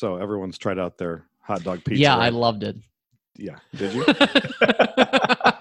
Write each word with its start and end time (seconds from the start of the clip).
So 0.00 0.16
everyone's 0.16 0.56
tried 0.56 0.78
out 0.78 0.96
their 0.96 1.26
hot 1.40 1.62
dog 1.62 1.84
pizza. 1.84 2.00
yeah, 2.00 2.16
I 2.16 2.30
loved 2.30 2.62
it. 2.62 2.74
yeah. 3.36 3.56
Did 3.76 3.92
you? 3.92 4.04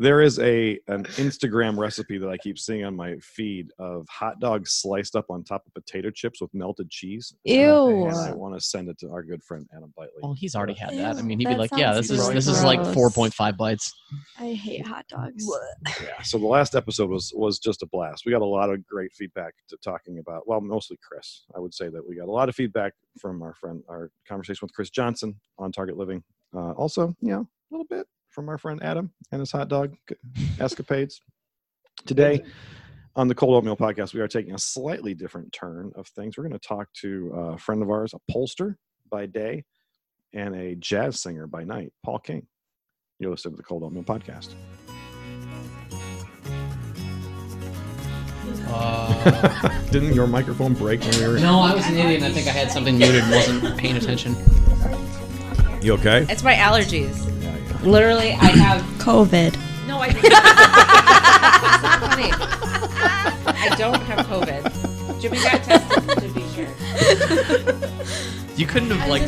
there 0.00 0.22
is 0.22 0.38
a 0.38 0.80
an 0.88 1.04
Instagram 1.18 1.76
recipe 1.76 2.16
that 2.16 2.28
I 2.28 2.38
keep 2.38 2.58
seeing 2.58 2.84
on 2.84 2.96
my 2.96 3.16
feed 3.16 3.70
of 3.78 4.08
hot 4.08 4.40
dogs 4.40 4.72
sliced 4.72 5.14
up 5.14 5.26
on 5.28 5.44
top 5.44 5.66
of 5.66 5.74
potato 5.74 6.10
chips 6.10 6.40
with 6.40 6.52
melted 6.54 6.88
cheese. 6.88 7.34
Ew. 7.44 8.06
And 8.06 8.16
I 8.16 8.32
want 8.32 8.54
to 8.54 8.60
send 8.60 8.88
it 8.88 8.98
to 9.00 9.10
our 9.10 9.22
good 9.22 9.44
friend 9.44 9.68
Adam 9.76 9.92
Blitely. 9.94 10.20
well, 10.22 10.32
he's 10.32 10.54
already 10.54 10.72
had 10.72 10.96
that. 10.96 11.16
I 11.16 11.22
mean, 11.22 11.38
he'd 11.38 11.44
be 11.44 11.52
that 11.52 11.58
like, 11.58 11.70
"Yeah, 11.76 11.92
this 11.92 12.10
is 12.10 12.18
really 12.18 12.32
this 12.32 12.46
is 12.46 12.64
like 12.64 12.80
gross. 12.82 13.14
4.5 13.14 13.58
bites." 13.58 13.92
I 14.38 14.54
hate 14.54 14.86
hot 14.86 15.06
dogs. 15.06 15.46
Yeah. 16.02 16.22
So 16.22 16.38
the 16.38 16.46
last 16.46 16.74
episode 16.74 17.10
was 17.10 17.32
was 17.36 17.58
just 17.58 17.82
a 17.82 17.86
blast. 17.86 18.24
We 18.24 18.32
got 18.32 18.40
a 18.40 18.46
lot 18.46 18.70
of 18.70 18.86
great 18.86 19.12
feedback 19.12 19.52
to 19.68 19.76
talking 19.84 20.18
about. 20.18 20.48
Well, 20.48 20.62
mostly 20.62 20.98
Chris. 21.06 21.44
I 21.54 21.60
would 21.60 21.74
say 21.74 21.90
that 21.90 22.06
we 22.08 22.16
got 22.16 22.28
a 22.28 22.32
lot 22.32 22.48
of 22.48 22.54
feedback 22.54 22.94
from 23.20 23.42
our 23.42 23.52
friend, 23.52 23.82
our 23.88 24.10
conversation 24.26 24.60
with 24.62 24.72
Chris 24.72 24.88
Johnson 24.88 25.38
on 25.58 25.72
Target 25.72 25.98
Living. 25.98 26.22
Uh, 26.54 26.72
also, 26.72 27.14
you 27.20 27.32
know, 27.32 27.40
a 27.40 27.70
little 27.70 27.86
bit 27.86 28.06
from 28.30 28.48
our 28.48 28.58
friend 28.58 28.82
Adam 28.82 29.10
and 29.32 29.40
his 29.40 29.52
hot 29.52 29.68
dog 29.68 29.96
escapades. 30.58 31.20
Today 32.06 32.42
on 33.16 33.28
the 33.28 33.34
Cold 33.34 33.54
Oatmeal 33.56 33.76
podcast, 33.76 34.14
we 34.14 34.20
are 34.20 34.28
taking 34.28 34.54
a 34.54 34.58
slightly 34.58 35.14
different 35.14 35.52
turn 35.52 35.92
of 35.96 36.06
things. 36.08 36.38
We're 36.38 36.44
going 36.44 36.58
to 36.58 36.66
talk 36.66 36.92
to 37.00 37.32
a 37.34 37.58
friend 37.58 37.82
of 37.82 37.90
ours, 37.90 38.14
a 38.14 38.32
pollster 38.32 38.76
by 39.10 39.26
day 39.26 39.64
and 40.32 40.54
a 40.54 40.76
jazz 40.76 41.20
singer 41.20 41.46
by 41.46 41.64
night, 41.64 41.92
Paul 42.04 42.20
King. 42.20 42.46
You're 43.18 43.32
listening 43.32 43.54
to 43.54 43.56
the 43.58 43.64
Cold 43.64 43.82
Oatmeal 43.82 44.04
podcast. 44.04 44.54
Uh, 48.68 49.84
Didn't 49.90 50.14
your 50.14 50.26
microphone 50.26 50.74
break 50.74 51.00
when 51.02 51.18
we 51.18 51.26
were? 51.26 51.38
no, 51.38 51.60
I 51.60 51.74
was 51.74 51.86
an 51.86 51.96
idiot. 51.96 52.22
I 52.22 52.30
think 52.30 52.46
I 52.46 52.52
had 52.52 52.70
something 52.70 52.96
muted 52.96 53.24
and 53.24 53.30
wasn't 53.32 53.76
paying 53.76 53.96
attention. 53.96 54.36
You 55.82 55.94
okay? 55.94 56.26
It's 56.28 56.42
my 56.44 56.54
allergies. 56.54 57.26
Yeah, 57.80 57.86
yeah. 57.86 57.92
Literally, 57.92 58.32
I 58.32 58.46
have. 58.46 58.82
COVID. 58.98 59.56
No, 59.86 59.98
I. 59.98 60.08
it's 60.08 60.22
not 60.22 62.00
funny. 62.00 62.30
I 63.46 63.74
don't 63.78 64.00
have 64.02 64.26
COVID. 64.26 65.20
Jimmy 65.20 65.38
got 65.38 65.62
tested 65.62 66.18
to 66.18 66.28
be 66.28 66.42
sure. 66.54 66.66
You 68.56 68.66
couldn't 68.66 68.90
have 68.90 69.08
like 69.08 69.22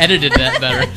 edited 0.00 0.32
that 0.32 0.60
better. 0.60 0.90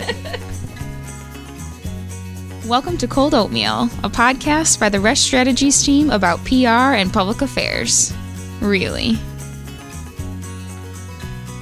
Welcome 2.68 2.98
to 2.98 3.08
Cold 3.08 3.34
Oatmeal, 3.34 3.84
a 4.04 4.10
podcast 4.10 4.80
by 4.80 4.90
the 4.90 4.98
Resch 4.98 5.18
Strategies 5.18 5.84
team 5.84 6.10
about 6.10 6.44
PR 6.44 6.96
and 6.96 7.14
public 7.14 7.42
affairs. 7.42 8.14
Really. 8.60 9.18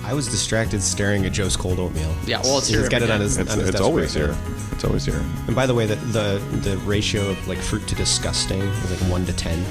I 0.06 0.14
was 0.14 0.28
distracted 0.28 0.82
staring 0.84 1.26
at 1.26 1.34
Joe's 1.34 1.58
cold 1.58 1.80
oatmeal. 1.80 2.16
Yeah, 2.26 2.42
well, 2.44 2.59
it's 2.59 2.68
He's 2.68 2.80
here 2.80 2.90
got 2.90 3.02
it 3.02 3.09
on 3.09 3.22
his. 3.22 3.38
It's, 3.38 3.52
on 3.52 3.58
his 3.58 3.70
it's 3.70 3.78
desk 3.78 3.84
always 3.84 4.16
right 4.16 4.28
here. 4.28 4.55
Now. 4.76 4.80
It's 4.80 4.86
always 4.86 5.06
here. 5.06 5.23
And 5.48 5.56
by 5.56 5.66
the 5.66 5.73
way, 5.73 5.86
the, 5.86 5.95
the 5.95 6.40
the 6.70 6.78
ratio 6.80 7.30
of 7.30 7.48
like 7.48 7.58
fruit 7.59 7.88
to 7.88 7.95
disgusting 7.95 8.62
is 8.62 9.02
like 9.02 9.12
one 9.12 9.26
to 9.26 9.34
ten. 9.34 9.64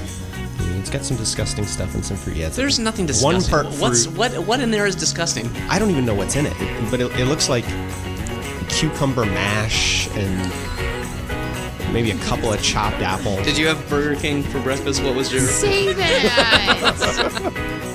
It's 0.79 0.89
got 0.89 1.03
some 1.03 1.17
disgusting 1.17 1.65
stuff 1.65 1.95
and 1.95 2.05
some 2.05 2.15
fruit. 2.17 2.37
Yeah, 2.37 2.49
There's 2.49 2.77
like 2.77 2.83
nothing 2.85 3.05
One 3.23 3.35
disgusting. 3.35 3.51
part 3.51 3.65
What's 3.81 4.07
what? 4.07 4.33
What 4.45 4.59
in 4.59 4.71
there 4.71 4.85
is 4.85 4.95
disgusting? 4.95 5.47
I 5.69 5.79
don't 5.79 5.89
even 5.89 6.05
know 6.05 6.13
what's 6.13 6.35
in 6.35 6.45
it, 6.45 6.53
but 6.91 6.99
it, 7.01 7.11
it 7.19 7.25
looks 7.25 7.49
like 7.49 7.65
cucumber 8.69 9.25
mash 9.25 10.07
and 10.09 10.51
maybe 11.93 12.11
a 12.11 12.17
couple 12.19 12.51
of 12.53 12.61
chopped 12.61 13.01
apples. 13.01 13.43
Did 13.45 13.57
you 13.57 13.67
have 13.67 13.89
Burger 13.89 14.15
King 14.19 14.43
for 14.43 14.59
breakfast? 14.61 15.01
What 15.03 15.15
was 15.15 15.31
your? 15.31 15.41
Say 15.41 15.93
that! 15.93 17.91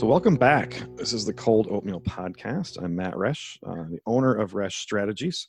So, 0.00 0.06
welcome 0.06 0.36
back. 0.36 0.82
This 0.96 1.12
is 1.12 1.26
the 1.26 1.34
Cold 1.34 1.66
Oatmeal 1.70 2.00
Podcast. 2.00 2.82
I'm 2.82 2.96
Matt 2.96 3.12
Resch, 3.12 3.58
uh, 3.66 3.84
the 3.90 4.00
owner 4.06 4.34
of 4.34 4.52
Resch 4.52 4.80
Strategies. 4.80 5.48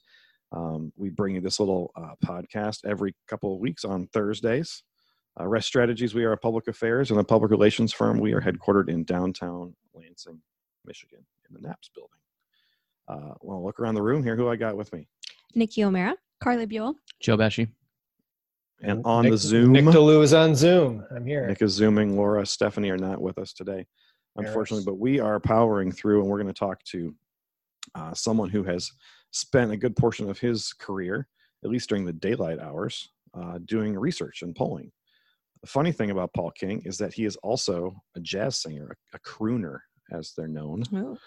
Um, 0.51 0.91
we 0.97 1.07
bring 1.07 1.35
you 1.35 1.39
this 1.39 1.61
little 1.61 1.93
uh, 1.95 2.15
podcast 2.21 2.79
every 2.83 3.15
couple 3.29 3.55
of 3.55 3.61
weeks 3.61 3.85
on 3.85 4.07
Thursdays. 4.07 4.83
Uh, 5.39 5.45
Resch 5.45 5.63
Strategies, 5.63 6.13
we 6.13 6.25
are 6.25 6.33
a 6.33 6.37
public 6.37 6.67
affairs 6.67 7.11
and 7.11 7.19
a 7.21 7.23
public 7.23 7.49
relations 7.49 7.93
firm. 7.93 8.19
We 8.19 8.33
are 8.33 8.41
headquartered 8.41 8.89
in 8.89 9.05
downtown 9.05 9.73
Lansing, 9.93 10.41
Michigan, 10.83 11.25
in 11.47 11.55
the 11.55 11.65
NAPS 11.65 11.89
building. 11.95 12.11
Uh, 13.07 13.35
well, 13.39 13.63
look 13.63 13.79
around 13.79 13.95
the 13.95 14.03
room 14.03 14.21
here. 14.21 14.35
Who 14.35 14.49
I 14.49 14.57
got 14.57 14.75
with 14.75 14.91
me? 14.91 15.07
Nikki 15.55 15.81
O'Mara. 15.85 16.17
Carly 16.43 16.65
Buell. 16.65 16.95
Joe 17.21 17.37
Pesci. 17.37 17.69
And 18.81 19.01
on 19.05 19.23
Nick, 19.23 19.31
the 19.31 19.37
Zoom, 19.37 19.71
Nick 19.71 19.85
De 19.85 19.91
Leeuw 19.91 20.23
is 20.23 20.33
on 20.33 20.55
Zoom. 20.55 21.05
I'm 21.15 21.25
here. 21.25 21.47
Nick 21.47 21.61
is 21.61 21.71
zooming. 21.71 22.17
Laura, 22.17 22.45
Stephanie 22.45 22.89
are 22.89 22.97
not 22.97 23.21
with 23.21 23.37
us 23.37 23.53
today, 23.53 23.85
unfortunately, 24.35 24.85
but 24.85 24.99
we 24.99 25.19
are 25.19 25.39
powering 25.39 25.91
through, 25.91 26.21
and 26.21 26.29
we're 26.29 26.41
going 26.41 26.53
to 26.53 26.59
talk 26.59 26.83
to 26.85 27.13
uh, 27.95 28.13
someone 28.13 28.49
who 28.49 28.63
has 28.63 28.91
spent 29.31 29.71
a 29.71 29.77
good 29.77 29.95
portion 29.95 30.29
of 30.29 30.39
his 30.39 30.73
career, 30.73 31.27
at 31.63 31.69
least 31.69 31.89
during 31.89 32.05
the 32.05 32.13
daylight 32.13 32.59
hours, 32.59 33.09
uh, 33.33 33.59
doing 33.65 33.97
research 33.97 34.41
and 34.41 34.55
polling. 34.55 34.91
The 35.61 35.67
funny 35.67 35.91
thing 35.91 36.09
about 36.09 36.33
Paul 36.33 36.51
King 36.51 36.81
is 36.85 36.97
that 36.97 37.13
he 37.13 37.25
is 37.25 37.35
also 37.37 37.95
a 38.15 38.19
jazz 38.19 38.57
singer, 38.57 38.95
a, 39.13 39.17
a 39.17 39.19
crooner, 39.19 39.79
as 40.11 40.33
they're 40.35 40.47
known. 40.47 40.83
Oh. 40.93 41.17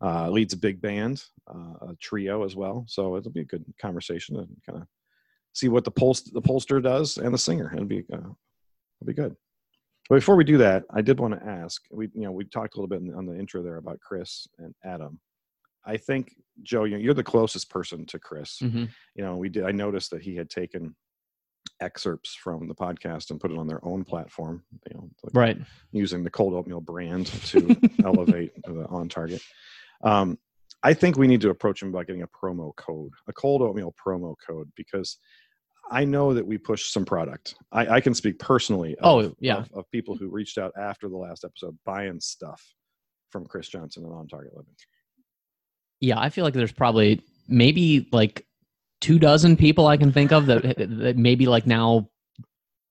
Uh, 0.00 0.30
leads 0.30 0.52
a 0.52 0.56
big 0.56 0.80
band, 0.80 1.24
uh, 1.52 1.88
a 1.88 1.96
trio 2.00 2.44
as 2.44 2.54
well. 2.54 2.84
So 2.86 3.16
it'll 3.16 3.32
be 3.32 3.40
a 3.40 3.44
good 3.44 3.64
conversation 3.80 4.36
and 4.36 4.48
kind 4.64 4.82
of 4.82 4.86
see 5.54 5.68
what 5.68 5.84
the 5.84 5.90
pollst 5.90 6.32
the 6.32 6.42
pollster 6.42 6.80
does 6.80 7.18
and 7.18 7.34
the 7.34 7.38
singer. 7.38 7.72
It'll 7.74 7.84
be 7.84 8.04
uh, 8.12 8.18
it'll 8.18 9.06
be 9.06 9.12
good. 9.12 9.34
But 10.08 10.16
before 10.16 10.36
we 10.36 10.44
do 10.44 10.58
that, 10.58 10.84
I 10.90 11.02
did 11.02 11.20
want 11.20 11.34
to 11.38 11.46
ask. 11.46 11.82
We 11.90 12.08
you 12.14 12.22
know 12.22 12.32
we 12.32 12.44
talked 12.44 12.74
a 12.74 12.80
little 12.80 12.88
bit 12.88 13.14
on 13.14 13.26
the 13.26 13.38
intro 13.38 13.62
there 13.62 13.76
about 13.76 14.00
Chris 14.00 14.46
and 14.58 14.74
Adam. 14.84 15.20
I 15.86 15.96
think 15.96 16.34
Joe, 16.62 16.84
you're, 16.84 17.14
the 17.14 17.22
closest 17.22 17.70
person 17.70 18.04
to 18.06 18.18
Chris. 18.18 18.58
hmm 18.58 18.84
You 19.14 19.24
know, 19.24 19.36
we 19.36 19.48
did. 19.48 19.64
I 19.64 19.70
noticed 19.70 20.10
that 20.10 20.22
he 20.22 20.36
had 20.36 20.50
taken 20.50 20.94
excerpts 21.80 22.34
from 22.34 22.68
the 22.68 22.74
podcast 22.74 23.30
and 23.30 23.40
put 23.40 23.50
it 23.50 23.58
on 23.58 23.66
their 23.66 23.84
own 23.84 24.04
platform. 24.04 24.64
You 24.90 24.96
know, 24.96 25.10
like 25.22 25.34
Right. 25.34 25.58
using 25.92 26.24
the 26.24 26.30
cold 26.30 26.54
oatmeal 26.54 26.80
brand 26.80 27.26
to 27.46 27.76
elevate 28.04 28.52
the 28.64 28.86
on 28.88 29.08
target. 29.08 29.42
Um, 30.02 30.38
I 30.82 30.94
think 30.94 31.16
we 31.16 31.26
need 31.26 31.40
to 31.40 31.50
approach 31.50 31.82
him 31.82 31.90
by 31.90 32.04
getting 32.04 32.22
a 32.22 32.28
promo 32.28 32.74
code, 32.76 33.12
a 33.26 33.32
cold 33.32 33.62
oatmeal 33.62 33.94
promo 34.04 34.34
code, 34.46 34.70
because 34.76 35.18
I 35.90 36.04
know 36.04 36.34
that 36.34 36.46
we 36.46 36.58
push 36.58 36.90
some 36.90 37.04
product. 37.04 37.54
I, 37.72 37.86
I 37.96 38.00
can 38.00 38.14
speak 38.14 38.38
personally. 38.38 38.94
Of, 38.96 39.04
Oh, 39.26 39.34
yeah. 39.40 39.58
of, 39.58 39.70
of 39.72 39.90
people 39.90 40.16
who 40.16 40.28
reached 40.28 40.58
out 40.58 40.72
after 40.78 41.08
the 41.08 41.16
last 41.16 41.44
episode 41.44 41.76
buying 41.86 42.20
stuff 42.20 42.62
from 43.30 43.46
Chris 43.46 43.68
Johnson 43.68 44.04
and 44.04 44.12
On 44.12 44.26
Target 44.26 44.54
Living. 44.56 44.74
Yeah, 46.00 46.18
I 46.18 46.28
feel 46.30 46.44
like 46.44 46.54
there's 46.54 46.72
probably 46.72 47.22
maybe 47.48 48.08
like 48.12 48.46
two 49.00 49.18
dozen 49.18 49.56
people 49.56 49.86
I 49.86 49.96
can 49.96 50.12
think 50.12 50.32
of 50.32 50.46
that, 50.46 50.62
that 50.76 51.16
maybe 51.16 51.46
like 51.46 51.66
now 51.66 52.08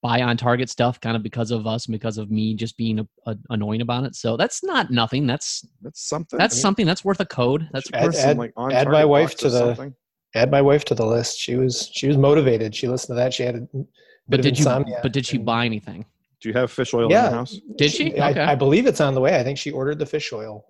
buy 0.04 0.22
on 0.22 0.38
target 0.38 0.70
stuff 0.70 1.00
kind 1.02 1.16
of 1.16 1.24
because 1.24 1.50
of 1.52 1.66
us, 1.66 1.88
because 1.88 2.18
of 2.18 2.30
me 2.30 2.54
just 2.54 2.78
being 2.78 3.00
a, 3.00 3.08
a, 3.26 3.36
annoying 3.50 3.82
about 3.82 4.04
it. 4.04 4.16
So 4.16 4.38
that's 4.38 4.64
not 4.64 4.92
nothing. 4.92 5.26
That's 5.26 5.66
That's 5.82 6.08
something. 6.08 6.38
that's 6.38 6.54
I 6.54 6.58
mean, 6.58 6.62
something 6.62 6.86
that's 6.86 7.04
worth 7.06 7.20
a 7.20 7.26
code. 7.26 7.68
That's 7.74 7.90
Add- 7.94 8.06
worth 8.06 8.16
some, 8.16 8.30
add- 8.32 8.38
like, 8.38 8.54
On 8.58 8.72
add 8.72 8.90
my 8.90 9.06
wife 9.06 9.36
to 9.38 9.48
or 9.48 9.50
the- 9.50 9.60
something. 9.76 9.96
Add 10.36 10.52
my 10.52 10.62
wife 10.62 10.86
to 10.86 10.96
the 10.96 11.06
list. 11.06 11.40
She 11.40 11.56
was 11.56 11.90
she 11.94 12.08
was 12.08 12.18
motivated. 12.18 12.76
She 12.76 12.88
listened 12.88 13.16
to 13.18 13.22
that. 13.22 13.34
She 13.34 13.44
had 13.44 13.56
a 13.56 13.60
bit 13.62 13.88
but 14.28 14.40
of 14.40 14.44
did 14.44 14.60
you 14.60 14.66
but 15.02 15.14
did 15.14 15.26
she 15.26 15.38
and- 15.38 15.46
buy 15.46 15.66
anything? 15.66 16.06
Do 16.40 16.50
you 16.50 16.54
have 16.54 16.72
fish 16.72 16.94
oil 16.94 17.06
in 17.06 17.10
Yeah. 17.12 17.30
the 17.30 17.36
house? 17.36 17.58
Did 17.78 17.92
she? 17.92 18.20
I, 18.20 18.30
Okay. 18.32 18.42
I 18.42 18.54
believe 18.54 18.86
it's 18.86 19.02
on 19.02 19.16
the 19.16 19.22
way. 19.22 19.40
I 19.40 19.44
think 19.44 19.58
she 19.58 19.72
ordered 19.72 19.98
the 19.98 20.06
fish 20.06 20.32
oil. 20.32 20.66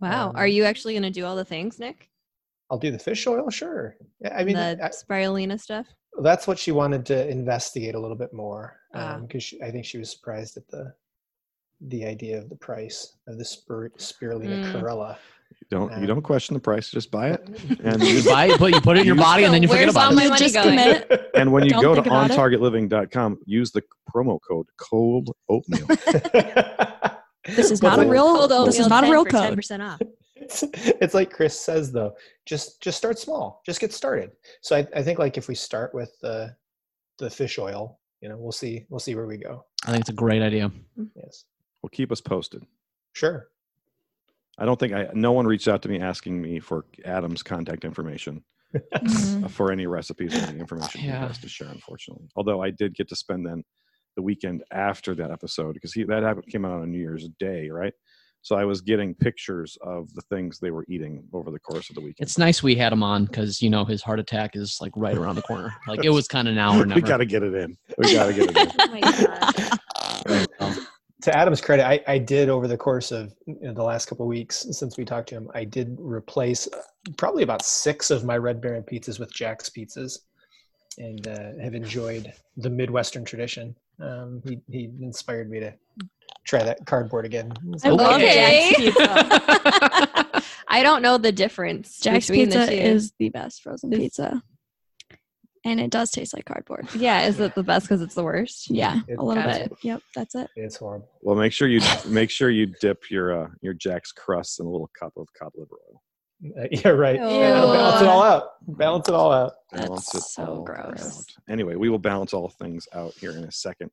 Wow. 0.00 0.28
Um, 0.30 0.36
Are 0.36 0.46
you 0.46 0.64
actually 0.64 0.92
going 0.94 1.02
to 1.02 1.10
do 1.10 1.24
all 1.24 1.34
the 1.34 1.44
things, 1.44 1.78
Nick? 1.80 2.08
I'll 2.70 2.78
do 2.78 2.92
the 2.92 2.98
fish 2.98 3.26
oil, 3.26 3.50
sure. 3.50 3.96
I 4.32 4.44
mean, 4.44 4.54
the 4.54 4.78
I- 4.80 4.88
spirulina 4.90 5.58
stuff? 5.58 5.86
that's 6.22 6.46
what 6.46 6.58
she 6.58 6.70
wanted 6.70 7.04
to 7.06 7.28
investigate 7.28 7.94
a 7.94 7.98
little 7.98 8.16
bit 8.16 8.32
more 8.32 8.78
Ah. 8.94 9.18
because 9.18 9.52
I 9.64 9.70
think 9.72 9.84
she 9.84 9.98
was 9.98 10.10
surprised 10.10 10.56
at 10.56 10.68
the 10.68 10.94
the 11.88 12.04
idea 12.04 12.36
of 12.38 12.48
the 12.50 12.56
price 12.56 13.16
of 13.26 13.38
the 13.38 13.44
spir- 13.44 13.90
spirulina 13.96 14.62
Mm. 14.64 14.70
chlorella. 14.72 15.16
You 15.70 15.78
don't. 15.78 16.00
You 16.00 16.06
don't 16.06 16.22
question 16.22 16.54
the 16.54 16.60
price. 16.60 16.90
Just 16.90 17.10
buy 17.10 17.30
it. 17.30 17.48
And 17.84 18.02
You 18.02 18.24
buy 18.24 18.46
it, 18.46 18.58
put 18.58 18.74
you 18.74 18.80
put 18.80 18.96
it 18.96 19.00
in 19.02 19.06
your 19.06 19.14
body, 19.14 19.44
and 19.44 19.54
then 19.54 19.62
you 19.62 19.68
forget 19.68 19.84
Where's 19.84 19.94
about 19.94 20.06
all 20.06 20.12
it. 20.12 20.16
my 20.16 20.28
money 20.28 20.38
Just 20.40 20.54
going? 20.54 20.70
commit. 20.78 21.30
And 21.34 21.52
when 21.52 21.64
you 21.64 21.70
Don't 21.70 21.82
go 21.82 21.94
to 21.94 22.02
think 22.02 22.06
about 22.08 22.30
it. 22.30 22.36
ontargetliving.com, 22.36 23.38
use 23.46 23.70
the 23.70 23.82
promo 24.12 24.38
code 24.46 24.66
cold 24.78 25.30
oatmeal. 25.48 25.86
This 27.46 27.70
is 27.70 27.80
But 27.80 27.88
not 27.90 27.98
a 28.00 28.02
like- 28.02 28.10
real. 28.10 28.36
Cold 28.48 28.68
This 28.68 28.74
is 28.78 28.86
oatmeal, 28.86 28.88
not 28.90 29.04
a 29.04 29.06
10 29.06 29.12
real 29.12 29.24
for 29.24 29.30
code. 29.30 29.58
10% 29.58 29.80
off. 29.92 30.00
it's, 30.36 30.64
it's 30.74 31.14
like 31.14 31.30
Chris 31.32 31.58
says 31.58 31.90
though, 31.90 32.14
just 32.46 32.82
just 32.82 32.98
start 32.98 33.18
small, 33.18 33.62
just 33.64 33.80
get 33.80 33.92
started. 33.92 34.30
So 34.60 34.76
I, 34.76 34.86
I 34.94 35.02
think 35.02 35.18
like 35.18 35.38
if 35.38 35.48
we 35.48 35.54
start 35.54 35.94
with 35.94 36.12
the 36.20 36.54
the 37.18 37.30
fish 37.30 37.58
oil, 37.58 37.98
you 38.20 38.28
know, 38.28 38.36
we'll 38.36 38.52
see 38.52 38.84
we'll 38.90 39.00
see 39.00 39.14
where 39.14 39.26
we 39.26 39.38
go. 39.38 39.64
I 39.86 39.90
think 39.92 40.02
it's 40.02 40.10
a 40.10 40.14
great 40.14 40.42
idea. 40.42 40.70
Yes, 41.16 41.44
Well, 41.82 41.90
keep 41.90 42.12
us 42.12 42.20
posted. 42.20 42.62
sure. 43.14 43.48
I 44.60 44.64
don't 44.66 44.78
think 44.78 44.92
I. 44.92 45.08
No 45.14 45.32
one 45.32 45.46
reached 45.46 45.66
out 45.68 45.82
to 45.82 45.88
me 45.88 45.98
asking 46.00 46.40
me 46.40 46.60
for 46.60 46.84
Adam's 47.04 47.42
contact 47.42 47.84
information 47.84 48.44
Mhm. 48.94 49.44
uh, 49.44 49.48
for 49.48 49.72
any 49.72 49.86
recipes 49.86 50.32
or 50.34 50.46
any 50.46 50.60
information 50.60 51.00
he 51.00 51.08
has 51.08 51.38
to 51.38 51.48
share. 51.48 51.68
Unfortunately, 51.68 52.28
although 52.36 52.62
I 52.62 52.70
did 52.70 52.94
get 52.94 53.08
to 53.08 53.16
spend 53.16 53.46
then 53.46 53.64
the 54.16 54.22
weekend 54.22 54.62
after 54.72 55.14
that 55.16 55.30
episode 55.30 55.72
because 55.74 55.92
he 55.92 56.04
that 56.04 56.22
happened, 56.22 56.46
came 56.48 56.64
out 56.64 56.80
on 56.82 56.90
New 56.92 56.98
Year's 57.00 57.28
Day, 57.40 57.68
right? 57.70 57.94
So 58.42 58.56
I 58.56 58.64
was 58.64 58.80
getting 58.80 59.14
pictures 59.14 59.76
of 59.82 60.12
the 60.14 60.22
things 60.22 60.58
they 60.60 60.70
were 60.70 60.84
eating 60.88 61.24
over 61.32 61.50
the 61.50 61.58
course 61.58 61.90
of 61.90 61.94
the 61.94 62.00
weekend. 62.00 62.26
It's 62.26 62.38
nice 62.38 62.62
we 62.62 62.74
had 62.74 62.92
him 62.92 63.02
on 63.02 63.24
because 63.26 63.60
you 63.60 63.68
know 63.70 63.84
his 63.84 64.02
heart 64.02 64.20
attack 64.20 64.56
is 64.56 64.78
like 64.80 64.92
right 64.96 65.16
around 65.16 65.34
the 65.36 65.42
corner. 65.42 65.74
Like 65.88 66.04
it 66.04 66.10
was 66.10 66.26
kind 66.28 66.48
of 66.48 66.54
now 66.54 66.78
or 66.78 66.86
never. 66.86 67.00
we 67.00 67.06
got 67.06 67.18
to 67.18 67.26
get 67.26 67.42
it 67.42 67.54
in. 67.54 67.76
We 67.98 68.12
got 68.14 68.26
to 68.26 68.32
get 68.34 68.50
it 68.50 68.56
in. 68.56 68.70
Oh 70.22 70.22
my 70.28 70.46
god. 70.58 70.78
To 71.22 71.36
Adam's 71.36 71.60
credit, 71.60 71.86
I, 71.86 72.00
I 72.06 72.18
did 72.18 72.48
over 72.48 72.66
the 72.68 72.76
course 72.76 73.12
of 73.12 73.34
you 73.46 73.56
know, 73.62 73.72
the 73.74 73.82
last 73.82 74.06
couple 74.06 74.24
of 74.24 74.28
weeks 74.28 74.66
since 74.70 74.96
we 74.96 75.04
talked 75.04 75.28
to 75.30 75.36
him, 75.36 75.50
I 75.54 75.64
did 75.64 75.96
replace 76.00 76.66
uh, 76.68 76.80
probably 77.16 77.42
about 77.42 77.62
six 77.64 78.10
of 78.10 78.24
my 78.24 78.36
Red 78.36 78.60
Baron 78.60 78.82
pizzas 78.82 79.18
with 79.18 79.32
Jack's 79.32 79.68
pizzas, 79.70 80.18
and 80.98 81.26
uh, 81.28 81.62
have 81.62 81.74
enjoyed 81.74 82.32
the 82.56 82.70
Midwestern 82.70 83.24
tradition. 83.24 83.74
Um, 84.00 84.42
he 84.46 84.60
he 84.70 84.90
inspired 85.02 85.50
me 85.50 85.60
to 85.60 85.74
try 86.44 86.62
that 86.62 86.84
cardboard 86.86 87.24
again. 87.26 87.52
I 87.84 87.90
love 87.90 88.16
Okay. 88.16 88.72
Jack's 88.74 88.94
pizza. 88.96 90.42
I 90.68 90.82
don't 90.82 91.02
know 91.02 91.18
the 91.18 91.32
difference. 91.32 91.98
Jack's 92.00 92.28
between 92.28 92.48
the 92.48 92.56
Pizza 92.56 92.70
two. 92.70 92.76
is 92.76 93.12
the 93.18 93.28
best 93.30 93.62
frozen 93.62 93.90
pizza. 93.90 94.42
And 95.64 95.78
it 95.78 95.90
does 95.90 96.10
taste 96.10 96.34
like 96.34 96.46
cardboard. 96.46 96.88
Yeah, 96.94 97.26
is 97.26 97.38
it 97.38 97.54
the 97.54 97.62
best 97.62 97.84
because 97.86 98.00
it's 98.00 98.14
the 98.14 98.24
worst? 98.24 98.70
Yeah, 98.70 99.00
It- 99.06 99.18
a 99.18 99.22
little 99.22 99.42
Got 99.42 99.58
bit. 99.58 99.72
Yep, 99.82 100.02
that's 100.14 100.34
it. 100.34 100.48
It's 100.56 100.76
horrible. 100.76 101.08
Well, 101.20 101.36
make 101.36 101.52
sure 101.52 101.68
you 101.68 101.80
make 102.06 102.30
sure 102.30 102.48
you 102.50 102.66
dip 102.80 103.10
your 103.10 103.44
uh, 103.44 103.48
your 103.60 103.74
Jack's 103.74 104.10
crust 104.12 104.58
in 104.60 104.66
a 104.66 104.70
little 104.70 104.90
cup 104.98 105.12
of 105.16 105.28
cod 105.38 105.50
liver 105.54 105.76
oil. 105.90 106.02
Uh, 106.58 106.66
yeah, 106.70 106.88
right. 106.88 107.16
Ew. 107.16 107.20
Balance 107.20 108.00
it 108.00 108.08
all 108.08 108.22
out. 108.22 108.44
Balance 108.66 109.08
it 109.08 109.14
all 109.14 109.30
out. 109.32 109.52
Balance 109.72 110.06
That's 110.10 110.24
it 110.24 110.30
so 110.30 110.62
gross. 110.66 111.18
out. 111.18 111.24
Anyway, 111.52 111.74
we 111.74 111.90
will 111.90 111.98
balance 111.98 112.32
all 112.32 112.48
things 112.48 112.88
out 112.94 113.12
here 113.20 113.32
in 113.32 113.44
a 113.44 113.52
second. 113.52 113.90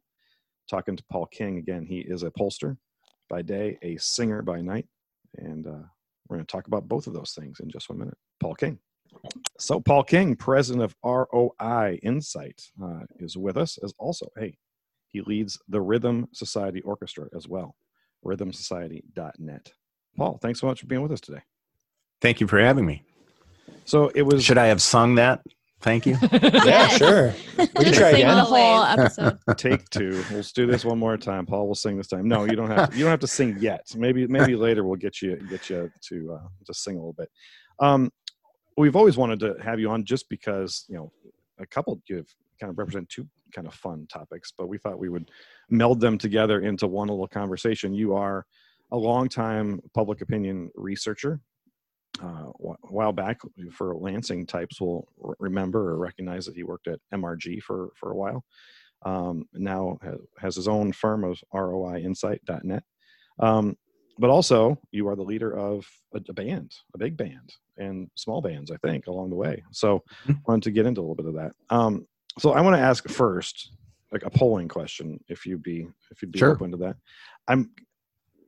Talking 0.70 0.96
to 0.96 1.04
Paul 1.12 1.26
King 1.26 1.58
again. 1.58 1.86
He 1.86 2.00
is 2.00 2.24
a 2.24 2.32
pollster 2.32 2.78
by 3.30 3.42
day, 3.42 3.78
a 3.82 3.98
singer 3.98 4.42
by 4.42 4.62
night, 4.62 4.86
and 5.36 5.68
uh, 5.68 5.84
we're 6.30 6.38
going 6.38 6.46
to 6.46 6.52
talk 6.52 6.68
about 6.68 6.88
both 6.88 7.08
of 7.08 7.14
those 7.14 7.34
things 7.38 7.60
in 7.60 7.70
just 7.70 7.90
one 7.90 8.00
minute. 8.00 8.18
Paul 8.40 8.56
King. 8.56 8.80
So 9.60 9.80
Paul 9.80 10.04
King, 10.04 10.36
president 10.36 10.84
of 10.84 10.96
ROI 11.04 12.00
Insight, 12.04 12.62
uh, 12.82 13.02
is 13.20 13.38
with 13.38 13.58
us 13.58 13.78
as 13.84 13.94
also. 13.98 14.28
Hey, 14.38 14.58
he 15.08 15.22
leads 15.22 15.58
the 15.68 15.82
Rhythm 15.82 16.28
Society 16.34 16.82
Orchestra 16.82 17.28
as 17.36 17.48
well. 17.48 17.76
RhythmSociety.net. 18.26 19.72
Paul, 20.16 20.40
thanks 20.42 20.60
so 20.60 20.68
much 20.68 20.82
for 20.82 20.88
being 20.88 21.02
with 21.02 21.12
us 21.12 21.22
today. 21.22 21.42
Thank 22.22 22.42
you 22.42 22.48
for 22.48 22.60
having 22.60 22.86
me. 22.86 23.04
So 23.86 24.12
it 24.16 24.24
was 24.24 24.44
Should 24.44 24.58
I 24.58 24.68
have 24.68 24.82
sung 24.82 25.16
that? 25.16 25.42
Thank 25.82 26.06
you. 26.06 26.18
Yeah, 26.32 26.88
sure. 26.88 27.34
We 27.58 27.68
can 27.68 27.94
try 27.94 28.10
again. 28.10 28.36
The 28.36 28.44
whole 28.44 28.84
episode. 28.84 29.38
take 29.58 29.90
two. 29.90 30.24
Let's 30.32 30.52
do 30.52 30.66
this 30.66 30.84
one 30.84 30.98
more 30.98 31.18
time. 31.18 31.46
Paul 31.46 31.68
will 31.68 31.76
sing 31.76 31.98
this 31.98 32.08
time. 32.08 32.28
No, 32.28 32.46
you 32.46 32.56
don't 32.56 32.70
have 32.70 32.90
to, 32.90 32.98
you 32.98 33.04
don't 33.04 33.12
have 33.12 33.20
to 33.22 33.28
sing 33.28 33.58
yet. 33.60 33.86
Maybe 33.96 34.28
maybe 34.28 34.56
later 34.56 34.84
we'll 34.84 34.96
get 34.96 35.22
you 35.22 35.36
get 35.50 35.70
you 35.70 35.92
to 36.10 36.34
uh, 36.34 36.48
to 36.66 36.74
sing 36.74 36.96
a 36.96 37.00
little 37.00 37.14
bit. 37.14 37.30
Um, 37.80 38.12
we've 38.78 38.96
always 38.96 39.18
wanted 39.18 39.40
to 39.40 39.56
have 39.62 39.80
you 39.80 39.90
on 39.90 40.06
just 40.06 40.30
because 40.30 40.86
you 40.88 40.96
know 40.96 41.12
a 41.60 41.66
couple 41.66 42.00
have 42.10 42.28
kind 42.60 42.72
of 42.72 42.78
represent 42.78 43.10
two 43.10 43.28
kind 43.54 43.68
of 43.68 43.74
fun 43.74 44.08
topics, 44.12 44.52
but 44.58 44.68
we 44.68 44.78
thought 44.78 45.00
we 45.00 45.10
would 45.10 45.32
meld 45.70 46.00
them 46.00 46.18
together 46.18 46.62
into 46.62 46.88
one 46.88 47.08
little 47.08 47.28
conversation. 47.28 47.94
You 47.94 48.16
are 48.16 48.46
a 48.92 48.98
longtime 48.98 49.82
public 49.94 50.22
opinion 50.22 50.70
researcher. 50.76 51.40
Uh, 52.22 52.50
a 52.50 52.76
while 52.90 53.14
back, 53.14 53.38
for 53.72 53.96
Lansing 53.96 54.48
types 54.48 54.82
will 54.82 55.08
remember 55.40 55.92
or 55.92 55.98
recognize 55.98 56.46
that 56.48 56.56
he 56.56 56.64
worked 56.64 56.88
at 56.88 57.00
MRG 57.14 57.62
for 57.62 57.90
for 57.96 58.12
a 58.12 58.16
while 58.16 58.44
um, 59.04 59.46
now 59.54 59.98
has 60.40 60.56
his 60.56 60.68
own 60.68 60.92
firm 60.92 61.24
of 61.24 61.40
roiinsight.net. 61.54 62.84
Um, 63.40 63.76
but 64.20 64.30
also, 64.30 64.80
you 64.92 65.08
are 65.08 65.16
the 65.16 65.24
leader 65.24 65.56
of 65.58 65.88
a, 66.14 66.22
a 66.30 66.34
band, 66.34 66.72
a 66.94 66.98
big 66.98 67.16
band, 67.18 67.54
and 67.78 68.10
small 68.16 68.42
bands, 68.42 68.72
I 68.72 68.78
think, 68.78 69.08
along 69.08 69.30
the 69.30 69.36
way. 69.36 69.64
So, 69.72 70.04
Mhm. 70.28 70.42
wanted 70.48 70.64
to 70.64 70.72
get 70.72 70.86
into 70.86 71.02
a 71.02 71.04
little 71.04 71.16
bit 71.16 71.26
of 71.28 71.36
that. 71.36 71.54
Um, 71.70 72.08
so, 72.40 72.52
I 72.52 72.62
want 72.62 72.76
to 72.76 72.82
ask 72.82 73.08
first, 73.10 73.72
like 74.12 74.24
a 74.24 74.30
polling 74.30 74.68
question, 74.68 75.20
if 75.28 75.46
you'd 75.46 75.64
be 75.64 75.88
if 76.12 76.22
you'd 76.22 76.32
be 76.32 76.40
Sure. 76.40 76.54
open 76.54 76.72
to 76.72 76.78
that. 76.78 76.98
I'm 77.48 77.72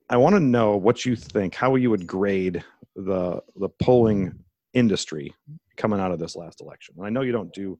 I 0.10 0.18
want 0.18 0.34
to 0.36 0.40
know 0.40 0.76
what 0.76 1.06
you 1.06 1.16
think, 1.16 1.54
how 1.54 1.76
you 1.76 1.90
would 1.92 2.08
grade 2.08 2.64
the 2.96 3.42
the 3.58 3.70
polling 3.82 4.34
industry 4.74 5.34
coming 5.78 6.00
out 6.00 6.12
of 6.12 6.20
this 6.20 6.36
last 6.36 6.62
election. 6.62 6.96
And 6.98 7.06
I 7.06 7.10
know 7.10 7.22
you 7.22 7.32
don't 7.32 7.54
do 7.54 7.80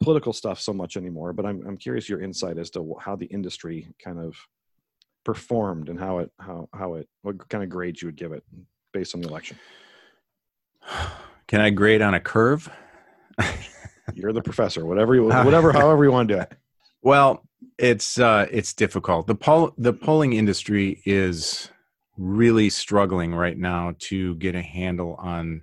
political 0.00 0.32
stuff 0.32 0.60
so 0.60 0.72
much 0.72 0.96
anymore, 0.96 1.32
but 1.32 1.44
I'm 1.46 1.66
I'm 1.66 1.76
curious 1.76 2.08
your 2.08 2.20
insight 2.20 2.56
as 2.58 2.70
to 2.70 2.94
how 3.00 3.16
the 3.16 3.26
industry 3.26 3.88
kind 4.02 4.18
of 4.18 4.36
performed 5.24 5.88
and 5.88 5.98
how 5.98 6.18
it 6.18 6.30
how 6.38 6.68
how 6.72 6.94
it 6.94 7.08
what 7.22 7.48
kind 7.48 7.62
of 7.62 7.70
grades 7.70 8.02
you 8.02 8.08
would 8.08 8.16
give 8.16 8.32
it 8.32 8.44
based 8.92 9.14
on 9.14 9.20
the 9.20 9.28
election. 9.28 9.58
Can 11.46 11.60
I 11.60 11.70
grade 11.70 12.02
on 12.02 12.14
a 12.14 12.20
curve? 12.20 12.70
You're 14.14 14.32
the 14.32 14.42
professor, 14.42 14.84
whatever 14.84 15.14
you 15.14 15.24
whatever 15.28 15.72
however 15.72 16.04
you 16.04 16.12
want 16.12 16.28
to 16.28 16.34
do 16.34 16.40
it. 16.40 16.52
Well, 17.02 17.44
it's 17.78 18.18
uh, 18.18 18.46
it's 18.50 18.72
difficult. 18.74 19.26
The 19.26 19.34
poll 19.34 19.72
the 19.78 19.92
polling 19.92 20.32
industry 20.32 21.02
is 21.04 21.70
really 22.16 22.68
struggling 22.68 23.34
right 23.34 23.56
now 23.56 23.94
to 23.98 24.34
get 24.36 24.54
a 24.54 24.62
handle 24.62 25.14
on 25.14 25.62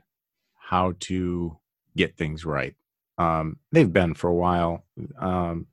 how 0.55 0.93
to 0.99 1.57
get 1.95 2.17
things 2.17 2.45
right. 2.45 2.75
Um, 3.17 3.57
they've 3.71 3.91
been 3.91 4.13
for 4.13 4.29
a 4.29 4.33
while, 4.33 4.85
um, 5.19 5.67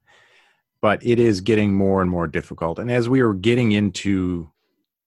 but 0.85 1.01
it 1.03 1.19
is 1.19 1.41
getting 1.41 1.73
more 1.73 2.03
and 2.03 2.11
more 2.11 2.27
difficult. 2.27 2.79
And 2.79 2.91
as 2.91 3.09
we 3.09 3.23
were 3.23 3.33
getting 3.33 3.73
into 3.73 4.51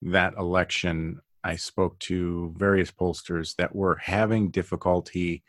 that 0.02 0.34
election, 0.34 1.20
I 1.44 1.54
spoke 1.54 1.96
to 2.00 2.52
various 2.56 2.90
pollsters 2.90 3.54
that 3.58 3.76
were 3.76 3.94
having 3.94 4.50
difficulty 4.50 5.44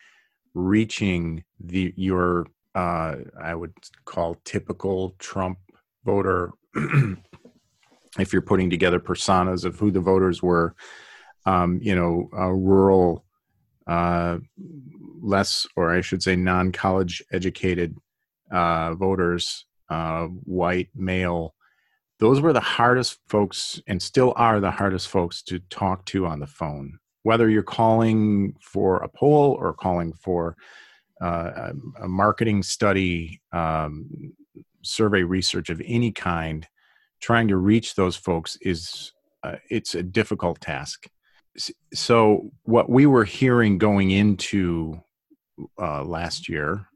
reaching 0.53 1.45
the 1.59 1.95
your 1.97 2.45
uh, 2.75 3.15
I 3.41 3.55
would 3.55 3.73
call 4.05 4.35
typical 4.45 5.15
Trump 5.17 5.57
voter. 6.05 6.51
if 8.19 8.31
you're 8.31 8.43
putting 8.43 8.69
together 8.69 8.99
personas 8.99 9.65
of 9.65 9.79
who 9.79 9.89
the 9.89 9.99
voters 9.99 10.43
were, 10.43 10.75
um, 11.47 11.79
you 11.81 11.95
know, 11.95 12.29
rural, 12.51 13.25
uh, 13.87 14.37
less, 15.21 15.65
or 15.75 15.91
I 15.91 16.01
should 16.01 16.21
say, 16.21 16.35
non-college 16.35 17.23
educated 17.31 17.97
uh, 18.51 18.93
voters, 18.93 19.65
uh, 19.89 20.27
white, 20.27 20.89
male. 20.95 21.55
Those 22.19 22.41
were 22.41 22.53
the 22.53 22.59
hardest 22.59 23.19
folks, 23.27 23.81
and 23.87 24.01
still 24.01 24.33
are 24.35 24.59
the 24.59 24.71
hardest 24.71 25.07
folks 25.07 25.41
to 25.43 25.59
talk 25.69 26.05
to 26.07 26.25
on 26.25 26.39
the 26.39 26.47
phone. 26.47 26.99
Whether 27.23 27.49
you're 27.49 27.63
calling 27.63 28.55
for 28.61 28.97
a 28.97 29.09
poll 29.09 29.57
or 29.59 29.73
calling 29.73 30.13
for 30.13 30.55
uh, 31.21 31.71
a, 32.01 32.07
marketing 32.07 32.63
study, 32.63 33.41
um, 33.51 34.33
survey 34.83 35.23
research 35.23 35.69
of 35.69 35.81
any 35.85 36.11
kind, 36.11 36.67
trying 37.19 37.47
to 37.49 37.57
reach 37.57 37.95
those 37.95 38.15
folks 38.15 38.57
is 38.61 39.11
uh, 39.43 39.55
it's 39.69 39.95
a 39.95 40.03
difficult 40.03 40.59
task. 40.61 41.07
So 41.93 42.51
what 42.63 42.89
we 42.89 43.05
were 43.05 43.25
hearing 43.25 43.77
going 43.77 44.11
into 44.11 45.01
uh, 45.77 46.03
last 46.03 46.47
year, 46.47 46.88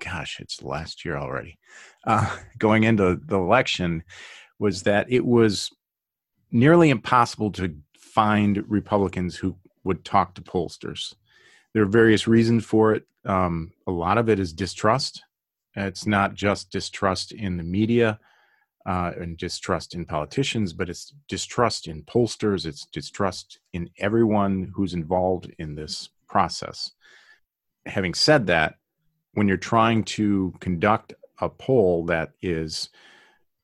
gosh, 0.00 0.38
it's 0.40 0.62
last 0.62 1.04
year 1.04 1.16
already, 1.16 1.58
uh, 2.06 2.36
going 2.58 2.84
into 2.84 3.20
the 3.24 3.36
election, 3.36 4.02
was 4.58 4.82
that 4.82 5.10
it 5.10 5.24
was 5.24 5.70
nearly 6.50 6.90
impossible 6.90 7.50
to 7.52 7.76
find 7.98 8.64
Republicans 8.68 9.36
who 9.36 9.56
would 9.82 10.04
talk 10.04 10.34
to 10.34 10.42
pollsters. 10.42 11.14
There 11.72 11.82
are 11.82 11.86
various 11.86 12.28
reasons 12.28 12.64
for 12.64 12.94
it. 12.94 13.04
Um, 13.24 13.72
a 13.86 13.90
lot 13.90 14.18
of 14.18 14.28
it 14.28 14.38
is 14.38 14.52
distrust. 14.52 15.22
It's 15.74 16.06
not 16.06 16.34
just 16.34 16.70
distrust 16.70 17.32
in 17.32 17.56
the 17.56 17.64
media 17.64 18.20
uh, 18.86 19.12
and 19.18 19.36
distrust 19.36 19.94
in 19.94 20.04
politicians, 20.04 20.72
but 20.72 20.88
it's 20.88 21.12
distrust 21.28 21.88
in 21.88 22.02
pollsters. 22.02 22.66
It's 22.66 22.86
distrust 22.86 23.58
in 23.72 23.90
everyone 23.98 24.72
who's 24.74 24.94
involved 24.94 25.52
in 25.58 25.74
this 25.74 26.10
process. 26.28 26.92
Having 27.86 28.14
said 28.14 28.46
that, 28.46 28.76
when 29.34 29.48
you're 29.48 29.56
trying 29.56 30.04
to 30.04 30.52
conduct 30.60 31.14
a 31.40 31.48
poll 31.48 32.04
that 32.06 32.30
is 32.42 32.88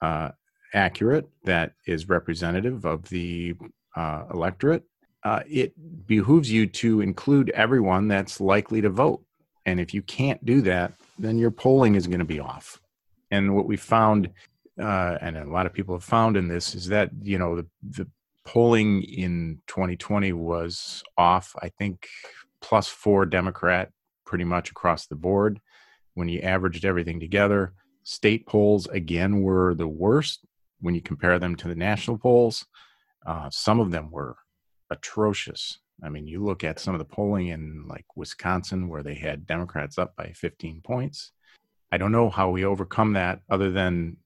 uh, 0.03 0.31
accurate, 0.75 1.29
that 1.45 1.73
is 1.87 2.09
representative 2.09 2.85
of 2.85 3.09
the 3.09 3.55
uh, 3.97 4.25
electorate, 4.33 4.85
uh, 5.25 5.41
it 5.49 5.73
behooves 6.07 6.51
you 6.51 6.67
to 6.67 7.01
include 7.01 7.51
everyone 7.51 8.09
that's 8.09 8.41
likely 8.41 8.81
to 8.81 8.91
vote. 8.91 9.23
And 9.67 9.79
if 9.79 9.93
you 9.93 10.03
can't 10.03 10.45
do 10.45 10.63
that, 10.63 10.93
then 11.19 11.39
your 11.39 11.51
polling 11.51 11.95
is 11.95 12.07
going 12.07 12.21
to 12.21 12.25
be 12.25 12.41
off. 12.41 12.81
And 13.31 13.55
what 13.55 13.67
we 13.67 13.77
found, 13.77 14.31
uh, 14.81 15.19
and 15.21 15.37
a 15.37 15.45
lot 15.45 15.67
of 15.67 15.73
people 15.73 15.95
have 15.95 16.05
found 16.05 16.37
in 16.37 16.49
this, 16.49 16.75
is 16.75 16.87
that 16.89 17.11
you 17.23 17.39
know 17.39 17.57
the, 17.57 17.67
the 17.83 18.09
polling 18.47 19.03
in 19.03 19.61
2020 19.67 20.33
was 20.33 21.03
off. 21.19 21.55
I 21.61 21.69
think 21.69 22.09
plus 22.61 22.89
four 22.89 23.27
Democrat, 23.27 23.91
pretty 24.31 24.45
much 24.45 24.71
across 24.71 25.09
the 25.09 25.17
board. 25.17 25.61
When 26.15 26.29
you 26.29 26.39
averaged 26.39 26.85
everything 26.85 27.19
together, 27.19 27.75
state 28.05 28.47
polls 28.47 28.87
again 28.87 29.43
were 29.43 29.75
the 29.75 29.89
worst 29.89 30.47
when 30.81 30.95
you 30.95 31.03
compare 31.03 31.41
them 31.41 31.57
to 31.57 31.67
the 31.67 31.75
national 31.75 32.17
polls. 32.17 32.65
Uh, 33.27 33.51
some 33.51 33.81
of 33.81 33.91
them 33.91 34.09
were 34.13 34.37
atrocious. 34.89 35.81
I 36.01 36.11
mean, 36.11 36.29
you 36.29 36.45
look 36.45 36.63
at 36.63 36.79
some 36.79 36.95
of 36.95 37.01
the 37.01 37.05
polling 37.17 37.49
in 37.49 37.89
like 37.89 38.05
Wisconsin 38.15 38.89
where 38.89 39.03
they 39.03 39.17
had 39.17 39.49
Democrats 39.49 39.99
up 39.99 40.15
by 40.15 40.31
15 40.37 40.81
points. 40.81 41.33
I 41.91 41.99
don't 41.99 42.13
know 42.13 42.31
how 42.31 42.51
we 42.51 42.65
overcome 42.65 43.15
that 43.15 43.41
other 43.51 43.73
than 43.73 44.17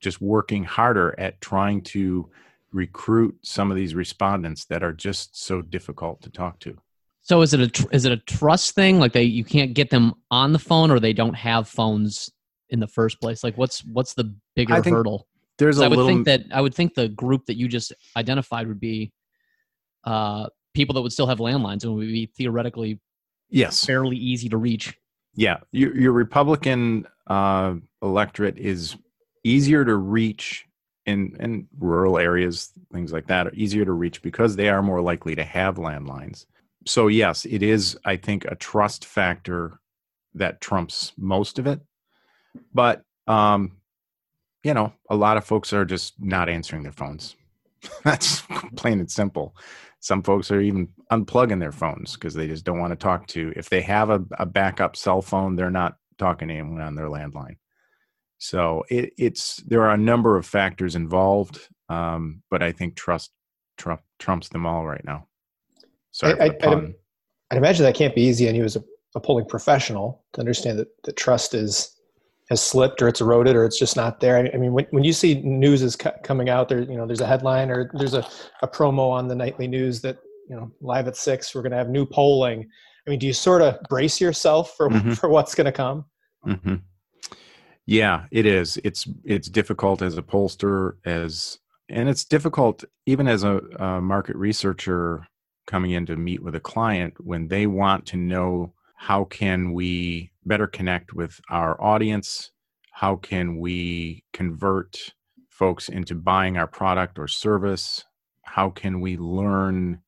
just 0.00 0.20
working 0.20 0.64
harder 0.64 1.14
at 1.18 1.40
trying 1.40 1.82
to 1.82 2.28
recruit 2.72 3.38
some 3.42 3.70
of 3.70 3.76
these 3.76 3.94
respondents 3.94 4.64
that 4.64 4.82
are 4.82 4.92
just 4.92 5.40
so 5.40 5.62
difficult 5.62 6.20
to 6.22 6.30
talk 6.30 6.58
to. 6.60 6.76
So 7.22 7.40
is 7.40 7.54
it 7.54 7.60
a 7.60 7.68
tr- 7.68 7.88
is 7.92 8.04
it 8.04 8.12
a 8.12 8.16
trust 8.16 8.74
thing? 8.74 8.98
Like 8.98 9.12
they 9.12 9.22
you 9.22 9.44
can't 9.44 9.74
get 9.74 9.90
them 9.90 10.14
on 10.30 10.52
the 10.52 10.58
phone, 10.58 10.90
or 10.90 11.00
they 11.00 11.12
don't 11.12 11.34
have 11.34 11.68
phones 11.68 12.30
in 12.70 12.80
the 12.80 12.88
first 12.88 13.20
place? 13.20 13.44
Like 13.44 13.56
what's 13.56 13.84
what's 13.84 14.14
the 14.14 14.34
bigger 14.56 14.82
hurdle? 14.82 15.28
There's 15.58 15.78
a 15.78 15.84
I 15.84 15.88
would 15.88 15.98
little 15.98 16.10
think 16.10 16.26
that 16.26 16.42
I 16.52 16.60
would 16.60 16.74
think 16.74 16.94
the 16.94 17.08
group 17.08 17.46
that 17.46 17.56
you 17.56 17.68
just 17.68 17.92
identified 18.16 18.66
would 18.66 18.80
be 18.80 19.12
uh, 20.04 20.48
people 20.74 20.94
that 20.94 21.02
would 21.02 21.12
still 21.12 21.28
have 21.28 21.38
landlines 21.38 21.84
and 21.84 21.94
would 21.94 22.08
be 22.08 22.26
theoretically 22.26 22.98
yes, 23.50 23.84
fairly 23.84 24.16
easy 24.16 24.48
to 24.48 24.56
reach. 24.56 24.96
yeah. 25.34 25.58
Your, 25.70 25.96
your 25.96 26.12
Republican 26.12 27.06
uh, 27.28 27.74
electorate 28.02 28.58
is 28.58 28.96
easier 29.44 29.84
to 29.84 29.96
reach 29.96 30.66
in 31.06 31.36
in 31.38 31.68
rural 31.78 32.18
areas, 32.18 32.72
things 32.92 33.12
like 33.12 33.26
that 33.28 33.46
are 33.46 33.54
easier 33.54 33.84
to 33.84 33.92
reach 33.92 34.22
because 34.22 34.56
they 34.56 34.68
are 34.68 34.82
more 34.82 35.00
likely 35.00 35.34
to 35.36 35.44
have 35.44 35.76
landlines. 35.76 36.46
So 36.86 37.08
yes, 37.08 37.44
it 37.44 37.62
is. 37.62 37.96
I 38.04 38.16
think 38.16 38.44
a 38.44 38.54
trust 38.54 39.04
factor 39.04 39.78
that 40.34 40.60
trumps 40.60 41.12
most 41.16 41.58
of 41.58 41.66
it, 41.66 41.80
but 42.74 43.02
um, 43.26 43.76
you 44.64 44.74
know, 44.74 44.92
a 45.10 45.16
lot 45.16 45.36
of 45.36 45.44
folks 45.44 45.72
are 45.72 45.84
just 45.84 46.14
not 46.18 46.48
answering 46.48 46.82
their 46.82 46.92
phones. 46.92 47.36
That's 48.04 48.42
plain 48.76 49.00
and 49.00 49.10
simple. 49.10 49.56
Some 50.00 50.22
folks 50.22 50.50
are 50.50 50.60
even 50.60 50.88
unplugging 51.12 51.60
their 51.60 51.72
phones 51.72 52.14
because 52.14 52.34
they 52.34 52.48
just 52.48 52.64
don't 52.64 52.80
want 52.80 52.90
to 52.90 52.96
talk 52.96 53.26
to. 53.28 53.52
If 53.54 53.68
they 53.68 53.82
have 53.82 54.10
a, 54.10 54.24
a 54.38 54.46
backup 54.46 54.96
cell 54.96 55.22
phone, 55.22 55.54
they're 55.54 55.70
not 55.70 55.96
talking 56.18 56.48
to 56.48 56.54
anyone 56.54 56.80
on 56.80 56.94
their 56.94 57.06
landline. 57.06 57.56
So 58.38 58.84
it, 58.88 59.12
it's 59.16 59.56
there 59.58 59.82
are 59.82 59.94
a 59.94 59.98
number 59.98 60.36
of 60.36 60.44
factors 60.44 60.96
involved, 60.96 61.60
um, 61.88 62.42
but 62.50 62.62
I 62.62 62.72
think 62.72 62.96
trust 62.96 63.30
trump, 63.76 64.00
trumps 64.18 64.48
them 64.48 64.66
all 64.66 64.84
right 64.84 65.04
now. 65.04 65.28
Sorry 66.12 66.40
I- 66.40 66.44
I- 66.44 66.72
I'd- 66.72 66.94
I'd 67.50 67.58
imagine 67.58 67.84
that 67.84 67.94
can't 67.94 68.14
be 68.14 68.22
easy 68.22 68.48
on 68.48 68.54
you 68.54 68.64
as 68.64 68.76
a, 68.76 68.84
a 69.14 69.20
polling 69.20 69.44
professional 69.46 70.24
to 70.32 70.40
understand 70.40 70.78
that 70.78 70.88
the 71.04 71.12
trust 71.12 71.52
is 71.54 71.96
has 72.50 72.60
slipped 72.60 73.00
or 73.00 73.08
it's 73.08 73.20
eroded 73.20 73.56
or 73.56 73.64
it's 73.64 73.78
just 73.78 73.96
not 73.96 74.20
there. 74.20 74.36
I 74.36 74.58
mean, 74.58 74.72
when, 74.74 74.86
when 74.90 75.04
you 75.04 75.12
see 75.12 75.40
news 75.42 75.80
is 75.80 75.96
co- 75.96 76.12
coming 76.22 76.50
out 76.50 76.68
there, 76.68 76.80
you 76.80 76.96
know, 76.98 77.06
there's 77.06 77.20
a 77.22 77.26
headline 77.26 77.70
or 77.70 77.90
there's 77.94 78.12
a, 78.14 78.26
a 78.62 78.68
promo 78.68 79.10
on 79.10 79.26
the 79.28 79.34
nightly 79.34 79.66
news 79.66 80.02
that, 80.02 80.18
you 80.50 80.56
know, 80.56 80.70
live 80.82 81.08
at 81.08 81.16
six, 81.16 81.54
we're 81.54 81.62
going 81.62 81.70
to 81.70 81.78
have 81.78 81.88
new 81.88 82.04
polling. 82.04 82.68
I 83.06 83.10
mean, 83.10 83.18
do 83.18 83.26
you 83.26 83.32
sort 83.32 83.62
of 83.62 83.78
brace 83.88 84.20
yourself 84.20 84.76
for, 84.76 84.90
Mhm. 84.90 85.16
for 85.18 85.28
what's 85.30 85.54
going 85.54 85.64
to 85.66 85.72
come? 85.72 86.04
hmm 86.42 86.74
Yeah, 87.86 88.26
it 88.30 88.44
is. 88.44 88.78
It's 88.84 89.08
it's 89.24 89.48
difficult 89.48 90.02
as 90.02 90.18
a 90.18 90.22
pollster, 90.22 90.96
as 91.06 91.58
and 91.88 92.08
it's 92.08 92.24
difficult 92.24 92.84
even 93.06 93.28
as 93.28 93.44
a, 93.44 93.58
a 93.78 94.00
market 94.00 94.36
researcher 94.36 95.26
coming 95.72 95.92
in 95.92 96.04
to 96.04 96.16
meet 96.16 96.42
with 96.42 96.54
a 96.54 96.60
client 96.60 97.14
when 97.18 97.48
they 97.48 97.66
want 97.66 98.04
to 98.04 98.16
know 98.18 98.74
how 98.94 99.24
can 99.24 99.72
we 99.72 100.30
better 100.44 100.66
connect 100.66 101.14
with 101.14 101.40
our 101.48 101.82
audience, 101.82 102.52
how 102.92 103.16
can 103.16 103.58
we 103.58 104.22
convert 104.34 105.14
folks 105.48 105.88
into 105.88 106.14
buying 106.14 106.58
our 106.58 106.66
product 106.66 107.18
or 107.18 107.26
service, 107.26 108.04
how 108.42 108.68
can 108.68 109.00
we 109.00 109.16
learn 109.16 109.98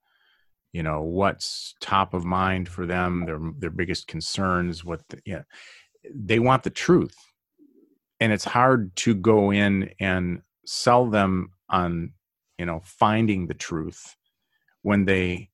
you 0.72 0.82
know 0.82 1.02
what's 1.02 1.74
top 1.80 2.14
of 2.14 2.24
mind 2.24 2.68
for 2.68 2.84
them 2.84 3.24
their 3.26 3.38
their 3.60 3.70
biggest 3.70 4.08
concerns 4.08 4.84
what 4.84 5.00
the, 5.08 5.20
yeah 5.24 5.42
they 6.14 6.38
want 6.38 6.62
the 6.62 6.70
truth. 6.70 7.16
And 8.20 8.32
it's 8.32 8.44
hard 8.44 8.94
to 8.96 9.14
go 9.14 9.52
in 9.52 9.90
and 10.00 10.42
sell 10.66 11.06
them 11.06 11.50
on 11.68 12.12
you 12.58 12.66
know 12.66 12.80
finding 12.84 13.46
the 13.46 13.54
truth 13.54 14.16
when 14.82 15.04
they 15.06 15.50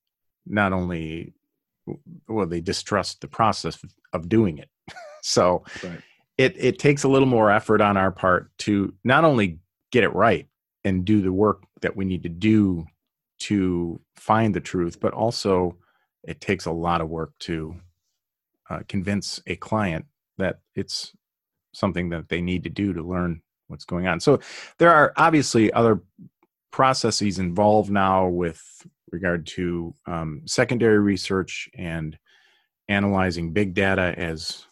not 0.50 0.72
only 0.72 1.32
well 2.28 2.46
they 2.46 2.60
distrust 2.60 3.20
the 3.20 3.28
process 3.28 3.78
of 4.12 4.28
doing 4.28 4.58
it 4.58 4.68
so 5.22 5.64
Right. 5.82 6.00
it 6.38 6.54
it 6.58 6.78
takes 6.78 7.04
a 7.04 7.08
little 7.08 7.28
more 7.28 7.50
effort 7.50 7.80
on 7.80 7.96
our 7.96 8.10
part 8.10 8.50
to 8.58 8.92
not 9.04 9.24
only 9.24 9.58
get 9.90 10.04
it 10.04 10.14
right 10.14 10.46
and 10.84 11.04
do 11.04 11.20
the 11.20 11.32
work 11.32 11.62
that 11.80 11.96
we 11.96 12.04
need 12.04 12.22
to 12.22 12.28
do 12.28 12.86
to 13.38 14.00
find 14.16 14.54
the 14.54 14.60
truth 14.60 15.00
but 15.00 15.12
also 15.12 15.76
it 16.24 16.40
takes 16.40 16.66
a 16.66 16.70
lot 16.72 17.00
of 17.00 17.08
work 17.08 17.32
to 17.40 17.74
uh, 18.68 18.80
convince 18.88 19.40
a 19.46 19.56
client 19.56 20.04
that 20.38 20.60
it's 20.74 21.12
something 21.72 22.08
that 22.10 22.28
they 22.28 22.40
need 22.40 22.64
to 22.64 22.70
do 22.70 22.92
to 22.92 23.02
learn 23.02 23.40
what's 23.68 23.84
going 23.84 24.06
on. 24.06 24.20
So 24.20 24.40
there 24.78 24.92
are 24.92 25.12
obviously 25.16 25.72
other 25.72 26.02
processes 26.70 27.38
involved 27.38 27.90
now 27.90 28.26
with 28.28 28.86
regard 29.12 29.46
to 29.46 29.94
um, 30.06 30.42
secondary 30.46 30.98
research 30.98 31.68
and 31.76 32.18
analyzing 32.88 33.52
big 33.52 33.74
data 33.74 34.14
as 34.16 34.66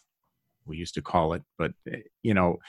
we 0.65 0.77
used 0.77 0.95
to 0.95 1.01
call 1.01 1.33
it. 1.33 1.41
But 1.57 1.73
eh, 1.91 2.01
you 2.23 2.33
know 2.33 2.59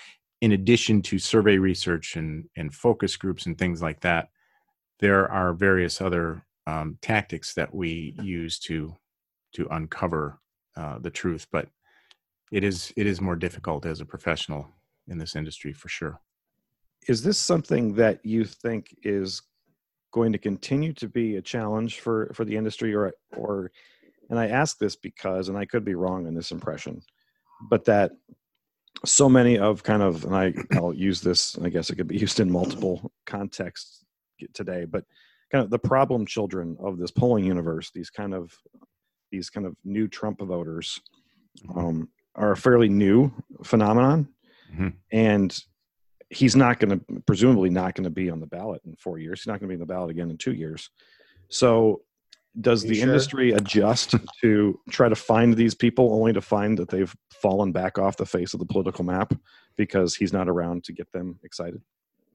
in 0.40 0.52
addition 0.52 1.02
to 1.02 1.18
survey 1.18 1.58
research 1.58 2.16
and, 2.16 2.48
and 2.56 2.72
focus 2.72 3.14
groups 3.16 3.44
and 3.44 3.58
things 3.58 3.82
like 3.82 4.00
that 4.00 4.30
there 5.00 5.30
are 5.30 5.52
various 5.52 6.00
other 6.00 6.44
um, 6.66 6.98
tactics 7.02 7.54
that 7.54 7.74
we 7.74 8.14
use 8.22 8.58
to 8.60 8.94
to 9.52 9.66
uncover 9.72 10.38
uh, 10.76 10.98
the 11.00 11.10
truth. 11.10 11.46
But 11.50 11.68
it 12.52 12.62
is 12.62 12.92
it 12.96 13.06
is 13.06 13.20
more 13.20 13.36
difficult 13.36 13.86
as 13.86 14.00
a 14.00 14.06
professional 14.06 14.68
in 15.08 15.18
this 15.18 15.34
industry 15.34 15.72
for 15.72 15.88
sure. 15.88 16.20
Is 17.08 17.22
this 17.22 17.38
something 17.38 17.94
that 17.94 18.24
you 18.24 18.44
think 18.44 18.94
is 19.02 19.42
going 20.12 20.32
to 20.32 20.38
continue 20.38 20.92
to 20.94 21.08
be 21.08 21.36
a 21.36 21.42
challenge 21.42 22.00
for 22.00 22.30
for 22.34 22.44
the 22.44 22.56
industry 22.56 22.94
or 22.94 23.12
or 23.36 23.70
and 24.28 24.38
i 24.38 24.48
ask 24.48 24.78
this 24.78 24.96
because 24.96 25.48
and 25.48 25.56
i 25.58 25.64
could 25.64 25.84
be 25.84 25.94
wrong 25.94 26.26
in 26.26 26.34
this 26.34 26.50
impression 26.50 27.00
but 27.68 27.84
that 27.84 28.12
so 29.04 29.28
many 29.28 29.58
of 29.58 29.82
kind 29.82 30.02
of 30.02 30.24
and 30.24 30.34
i 30.36 30.52
i'll 30.76 30.94
use 30.94 31.20
this 31.20 31.56
i 31.62 31.68
guess 31.68 31.90
it 31.90 31.96
could 31.96 32.08
be 32.08 32.18
used 32.18 32.40
in 32.40 32.50
multiple 32.50 33.12
contexts 33.26 34.04
today 34.52 34.84
but 34.84 35.04
kind 35.52 35.64
of 35.64 35.70
the 35.70 35.78
problem 35.78 36.24
children 36.26 36.76
of 36.80 36.98
this 36.98 37.10
polling 37.10 37.44
universe 37.44 37.90
these 37.94 38.10
kind 38.10 38.34
of 38.34 38.52
these 39.30 39.48
kind 39.50 39.66
of 39.66 39.76
new 39.84 40.08
trump 40.08 40.40
voters 40.40 41.00
um, 41.76 42.08
are 42.34 42.52
a 42.52 42.56
fairly 42.56 42.88
new 42.88 43.30
phenomenon 43.64 44.28
Mhm. 44.74 44.94
and 45.10 45.64
he's 46.30 46.54
not 46.54 46.78
going 46.78 46.98
to 46.98 47.20
presumably 47.26 47.70
not 47.70 47.94
going 47.94 48.04
to 48.04 48.10
be 48.10 48.30
on 48.30 48.40
the 48.40 48.46
ballot 48.46 48.80
in 48.86 48.94
four 48.96 49.18
years. 49.18 49.40
He's 49.40 49.48
not 49.48 49.60
going 49.60 49.68
to 49.68 49.76
be 49.76 49.82
on 49.82 49.86
the 49.86 49.92
ballot 49.92 50.10
again 50.10 50.30
in 50.30 50.38
two 50.38 50.54
years. 50.54 50.88
So, 51.48 52.02
does 52.60 52.82
the 52.82 52.94
sure? 52.94 53.08
industry 53.08 53.52
adjust 53.52 54.14
to 54.40 54.80
try 54.90 55.08
to 55.08 55.14
find 55.14 55.54
these 55.54 55.74
people, 55.74 56.12
only 56.14 56.32
to 56.32 56.40
find 56.40 56.78
that 56.78 56.88
they've 56.88 57.14
fallen 57.30 57.70
back 57.72 57.98
off 57.98 58.16
the 58.16 58.26
face 58.26 58.54
of 58.54 58.60
the 58.60 58.66
political 58.66 59.04
map 59.04 59.34
because 59.76 60.16
he's 60.16 60.32
not 60.32 60.48
around 60.48 60.84
to 60.84 60.92
get 60.92 61.10
them 61.12 61.38
excited? 61.44 61.80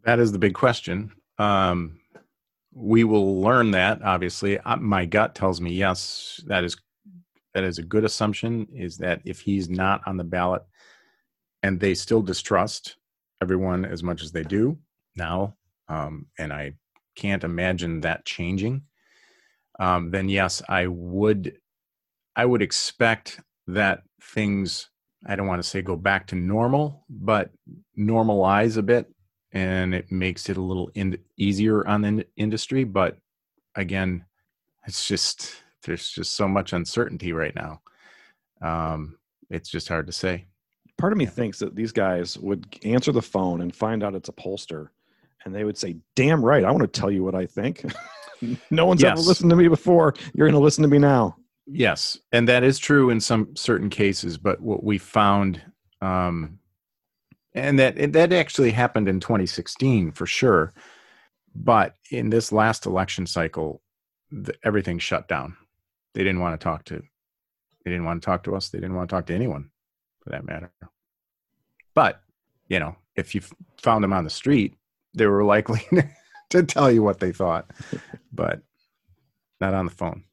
That 0.03 0.19
is 0.19 0.31
the 0.31 0.39
big 0.39 0.53
question. 0.53 1.11
Um, 1.37 1.99
we 2.73 3.03
will 3.03 3.41
learn 3.41 3.71
that. 3.71 4.01
Obviously, 4.03 4.59
uh, 4.59 4.77
my 4.77 5.05
gut 5.05 5.35
tells 5.35 5.59
me 5.59 5.73
yes. 5.73 6.41
That 6.47 6.63
is 6.63 6.77
that 7.53 7.63
is 7.63 7.77
a 7.77 7.83
good 7.83 8.03
assumption. 8.03 8.67
Is 8.73 8.97
that 8.97 9.21
if 9.25 9.39
he's 9.39 9.69
not 9.69 10.01
on 10.05 10.17
the 10.17 10.23
ballot, 10.23 10.63
and 11.63 11.79
they 11.79 11.93
still 11.93 12.21
distrust 12.21 12.97
everyone 13.45 13.85
as 13.85 14.01
much 14.01 14.23
as 14.23 14.31
they 14.31 14.41
do 14.41 14.75
now, 15.15 15.55
um, 15.87 16.25
and 16.39 16.51
I 16.51 16.73
can't 17.15 17.43
imagine 17.43 18.01
that 18.01 18.25
changing. 18.25 18.81
Um, 19.79 20.09
then 20.09 20.29
yes, 20.29 20.63
I 20.67 20.87
would. 20.87 21.59
I 22.35 22.45
would 22.45 22.63
expect 22.63 23.39
that 23.67 24.01
things. 24.21 24.89
I 25.27 25.35
don't 25.35 25.47
want 25.47 25.61
to 25.61 25.69
say 25.69 25.83
go 25.83 25.95
back 25.95 26.25
to 26.27 26.35
normal, 26.35 27.05
but 27.07 27.51
normalize 27.97 28.77
a 28.77 28.81
bit 28.81 29.05
and 29.51 29.93
it 29.93 30.11
makes 30.11 30.49
it 30.49 30.57
a 30.57 30.61
little 30.61 30.89
in, 30.95 31.17
easier 31.37 31.87
on 31.87 32.01
the 32.01 32.07
in- 32.07 32.25
industry. 32.35 32.83
But 32.83 33.17
again, 33.75 34.25
it's 34.87 35.07
just 35.07 35.55
there's 35.83 36.09
just 36.09 36.33
so 36.33 36.47
much 36.47 36.73
uncertainty 36.73 37.31
right 37.31 37.55
now. 37.55 37.81
Um, 38.61 39.17
it's 39.49 39.69
just 39.69 39.87
hard 39.87 40.07
to 40.07 40.13
say. 40.13 40.47
Part 40.97 41.11
of 41.11 41.17
me 41.17 41.25
thinks 41.25 41.59
that 41.59 41.75
these 41.75 41.91
guys 41.91 42.37
would 42.37 42.65
answer 42.83 43.11
the 43.11 43.21
phone 43.21 43.61
and 43.61 43.75
find 43.75 44.03
out 44.03 44.15
it's 44.15 44.29
a 44.29 44.33
pollster, 44.33 44.89
and 45.43 45.53
they 45.53 45.63
would 45.63 45.77
say, 45.77 45.97
"Damn 46.15 46.43
right, 46.43 46.63
I 46.63 46.71
want 46.71 46.81
to 46.81 46.99
tell 46.99 47.11
you 47.11 47.23
what 47.23 47.35
I 47.35 47.45
think." 47.45 47.85
no 48.71 48.85
one's 48.85 49.03
ever 49.03 49.19
listened 49.19 49.49
to 49.49 49.55
me 49.55 49.67
before. 49.67 50.13
You're 50.33 50.47
going 50.47 50.59
to 50.59 50.63
listen 50.63 50.81
to 50.83 50.87
me 50.87 50.99
now. 50.99 51.35
Yes, 51.67 52.17
and 52.31 52.47
that 52.47 52.63
is 52.63 52.77
true 52.77 53.09
in 53.09 53.19
some 53.19 53.55
certain 53.55 53.89
cases. 53.89 54.37
But 54.37 54.61
what 54.61 54.83
we 54.83 54.97
found, 54.97 55.61
um, 56.01 56.59
and 57.53 57.79
that 57.79 57.97
and 57.97 58.13
that 58.13 58.31
actually 58.31 58.71
happened 58.71 59.07
in 59.07 59.19
2016 59.19 60.11
for 60.11 60.25
sure. 60.25 60.73
But 61.55 61.95
in 62.11 62.29
this 62.29 62.51
last 62.51 62.85
election 62.85 63.25
cycle, 63.25 63.81
the, 64.29 64.53
everything 64.63 64.99
shut 64.99 65.27
down. 65.27 65.55
They 66.13 66.23
didn't 66.23 66.41
want 66.41 66.59
to 66.59 66.63
talk 66.63 66.85
to. 66.85 67.01
They 67.83 67.91
didn't 67.91 68.05
want 68.05 68.21
to 68.21 68.25
talk 68.25 68.43
to 68.43 68.55
us. 68.55 68.69
They 68.69 68.79
didn't 68.79 68.95
want 68.95 69.09
to 69.09 69.15
talk 69.15 69.25
to 69.27 69.33
anyone, 69.33 69.69
for 70.25 70.31
that 70.31 70.45
matter. 70.45 70.71
But 71.93 72.21
you 72.67 72.79
know, 72.79 72.95
if 73.15 73.33
you 73.33 73.41
found 73.81 74.03
them 74.03 74.11
on 74.11 74.23
the 74.23 74.29
street, 74.29 74.75
they 75.13 75.27
were 75.27 75.43
likely 75.43 75.87
to 76.49 76.63
tell 76.63 76.91
you 76.91 77.03
what 77.03 77.19
they 77.19 77.31
thought, 77.31 77.69
but 78.33 78.61
not 79.61 79.73
on 79.73 79.85
the 79.85 79.91
phone. 79.91 80.23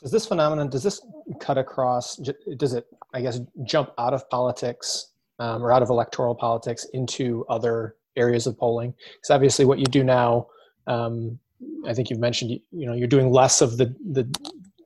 Does, 0.00 0.10
this 0.10 0.26
phenomenon 0.26 0.70
does 0.70 0.82
this 0.82 1.00
cut 1.40 1.58
across? 1.58 2.16
Does 2.56 2.74
it, 2.74 2.86
I 3.12 3.20
guess, 3.20 3.40
jump 3.64 3.90
out 3.98 4.14
of 4.14 4.28
politics 4.30 5.12
um, 5.38 5.62
or 5.62 5.72
out 5.72 5.82
of 5.82 5.90
electoral 5.90 6.34
politics 6.34 6.86
into 6.92 7.44
other 7.48 7.96
areas 8.16 8.46
of 8.46 8.58
polling? 8.58 8.94
Because 9.14 9.30
obviously, 9.30 9.64
what 9.64 9.78
you 9.78 9.86
do 9.86 10.02
now, 10.02 10.46
um, 10.86 11.38
I 11.86 11.94
think 11.94 12.10
you've 12.10 12.18
mentioned, 12.18 12.52
you, 12.52 12.60
you 12.72 12.86
know, 12.86 12.94
you're 12.94 13.08
doing 13.08 13.30
less 13.30 13.60
of 13.60 13.78
the 13.78 13.94
the 14.10 14.28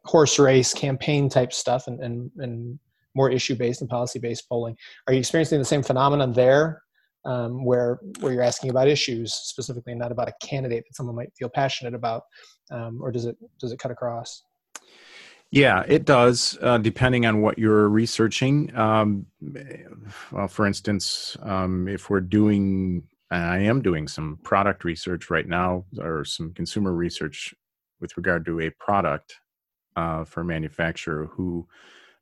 horse 0.04 0.38
race 0.38 0.72
campaign 0.72 1.28
type 1.28 1.52
stuff 1.52 1.86
and 1.86 2.00
and, 2.00 2.30
and 2.38 2.78
more 3.16 3.30
issue 3.30 3.56
based 3.56 3.80
and 3.80 3.90
policy 3.90 4.20
based 4.20 4.48
polling. 4.48 4.76
Are 5.06 5.12
you 5.12 5.18
experiencing 5.18 5.58
the 5.58 5.64
same 5.64 5.82
phenomenon 5.82 6.32
there? 6.32 6.82
Um, 7.24 7.64
where 7.64 7.98
where 8.20 8.32
you're 8.32 8.42
asking 8.42 8.70
about 8.70 8.86
issues 8.86 9.34
specifically, 9.34 9.92
and 9.92 9.98
not 9.98 10.12
about 10.12 10.28
a 10.28 10.46
candidate 10.46 10.84
that 10.86 10.94
someone 10.94 11.16
might 11.16 11.32
feel 11.36 11.48
passionate 11.48 11.92
about, 11.92 12.22
um, 12.70 13.00
or 13.02 13.10
does 13.10 13.24
it 13.24 13.36
does 13.58 13.72
it 13.72 13.80
cut 13.80 13.90
across? 13.90 14.44
Yeah, 15.50 15.84
it 15.88 16.04
does, 16.04 16.58
uh, 16.60 16.78
depending 16.78 17.24
on 17.24 17.40
what 17.40 17.58
you're 17.58 17.88
researching. 17.88 18.76
Um, 18.76 19.26
well, 20.32 20.48
for 20.48 20.66
instance, 20.66 21.36
um, 21.42 21.88
if 21.88 22.10
we're 22.10 22.20
doing, 22.20 23.04
I 23.30 23.58
am 23.58 23.80
doing 23.80 24.08
some 24.08 24.38
product 24.42 24.84
research 24.84 25.30
right 25.30 25.48
now, 25.48 25.84
or 25.98 26.24
some 26.24 26.52
consumer 26.52 26.92
research 26.92 27.54
with 28.00 28.16
regard 28.16 28.44
to 28.46 28.60
a 28.60 28.70
product 28.70 29.36
uh, 29.96 30.24
for 30.24 30.42
a 30.42 30.44
manufacturer 30.44 31.26
who 31.26 31.66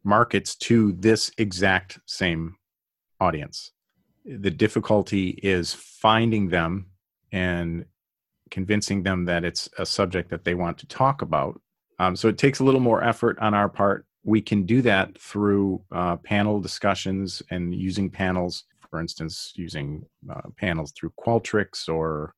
markets 0.04 0.54
to 0.56 0.92
this 0.92 1.30
exact 1.38 1.98
same 2.06 2.56
audience. 3.20 3.72
The 4.24 4.50
difficulty 4.50 5.30
is 5.42 5.74
finding 5.74 6.48
them 6.48 6.90
and 7.32 7.84
convincing 8.50 9.02
them 9.02 9.24
that 9.24 9.44
it's 9.44 9.68
a 9.78 9.86
subject 9.86 10.30
that 10.30 10.44
they 10.44 10.54
want 10.54 10.78
to 10.78 10.86
talk 10.86 11.22
about 11.22 11.60
um, 11.98 12.16
so 12.16 12.28
it 12.28 12.38
takes 12.38 12.60
a 12.60 12.64
little 12.64 12.80
more 12.80 13.02
effort 13.02 13.38
on 13.38 13.54
our 13.54 13.68
part. 13.68 14.06
We 14.24 14.40
can 14.40 14.64
do 14.64 14.82
that 14.82 15.18
through 15.18 15.82
uh, 15.92 16.16
panel 16.16 16.60
discussions 16.60 17.42
and 17.50 17.74
using 17.74 18.10
panels, 18.10 18.64
for 18.90 19.00
instance, 19.00 19.52
using 19.54 20.04
uh, 20.30 20.48
panels 20.56 20.92
through 20.92 21.12
Qualtrics 21.18 21.88
or 21.88 22.34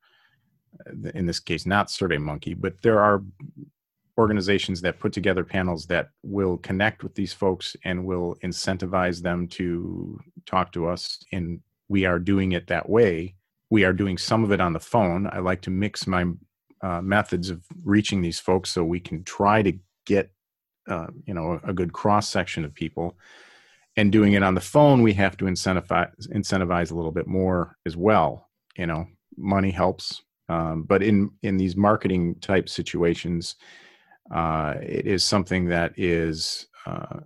uh, 0.86 1.10
in 1.14 1.26
this 1.26 1.40
case, 1.40 1.64
not 1.64 1.88
SurveyMonkey, 1.88 2.60
but 2.60 2.74
there 2.82 3.00
are 3.00 3.22
organizations 4.18 4.80
that 4.80 4.98
put 4.98 5.12
together 5.12 5.44
panels 5.44 5.86
that 5.86 6.08
will 6.22 6.56
connect 6.58 7.02
with 7.02 7.14
these 7.14 7.32
folks 7.32 7.76
and 7.84 8.04
will 8.04 8.36
incentivize 8.42 9.22
them 9.22 9.46
to 9.48 10.18
talk 10.46 10.72
to 10.72 10.86
us. 10.86 11.18
And 11.32 11.60
we 11.88 12.04
are 12.04 12.18
doing 12.18 12.52
it 12.52 12.66
that 12.68 12.88
way. 12.88 13.34
We 13.70 13.84
are 13.84 13.92
doing 13.92 14.16
some 14.16 14.44
of 14.44 14.52
it 14.52 14.60
on 14.60 14.72
the 14.72 14.80
phone. 14.80 15.28
I 15.30 15.40
like 15.40 15.60
to 15.62 15.70
mix 15.70 16.06
my 16.06 16.24
uh, 16.82 17.00
methods 17.00 17.50
of 17.50 17.62
reaching 17.84 18.22
these 18.22 18.38
folks 18.38 18.70
so 18.70 18.84
we 18.84 19.00
can 19.00 19.24
try 19.24 19.62
to 19.62 19.72
get 20.06 20.30
uh, 20.88 21.06
you 21.24 21.34
know 21.34 21.60
a, 21.64 21.72
good 21.72 21.92
cross 21.92 22.28
section 22.28 22.64
of 22.64 22.72
people 22.72 23.18
and 23.96 24.12
doing 24.12 24.34
it 24.34 24.42
on 24.42 24.54
the 24.54 24.60
phone 24.60 25.02
we 25.02 25.12
have 25.12 25.36
to 25.36 25.46
incentivize 25.46 26.12
incentivize 26.28 26.92
a 26.92 26.94
little 26.94 27.10
bit 27.10 27.26
more 27.26 27.76
as 27.86 27.96
well 27.96 28.48
you 28.76 28.86
know 28.86 29.04
money 29.36 29.70
helps 29.70 30.22
um, 30.48 30.84
but 30.84 31.02
in 31.02 31.30
in 31.42 31.56
these 31.56 31.76
marketing 31.76 32.36
type 32.36 32.68
situations 32.68 33.56
uh, 34.34 34.74
it 34.82 35.06
is 35.06 35.24
something 35.24 35.66
that 35.66 35.92
is 35.96 36.66
uh, 36.86 37.20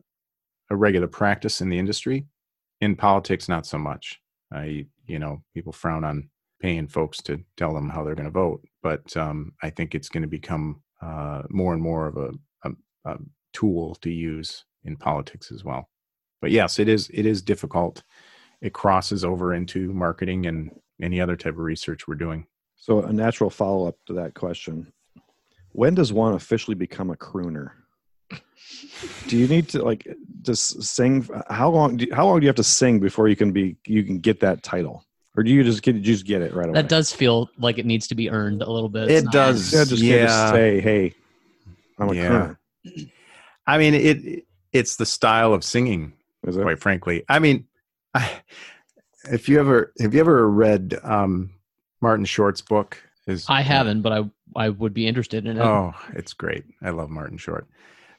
a 0.70 0.76
regular 0.76 1.08
practice 1.08 1.60
in 1.60 1.68
the 1.68 1.78
industry 1.78 2.26
in 2.80 2.96
politics 2.96 3.48
not 3.48 3.66
so 3.66 3.78
much 3.78 4.20
I, 4.52 4.86
you 5.06 5.18
know 5.18 5.42
people 5.54 5.72
frown 5.72 6.04
on 6.04 6.28
paying 6.60 6.86
folks 6.86 7.22
to 7.22 7.42
tell 7.56 7.72
them 7.72 7.88
how 7.88 8.04
they're 8.04 8.14
going 8.14 8.26
to 8.26 8.30
vote. 8.30 8.62
But 8.82 9.16
um, 9.16 9.52
I 9.62 9.70
think 9.70 9.94
it's 9.94 10.08
going 10.08 10.22
to 10.22 10.28
become 10.28 10.82
uh, 11.02 11.42
more 11.48 11.72
and 11.72 11.82
more 11.82 12.06
of 12.06 12.16
a, 12.16 12.30
a, 12.64 12.70
a, 13.06 13.16
tool 13.52 13.96
to 13.96 14.10
use 14.10 14.64
in 14.84 14.96
politics 14.96 15.50
as 15.50 15.64
well. 15.64 15.88
But 16.40 16.52
yes, 16.52 16.78
it 16.78 16.88
is 16.88 17.10
it 17.12 17.26
is 17.26 17.42
difficult. 17.42 18.04
It 18.60 18.72
crosses 18.72 19.24
over 19.24 19.54
into 19.54 19.92
marketing 19.92 20.46
and 20.46 20.70
any 21.02 21.20
other 21.20 21.34
type 21.36 21.54
of 21.54 21.58
research 21.58 22.06
we're 22.06 22.14
doing. 22.14 22.46
So 22.76 23.02
a 23.02 23.12
natural 23.12 23.50
follow 23.50 23.88
up 23.88 23.96
to 24.06 24.12
that 24.14 24.34
question: 24.34 24.92
When 25.72 25.94
does 25.94 26.12
one 26.12 26.34
officially 26.34 26.74
become 26.74 27.10
a 27.10 27.16
crooner? 27.16 27.70
do 29.26 29.36
you 29.36 29.48
need 29.48 29.68
to 29.70 29.82
like 29.82 30.06
just 30.42 30.82
sing? 30.82 31.28
How 31.48 31.70
long? 31.70 31.96
Do, 31.96 32.06
how 32.12 32.26
long 32.26 32.40
do 32.40 32.44
you 32.44 32.48
have 32.48 32.56
to 32.56 32.64
sing 32.64 33.00
before 33.00 33.28
you 33.28 33.36
can 33.36 33.52
be 33.52 33.76
you 33.86 34.04
can 34.04 34.18
get 34.18 34.40
that 34.40 34.62
title? 34.62 35.04
or 35.36 35.42
do 35.42 35.50
you 35.50 35.62
just 35.62 35.82
get 35.82 35.94
you 35.94 36.00
just 36.00 36.26
get 36.26 36.42
it 36.42 36.54
right 36.54 36.66
away? 36.68 36.74
That 36.74 36.88
does 36.88 37.12
feel 37.12 37.50
like 37.58 37.78
it 37.78 37.86
needs 37.86 38.08
to 38.08 38.14
be 38.14 38.30
earned 38.30 38.62
a 38.62 38.70
little 38.70 38.88
bit. 38.88 39.10
It 39.10 39.26
does. 39.30 39.72
Yeah, 39.72 39.84
just 39.84 40.02
yeah. 40.02 40.26
Just 40.26 40.52
say, 40.52 40.80
"Hey, 40.80 41.14
I'm 41.98 42.10
a 42.10 42.14
yeah. 42.14 42.54
crooner." 42.84 43.10
I 43.66 43.78
mean, 43.78 43.94
it 43.94 44.44
it's 44.72 44.96
the 44.96 45.06
style 45.06 45.54
of 45.54 45.64
singing. 45.64 46.14
Quite 46.44 46.78
frankly, 46.78 47.22
I 47.28 47.38
mean, 47.38 47.66
I, 48.14 48.30
if 49.30 49.48
you 49.48 49.60
ever 49.60 49.92
have 50.00 50.14
you 50.14 50.20
ever 50.20 50.48
read 50.48 50.98
um, 51.02 51.50
Martin 52.00 52.24
Short's 52.24 52.62
book? 52.62 52.98
His, 53.26 53.46
I 53.48 53.60
haven't, 53.60 54.02
but 54.02 54.12
I 54.12 54.30
I 54.56 54.70
would 54.70 54.94
be 54.94 55.06
interested 55.06 55.46
in 55.46 55.56
it. 55.58 55.62
Oh, 55.62 55.92
it's 56.14 56.32
great. 56.32 56.64
I 56.82 56.90
love 56.90 57.10
Martin 57.10 57.38
Short, 57.38 57.66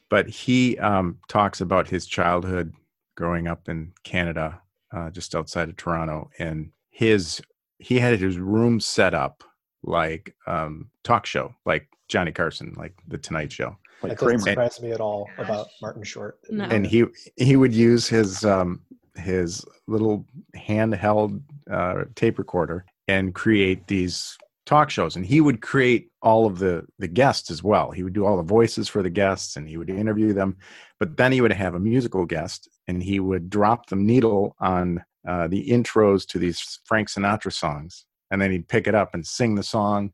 but 0.08 0.28
he 0.28 0.78
um, 0.78 1.18
talks 1.28 1.60
about 1.60 1.88
his 1.88 2.06
childhood 2.06 2.72
growing 3.16 3.46
up 3.46 3.68
in 3.68 3.92
Canada, 4.04 4.60
uh, 4.92 5.10
just 5.10 5.34
outside 5.34 5.68
of 5.68 5.76
Toronto, 5.76 6.30
and 6.38 6.70
his 6.90 7.40
he 7.82 7.98
had 7.98 8.18
his 8.20 8.38
room 8.38 8.78
set 8.78 9.12
up 9.12 9.42
like 9.82 10.36
um 10.46 10.88
talk 11.02 11.26
show 11.26 11.52
like 11.66 11.88
johnny 12.06 12.30
carson 12.30 12.72
like 12.76 12.94
the 13.08 13.18
tonight 13.18 13.50
show 13.50 13.76
like 14.02 14.16
that 14.16 14.24
doesn't 14.24 14.40
surprise 14.40 14.80
me 14.80 14.92
at 14.92 15.00
all 15.00 15.28
about 15.38 15.66
martin 15.80 16.04
short 16.04 16.38
no. 16.50 16.64
and 16.64 16.86
he 16.86 17.04
he 17.36 17.56
would 17.56 17.74
use 17.74 18.06
his 18.06 18.44
um 18.44 18.80
his 19.16 19.64
little 19.88 20.24
handheld 20.56 21.42
uh 21.70 22.04
tape 22.14 22.38
recorder 22.38 22.84
and 23.08 23.34
create 23.34 23.86
these 23.88 24.38
talk 24.64 24.90
shows 24.90 25.16
and 25.16 25.26
he 25.26 25.40
would 25.40 25.60
create 25.60 26.08
all 26.22 26.46
of 26.46 26.58
the 26.58 26.84
the 26.98 27.08
guests 27.08 27.50
as 27.50 27.62
well 27.62 27.90
he 27.90 28.02
would 28.02 28.12
do 28.12 28.24
all 28.24 28.36
the 28.36 28.42
voices 28.42 28.88
for 28.88 29.02
the 29.02 29.10
guests 29.10 29.56
and 29.56 29.68
he 29.68 29.76
would 29.76 29.90
interview 29.90 30.32
them 30.32 30.56
but 31.00 31.16
then 31.16 31.32
he 31.32 31.40
would 31.40 31.52
have 31.52 31.74
a 31.74 31.80
musical 31.80 32.24
guest 32.24 32.68
and 32.86 33.02
he 33.02 33.18
would 33.18 33.50
drop 33.50 33.86
the 33.86 33.96
needle 33.96 34.54
on 34.60 35.02
uh, 35.26 35.46
the 35.48 35.68
intros 35.68 36.26
to 36.26 36.38
these 36.38 36.80
Frank 36.84 37.08
Sinatra 37.08 37.52
songs, 37.52 38.06
and 38.30 38.40
then 38.40 38.50
he'd 38.50 38.68
pick 38.68 38.86
it 38.86 38.94
up 38.94 39.14
and 39.14 39.26
sing 39.26 39.54
the 39.54 39.62
song. 39.62 40.12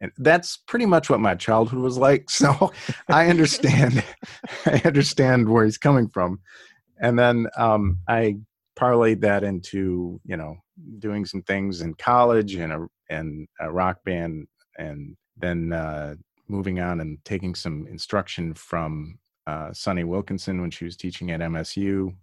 And 0.00 0.12
that's 0.18 0.58
pretty 0.68 0.86
much 0.86 1.08
what 1.08 1.20
my 1.20 1.34
childhood 1.34 1.80
was 1.80 1.98
like. 1.98 2.28
So 2.30 2.72
I 3.08 3.28
understand, 3.28 4.04
I 4.66 4.80
understand 4.84 5.48
where 5.48 5.64
he's 5.64 5.78
coming 5.78 6.08
from. 6.08 6.40
And 7.00 7.18
then 7.18 7.48
um, 7.56 7.98
I 8.08 8.36
parlayed 8.78 9.20
that 9.22 9.42
into 9.42 10.20
you 10.24 10.36
know 10.36 10.56
doing 10.98 11.24
some 11.24 11.42
things 11.42 11.80
in 11.80 11.94
college 11.94 12.54
and 12.56 12.72
a 12.72 12.86
and 13.08 13.46
a 13.60 13.70
rock 13.70 14.04
band, 14.04 14.46
and 14.78 15.16
then 15.36 15.72
uh, 15.72 16.14
moving 16.48 16.80
on 16.80 17.00
and 17.00 17.18
taking 17.24 17.54
some 17.54 17.86
instruction 17.88 18.54
from 18.54 19.18
uh, 19.46 19.72
Sunny 19.72 20.04
Wilkinson 20.04 20.60
when 20.60 20.70
she 20.70 20.84
was 20.84 20.96
teaching 20.96 21.30
at 21.30 21.40
MSU 21.40 22.14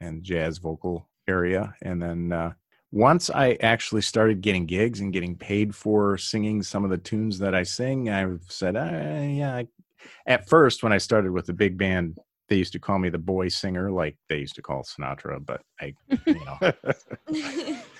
and 0.00 0.22
jazz 0.22 0.58
vocal 0.58 1.08
area. 1.26 1.74
And 1.82 2.00
then 2.00 2.32
uh, 2.32 2.52
once 2.90 3.28
i 3.30 3.52
actually 3.60 4.00
started 4.00 4.40
getting 4.40 4.64
gigs 4.64 5.00
and 5.00 5.12
getting 5.12 5.36
paid 5.36 5.74
for 5.74 6.16
singing 6.16 6.62
some 6.62 6.84
of 6.84 6.90
the 6.90 6.96
tunes 6.96 7.38
that 7.38 7.54
i 7.54 7.62
sing 7.62 8.08
i 8.08 8.26
said 8.48 8.76
uh, 8.76 9.20
yeah 9.28 9.56
I, 9.56 9.66
at 10.26 10.48
first 10.48 10.82
when 10.82 10.92
i 10.92 10.98
started 10.98 11.32
with 11.32 11.46
the 11.46 11.52
big 11.52 11.76
band 11.76 12.18
they 12.48 12.56
used 12.56 12.72
to 12.72 12.78
call 12.78 12.98
me 12.98 13.10
the 13.10 13.18
boy 13.18 13.48
singer 13.48 13.90
like 13.90 14.16
they 14.30 14.38
used 14.38 14.54
to 14.54 14.62
call 14.62 14.82
sinatra 14.82 15.44
but 15.44 15.60
i 15.80 15.92
you 16.26 16.40
know 16.46 16.72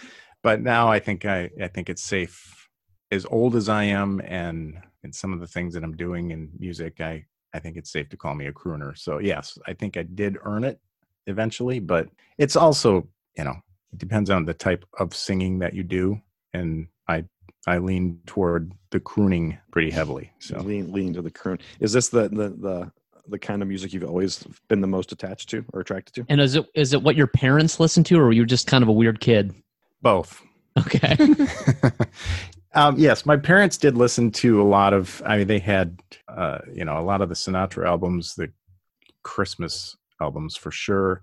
but 0.48 0.62
now 0.62 0.88
i 0.88 0.98
think 0.98 1.26
i 1.26 1.50
i 1.60 1.68
think 1.68 1.90
it's 1.90 2.02
safe. 2.02 2.68
As 3.10 3.26
old 3.26 3.54
as 3.54 3.68
i 3.68 3.84
am 3.84 4.20
and 4.24 4.78
and 5.02 5.14
some 5.14 5.34
of 5.34 5.40
the 5.40 5.46
things 5.46 5.74
that 5.74 5.84
i'm 5.84 5.94
doing 5.94 6.30
in 6.30 6.50
music 6.58 7.02
i 7.02 7.22
i 7.52 7.58
think 7.58 7.76
it's 7.76 7.92
safe 7.92 8.08
to 8.08 8.16
call 8.16 8.34
me 8.34 8.46
a 8.46 8.52
crooner. 8.52 8.96
So 8.96 9.18
yes 9.18 9.58
i 9.66 9.74
think 9.74 9.98
i 9.98 10.04
did 10.04 10.38
earn 10.44 10.64
it 10.64 10.80
eventually 11.26 11.80
but 11.80 12.08
it's 12.38 12.56
also 12.56 13.06
you 13.36 13.44
know 13.44 13.56
it 13.92 13.98
depends 13.98 14.30
on 14.30 14.46
the 14.46 14.54
type 14.54 14.86
of 14.98 15.14
singing 15.14 15.58
that 15.58 15.74
you 15.74 15.82
do. 15.82 16.18
And 16.54 16.88
i 17.08 17.24
i 17.66 17.76
lean 17.76 18.04
toward 18.24 18.72
the 18.90 19.00
crooning 19.00 19.58
pretty 19.70 19.90
heavily 19.90 20.32
so. 20.38 20.58
Lean 20.60 20.90
lean 20.92 21.12
to 21.12 21.20
the 21.20 21.30
croon. 21.30 21.58
Is 21.78 21.92
this 21.92 22.08
the 22.08 22.30
the 22.40 22.48
the 22.66 22.92
the 23.34 23.38
kind 23.38 23.60
of 23.60 23.68
music 23.68 23.92
you've 23.92 24.10
always 24.14 24.32
been 24.70 24.80
the 24.80 24.94
most 24.96 25.12
attached 25.12 25.50
to 25.50 25.62
or 25.74 25.80
attracted 25.80 26.14
to? 26.14 26.24
And 26.30 26.40
is 26.40 26.54
it 26.54 26.64
is 26.74 26.94
it 26.94 27.02
what 27.02 27.16
your 27.16 27.26
parents 27.26 27.78
listened 27.78 28.06
to 28.06 28.18
or 28.18 28.24
were 28.24 28.32
you 28.32 28.46
just 28.46 28.66
kind 28.66 28.82
of 28.82 28.88
a 28.88 28.98
weird 29.02 29.20
kid 29.20 29.54
Both. 30.02 30.42
Okay. 30.78 31.16
um, 32.74 32.98
yes, 32.98 33.26
my 33.26 33.36
parents 33.36 33.76
did 33.76 33.96
listen 33.96 34.30
to 34.32 34.62
a 34.62 34.64
lot 34.64 34.92
of. 34.92 35.22
I 35.24 35.38
mean, 35.38 35.46
they 35.46 35.58
had, 35.58 36.00
uh, 36.28 36.58
you 36.72 36.84
know, 36.84 36.98
a 36.98 37.02
lot 37.02 37.20
of 37.20 37.28
the 37.28 37.34
Sinatra 37.34 37.86
albums, 37.86 38.34
the 38.34 38.52
Christmas 39.22 39.96
albums 40.20 40.56
for 40.56 40.70
sure, 40.70 41.22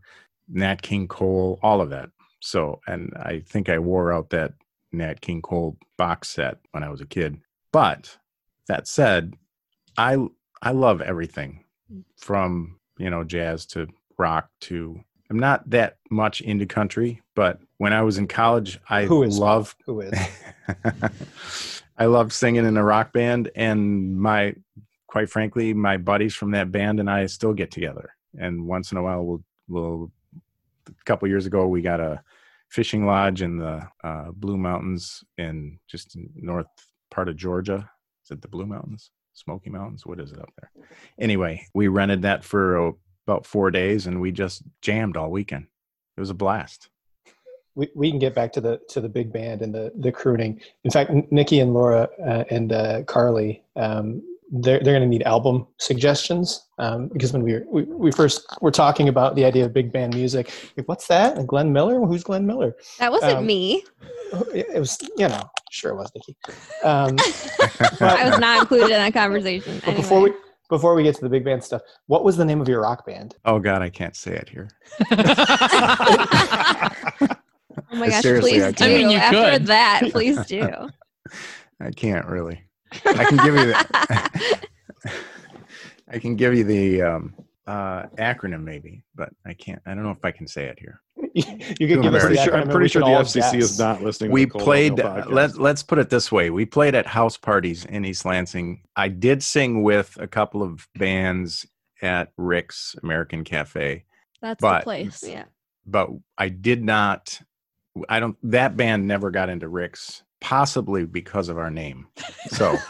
Nat 0.49 0.81
King 0.81 1.07
Cole, 1.07 1.59
all 1.63 1.81
of 1.81 1.89
that. 1.89 2.09
So, 2.41 2.79
and 2.87 3.11
I 3.15 3.41
think 3.47 3.69
I 3.69 3.79
wore 3.79 4.11
out 4.11 4.29
that 4.31 4.53
Nat 4.91 5.21
King 5.21 5.41
Cole 5.41 5.77
box 5.97 6.29
set 6.29 6.57
when 6.71 6.83
I 6.83 6.89
was 6.89 7.01
a 7.01 7.05
kid. 7.05 7.39
But 7.71 8.17
that 8.67 8.87
said, 8.87 9.33
I 9.97 10.17
I 10.61 10.71
love 10.71 11.01
everything 11.01 11.63
from 12.17 12.79
you 12.97 13.09
know 13.09 13.23
jazz 13.23 13.65
to 13.67 13.87
rock 14.17 14.49
to. 14.61 15.01
I'm 15.29 15.39
not 15.39 15.69
that 15.71 15.97
much 16.09 16.41
into 16.41 16.65
country, 16.65 17.21
but 17.35 17.59
when 17.77 17.93
I 17.93 18.03
was 18.03 18.17
in 18.17 18.27
college, 18.27 18.79
I 18.89 19.05
Who 19.05 19.23
is 19.23 19.39
love 19.39 19.75
Who 19.85 20.01
is? 20.01 20.13
I 21.97 22.05
loved 22.05 22.33
singing 22.33 22.65
in 22.65 22.77
a 22.77 22.83
rock 22.83 23.13
band, 23.13 23.49
and 23.55 24.19
my, 24.19 24.55
quite 25.07 25.29
frankly, 25.29 25.73
my 25.73 25.97
buddies 25.97 26.35
from 26.35 26.51
that 26.51 26.71
band 26.71 26.99
and 26.99 27.09
I 27.09 27.25
still 27.27 27.53
get 27.53 27.71
together. 27.71 28.11
And 28.37 28.65
once 28.65 28.91
in 28.91 28.97
a 28.97 29.03
while, 29.03 29.23
we'll, 29.23 29.43
we'll. 29.67 30.11
A 30.87 31.03
couple 31.05 31.27
years 31.27 31.47
ago, 31.47 31.67
we 31.67 31.81
got 31.81 31.99
a 31.99 32.21
fishing 32.69 33.07
lodge 33.07 33.41
in 33.41 33.57
the 33.57 33.87
uh, 34.03 34.29
Blue 34.31 34.57
Mountains 34.57 35.23
in 35.37 35.79
just 35.87 36.15
north 36.35 36.67
part 37.09 37.29
of 37.29 37.37
Georgia. 37.37 37.89
Is 38.23 38.31
it 38.31 38.41
the 38.41 38.47
Blue 38.47 38.65
Mountains, 38.67 39.09
Smoky 39.33 39.69
Mountains? 39.69 40.05
What 40.05 40.19
is 40.19 40.31
it 40.31 40.39
up 40.39 40.51
there? 40.59 40.69
Anyway, 41.17 41.65
we 41.73 41.87
rented 41.87 42.21
that 42.23 42.43
for 42.43 42.89
uh, 42.89 42.91
about 43.27 43.45
four 43.45 43.71
days, 43.71 44.07
and 44.07 44.21
we 44.21 44.31
just 44.31 44.63
jammed 44.81 45.17
all 45.17 45.31
weekend. 45.31 45.67
It 46.17 46.19
was 46.19 46.29
a 46.29 46.33
blast. 46.35 46.89
we, 47.75 47.89
we 47.95 48.09
can 48.09 48.19
get 48.19 48.33
back 48.35 48.53
to 48.53 48.61
the 48.61 48.79
to 48.89 49.01
the 49.01 49.09
big 49.09 49.33
band 49.33 49.61
and 49.61 49.73
the 49.73 49.91
the 49.99 50.11
crooning. 50.11 50.61
In 50.83 50.91
fact, 50.91 51.11
Nikki 51.31 51.59
and 51.59 51.73
Laura 51.73 52.07
uh, 52.25 52.43
and 52.49 52.71
uh, 52.71 53.03
Carly, 53.03 53.63
um, 53.75 54.21
they're 54.51 54.79
they're 54.79 54.93
going 54.93 55.01
to 55.01 55.07
need 55.09 55.23
album 55.23 55.67
suggestions 55.79 56.67
um, 56.77 57.07
because 57.11 57.33
when 57.33 57.41
we, 57.41 57.53
were, 57.53 57.65
we 57.69 57.83
we 57.83 58.11
first 58.11 58.45
were 58.61 58.71
talking 58.71 59.09
about 59.09 59.35
the 59.35 59.43
idea 59.43 59.65
of 59.65 59.73
big 59.73 59.91
band 59.91 60.13
music, 60.13 60.51
like 60.77 60.87
what's 60.87 61.07
that? 61.07 61.37
And 61.37 61.47
Glenn 61.47 61.73
Miller? 61.73 61.99
Who's 61.99 62.23
Glenn 62.23 62.45
Miller? 62.45 62.75
That 62.99 63.11
wasn't 63.11 63.39
Um, 63.39 63.45
me. 63.45 63.83
It 64.53 64.79
was 64.79 64.97
you 65.17 65.27
know 65.27 65.41
sure 65.71 65.91
it 65.91 65.95
was 65.95 66.11
Nikki. 66.15 66.37
Um, 66.83 67.15
I 67.99 68.29
was 68.29 68.39
not 68.39 68.61
included 68.61 68.85
in 68.85 68.91
that 68.91 69.13
conversation. 69.13 69.81
but 69.83 69.95
before 69.97 70.19
Anyway. 70.19 70.31
we 70.31 70.44
before 70.69 70.95
we 70.95 71.03
get 71.03 71.15
to 71.15 71.21
the 71.21 71.29
big 71.29 71.45
band 71.45 71.63
stuff, 71.63 71.81
what 72.07 72.23
was 72.23 72.37
the 72.37 72.45
name 72.45 72.61
of 72.61 72.67
your 72.67 72.81
rock 72.81 73.05
band? 73.05 73.35
Oh 73.45 73.59
God, 73.59 73.81
I 73.81 73.89
can't 73.89 74.15
say 74.15 74.35
it 74.35 74.49
here. 74.49 74.69
Oh 77.91 77.97
my 77.97 78.09
gosh, 78.09 78.23
Seriously, 78.23 78.51
please 78.51 78.63
I 78.63 78.71
do. 78.71 78.85
I 78.85 78.87
mean, 78.89 79.09
you 79.09 79.17
After 79.17 79.51
could. 79.51 79.67
that, 79.67 80.01
please 80.11 80.45
do. 80.45 80.89
I 81.79 81.91
can't 81.91 82.25
really. 82.25 82.63
I 83.05 83.25
can 83.25 83.37
give 83.37 83.55
you 83.55 83.65
the. 83.65 84.59
I 86.07 86.19
can 86.19 86.35
give 86.35 86.55
you 86.55 86.63
the 86.63 87.01
um, 87.01 87.33
uh, 87.67 88.03
acronym 88.17 88.63
maybe, 88.63 89.03
but 89.15 89.29
I 89.45 89.53
can't. 89.53 89.81
I 89.85 89.93
don't 89.93 90.03
know 90.03 90.11
if 90.11 90.23
I 90.23 90.31
can 90.31 90.47
say 90.47 90.65
it 90.65 90.79
here. 90.79 91.01
you 91.43 91.43
Too 91.43 91.75
could 91.75 92.01
give 92.01 92.15
us 92.15 92.23
embarrassed. 92.23 92.29
the 92.29 92.43
sure, 92.43 92.55
I'm 92.55 92.69
pretty 92.69 92.87
sure 92.87 93.01
the 93.01 93.07
all 93.07 93.21
FCC 93.23 93.57
is 93.57 93.71
guess. 93.71 93.79
not 93.79 94.01
listening. 94.01 94.31
We 94.31 94.45
to 94.45 94.53
the 94.53 94.59
played. 94.59 94.99
Oatmeal 94.99 95.23
Uh, 95.23 95.25
let 95.29 95.57
Let's 95.57 95.83
put 95.83 95.99
it 95.99 96.09
this 96.09 96.31
way: 96.31 96.49
we 96.49 96.65
played 96.65 96.95
at 96.95 97.05
house 97.05 97.37
parties 97.37 97.83
in 97.85 98.05
East 98.05 98.23
Lansing. 98.25 98.81
I 98.95 99.09
did 99.09 99.43
sing 99.43 99.83
with 99.83 100.17
a 100.19 100.27
couple 100.27 100.63
of 100.63 100.87
bands 100.95 101.65
at 102.01 102.31
Rick's 102.37 102.95
American 103.03 103.43
Cafe, 103.43 104.05
That's 104.41 104.61
But- 104.61 104.79
the 104.79 104.83
place. 104.83 105.23
yeah. 105.27 105.43
but 105.85 106.09
I 106.37 106.49
did 106.49 106.83
not. 106.83 107.39
I 108.09 108.19
don't. 108.19 108.37
That 108.43 108.75
band 108.77 109.07
never 109.07 109.29
got 109.31 109.49
into 109.49 109.67
Rick's, 109.67 110.23
possibly 110.41 111.05
because 111.05 111.49
of 111.49 111.57
our 111.57 111.69
name. 111.71 112.07
So. 112.47 112.77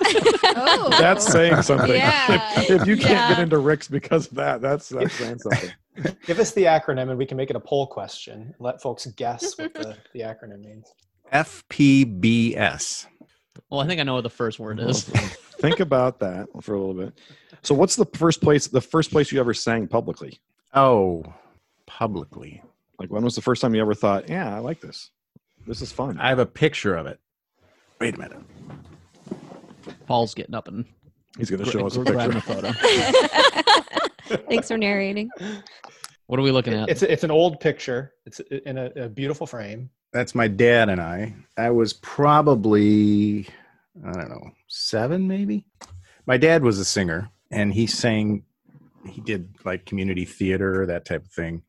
Oh. 0.57 0.87
That's 0.89 1.29
saying 1.29 1.63
something. 1.63 1.91
Yeah. 1.91 2.61
If, 2.61 2.69
if 2.81 2.87
you 2.87 2.95
can't 2.95 3.09
Yeah. 3.11 3.29
get 3.29 3.39
into 3.39 3.57
Rick's 3.57 3.89
because 3.89 4.27
of 4.27 4.35
that, 4.35 4.61
that's 4.61 4.87
that's 4.87 5.13
saying 5.15 5.39
something. 5.39 5.69
Give 6.25 6.39
us 6.39 6.51
the 6.51 6.63
acronym 6.63 7.09
and 7.09 7.17
we 7.17 7.25
can 7.25 7.37
make 7.37 7.49
it 7.49 7.55
a 7.55 7.59
poll 7.59 7.87
question. 7.87 8.53
Let 8.59 8.81
folks 8.81 9.05
guess 9.07 9.57
what 9.57 9.73
the, 9.73 9.97
the 10.13 10.21
acronym 10.21 10.63
means. 10.63 10.93
FPBS. 11.33 13.05
well, 13.69 13.79
I 13.81 13.87
think 13.87 13.99
I 13.99 14.03
know 14.03 14.15
what 14.15 14.23
the 14.23 14.29
first 14.29 14.59
word 14.59 14.79
is. 14.79 15.03
Think 15.03 15.79
about 15.79 16.19
that 16.19 16.47
for 16.61 16.73
a 16.75 16.79
little 16.79 16.93
bit. 16.93 17.13
So, 17.61 17.73
what's 17.73 17.95
the 17.95 18.05
first 18.05 18.41
place? 18.41 18.67
The 18.67 18.81
first 18.81 19.11
place 19.11 19.31
you 19.31 19.39
ever 19.39 19.53
sang 19.53 19.87
publicly? 19.87 20.39
Oh, 20.73 21.23
publicly. 21.85 22.61
Like, 22.99 23.09
when 23.09 23.23
was 23.23 23.35
the 23.35 23.41
first 23.41 23.61
time 23.61 23.73
you 23.73 23.81
ever 23.81 23.95
thought, 23.95 24.29
"Yeah, 24.29 24.53
I 24.55 24.59
like 24.59 24.81
this. 24.81 25.09
This 25.65 25.81
is 25.81 25.91
fun." 25.91 26.19
I 26.19 26.29
have 26.29 26.39
a 26.39 26.45
picture 26.45 26.95
of 26.95 27.07
it. 27.07 27.19
Wait 27.99 28.15
a 28.15 28.19
minute. 28.19 28.37
Paul's 30.05 30.33
getting 30.33 30.53
up 30.55 30.67
and 30.67 30.85
He's 31.37 31.49
going 31.49 31.63
to 31.63 31.69
show 31.69 31.85
us 31.85 31.95
a 31.97 32.03
gra- 32.03 32.13
grabbing 32.13 32.41
picture. 32.41 32.67
a 32.67 32.73
photo. 32.73 34.09
Thanks 34.49 34.67
for 34.67 34.77
narrating. 34.77 35.29
What 36.27 36.39
are 36.39 36.43
we 36.43 36.51
looking 36.51 36.73
at? 36.73 36.89
It's 36.89 37.03
it's 37.03 37.23
an 37.23 37.31
old 37.31 37.59
picture. 37.59 38.13
It's 38.25 38.39
in 38.39 38.77
a, 38.77 38.91
a 38.95 39.09
beautiful 39.09 39.45
frame. 39.45 39.89
That's 40.11 40.33
my 40.33 40.47
dad 40.47 40.89
and 40.89 41.01
I. 41.01 41.35
I 41.57 41.69
was 41.71 41.93
probably, 41.93 43.47
I 44.05 44.13
don't 44.13 44.29
know, 44.29 44.51
seven 44.67 45.27
maybe. 45.27 45.65
My 46.25 46.37
dad 46.37 46.63
was 46.63 46.79
a 46.79 46.85
singer 46.85 47.29
and 47.51 47.73
he 47.73 47.85
sang, 47.85 48.43
he 49.09 49.19
did 49.21 49.49
like 49.65 49.85
community 49.85 50.23
theater, 50.23 50.85
that 50.85 51.03
type 51.03 51.25
of 51.25 51.31
thing. 51.31 51.63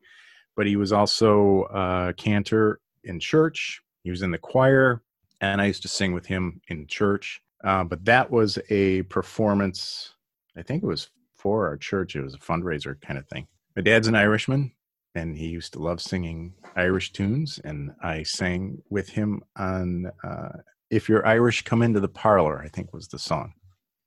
But 0.55 0.65
he 0.65 0.77
was 0.77 0.93
also 0.93 1.63
a 1.63 2.13
cantor 2.15 2.79
in 3.03 3.19
church. 3.19 3.81
He 4.03 4.11
was 4.11 4.21
in 4.21 4.31
the 4.31 4.37
choir 4.37 5.03
and 5.41 5.61
I 5.61 5.65
used 5.65 5.81
to 5.81 5.89
sing 5.89 6.13
with 6.13 6.25
him 6.25 6.61
in 6.69 6.87
church. 6.87 7.41
Uh, 7.63 7.83
but 7.83 8.05
that 8.05 8.31
was 8.31 8.57
a 8.69 9.01
performance, 9.03 10.13
I 10.55 10.61
think 10.61 10.83
it 10.83 10.87
was 10.87 11.09
for 11.47 11.65
our 11.65 11.77
church. 11.77 12.17
It 12.17 12.23
was 12.23 12.33
a 12.33 12.39
fundraiser 12.39 12.99
kind 12.99 13.17
of 13.17 13.25
thing. 13.27 13.47
My 13.73 13.81
dad's 13.81 14.09
an 14.09 14.15
Irishman 14.15 14.73
and 15.15 15.37
he 15.37 15.47
used 15.47 15.71
to 15.73 15.79
love 15.79 16.01
singing 16.01 16.53
Irish 16.75 17.13
tunes, 17.13 17.57
and 17.63 17.91
I 18.03 18.23
sang 18.23 18.79
with 18.89 19.07
him 19.07 19.41
on 19.57 20.11
uh, 20.25 20.57
"If 20.89 21.07
You're 21.07 21.25
Irish, 21.25 21.63
Come 21.63 21.81
Into 21.81 22.01
the 22.01 22.09
Parlor." 22.09 22.61
I 22.61 22.67
think 22.67 22.93
was 22.93 23.07
the 23.07 23.17
song. 23.17 23.53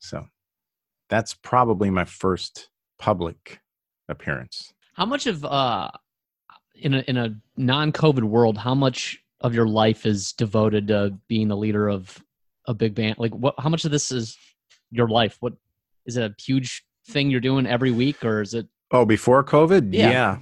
So 0.01 0.27
that's 1.09 1.33
probably 1.33 1.89
my 1.89 2.05
first 2.05 2.69
public 2.99 3.61
appearance. 4.09 4.75
How 4.93 5.07
much 5.07 5.27
of 5.27 5.43
uh 5.43 5.91
in 6.75 6.93
a 6.93 7.01
in 7.09 7.17
a 7.17 7.35
non-COVID 7.57 8.23
world, 8.23 8.59
how 8.59 8.75
much 8.75 9.19
of 9.41 9.55
your 9.55 9.67
life 9.67 10.05
is 10.05 10.33
devoted 10.35 10.89
to 10.89 11.19
being 11.27 11.49
the 11.49 11.57
leader 11.57 11.89
of 11.89 12.23
a 12.69 12.75
big 12.75 12.95
band? 12.95 13.17
Like 13.19 13.33
what 13.33 13.55
how 13.59 13.71
much 13.71 13.87
of 13.87 13.91
this 13.91 14.13
is 14.13 14.37
your 14.91 15.09
life? 15.09 15.39
What 15.41 15.55
is 16.05 16.19
it 16.19 16.31
a 16.31 16.35
huge 16.39 16.85
thing 17.07 17.31
you're 17.31 17.41
doing 17.41 17.67
every 17.67 17.91
week 17.91 18.25
or 18.25 18.41
is 18.41 18.55
it 18.55 18.67
Oh, 18.93 19.05
before 19.05 19.45
COVID, 19.45 19.95
Yeah. 19.95 20.11
yeah, 20.11 20.39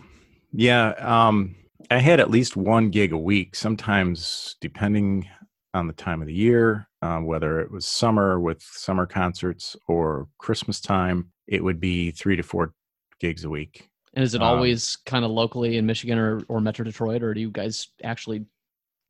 yeah. 0.53 1.27
Um, 1.29 1.55
I 1.91 1.99
had 1.99 2.19
at 2.21 2.31
least 2.31 2.57
one 2.57 2.89
gig 2.91 3.13
a 3.13 3.19
week. 3.19 3.55
Sometimes, 3.55 4.57
depending 4.61 5.29
on 5.75 5.87
the 5.87 5.93
time 5.93 6.23
of 6.23 6.27
the 6.29 6.35
year, 6.35 6.89
uh, 7.03 7.19
whether 7.19 7.61
it 7.61 7.71
was 7.71 7.85
summer 7.85 8.41
with 8.41 8.63
summer 8.63 9.05
concerts 9.07 9.77
or 9.87 10.29
Christmas 10.39 10.81
time, 10.81 11.31
it 11.47 11.63
would 11.63 11.79
be 11.79 12.11
three 12.11 12.37
to 12.37 12.43
four 12.43 12.73
gigs 13.21 13.45
a 13.45 13.51
week. 13.51 13.89
and 14.15 14.25
is 14.25 14.35
it 14.35 14.41
Um, 14.41 14.49
always 14.49 14.97
kind 15.05 15.25
of 15.27 15.31
locally 15.31 15.77
in 15.77 15.85
Michigan 15.85 16.19
or, 16.19 16.41
or 16.49 16.61
Metro 16.63 16.85
Detroit 16.85 17.23
or 17.23 17.35
do 17.35 17.41
you 17.41 17.51
guys 17.51 17.89
actually 18.03 18.47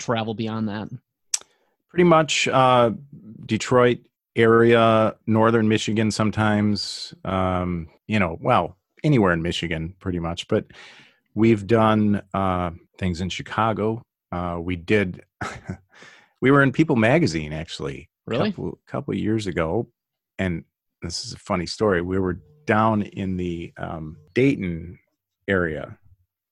travel 0.01 0.35
beyond 0.35 0.69
that? 0.69 0.89
pretty 1.89 2.05
much 2.05 2.47
uh, 2.49 2.91
Detroit 3.47 3.99
area, 4.38 5.16
northern 5.27 5.68
Michigan 5.68 6.11
sometimes. 6.11 7.12
Um, 7.24 7.88
you 8.07 8.18
know, 8.18 8.38
well, 8.40 8.79
anywhere 9.05 9.33
in 9.33 9.42
Michigan, 9.42 9.94
pretty 9.98 10.20
much. 10.20 10.48
But 10.48 10.66
we've 11.35 11.66
done 11.66 12.22
uh, 12.33 12.70
things 12.96 13.20
in 13.20 13.29
Chicago. 13.29 14.03
Uh, 14.33 14.59
we 14.61 14.77
did. 14.77 15.24
we 16.40 16.51
were 16.51 16.62
in 16.62 16.72
People 16.72 16.96
Magazine 16.96 17.53
actually. 17.53 18.09
Really? 18.27 18.48
A 18.48 18.53
couple, 18.53 18.79
couple 18.87 19.14
years 19.14 19.46
ago, 19.46 19.88
and 20.38 20.64
this 21.03 21.24
is 21.24 21.33
a 21.33 21.38
funny 21.38 21.66
story. 21.66 22.03
We 22.03 22.18
were 22.18 22.40
down 22.66 23.03
in 23.03 23.38
the 23.38 23.72
um, 23.79 24.18
Dayton 24.35 24.98
area, 25.48 25.96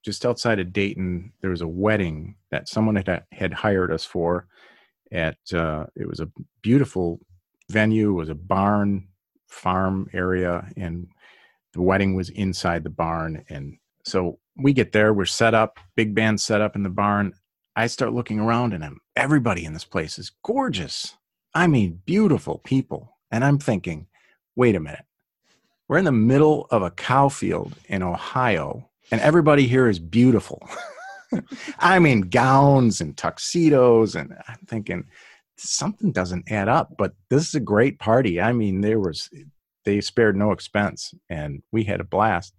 just 0.02 0.24
outside 0.24 0.58
of 0.58 0.72
Dayton. 0.72 1.32
There 1.42 1.50
was 1.50 1.60
a 1.60 1.68
wedding 1.68 2.36
that 2.50 2.68
someone 2.68 2.96
had 2.96 3.24
had 3.30 3.52
hired 3.52 3.92
us 3.92 4.06
for 4.06 4.46
at 5.12 5.36
uh, 5.52 5.84
it 5.94 6.08
was 6.08 6.20
a 6.20 6.30
beautiful 6.62 7.20
venue 7.70 8.12
was 8.12 8.28
a 8.28 8.34
barn 8.34 9.08
farm 9.48 10.08
area 10.12 10.68
and 10.76 11.08
the 11.72 11.82
wedding 11.82 12.14
was 12.14 12.30
inside 12.30 12.84
the 12.84 12.90
barn 12.90 13.44
and 13.48 13.78
so 14.04 14.38
we 14.56 14.72
get 14.72 14.92
there 14.92 15.12
we're 15.12 15.24
set 15.24 15.54
up 15.54 15.78
big 15.96 16.14
band 16.14 16.40
set 16.40 16.60
up 16.60 16.76
in 16.76 16.82
the 16.82 16.90
barn. 16.90 17.32
I 17.78 17.88
start 17.88 18.14
looking 18.14 18.40
around 18.40 18.72
and 18.72 18.84
I'm, 18.84 18.98
everybody 19.14 19.64
in 19.64 19.74
this 19.74 19.84
place 19.84 20.18
is 20.18 20.32
gorgeous. 20.42 21.14
I 21.54 21.66
mean 21.66 22.00
beautiful 22.04 22.58
people. 22.58 23.16
And 23.30 23.44
i'm 23.44 23.58
thinking 23.58 24.06
wait 24.54 24.74
a 24.74 24.80
minute. 24.80 25.04
We're 25.88 25.98
in 25.98 26.04
the 26.04 26.12
middle 26.12 26.66
of 26.70 26.82
a 26.82 26.90
cow 26.90 27.28
field 27.28 27.74
in 27.88 28.02
ohio 28.02 28.88
and 29.10 29.20
everybody 29.20 29.66
here 29.66 29.88
is 29.88 29.98
beautiful. 29.98 30.68
I 31.78 31.98
mean, 31.98 32.22
gowns 32.22 33.00
and 33.00 33.16
tuxedos, 33.16 34.14
and 34.14 34.36
I'm 34.48 34.58
thinking 34.66 35.04
something 35.56 36.12
doesn't 36.12 36.50
add 36.50 36.68
up. 36.68 36.96
But 36.96 37.14
this 37.30 37.48
is 37.48 37.54
a 37.54 37.60
great 37.60 37.98
party. 37.98 38.40
I 38.40 38.52
mean, 38.52 38.80
there 38.80 39.00
was 39.00 39.30
they 39.84 40.00
spared 40.00 40.36
no 40.36 40.52
expense, 40.52 41.14
and 41.30 41.62
we 41.72 41.84
had 41.84 42.00
a 42.00 42.04
blast. 42.04 42.54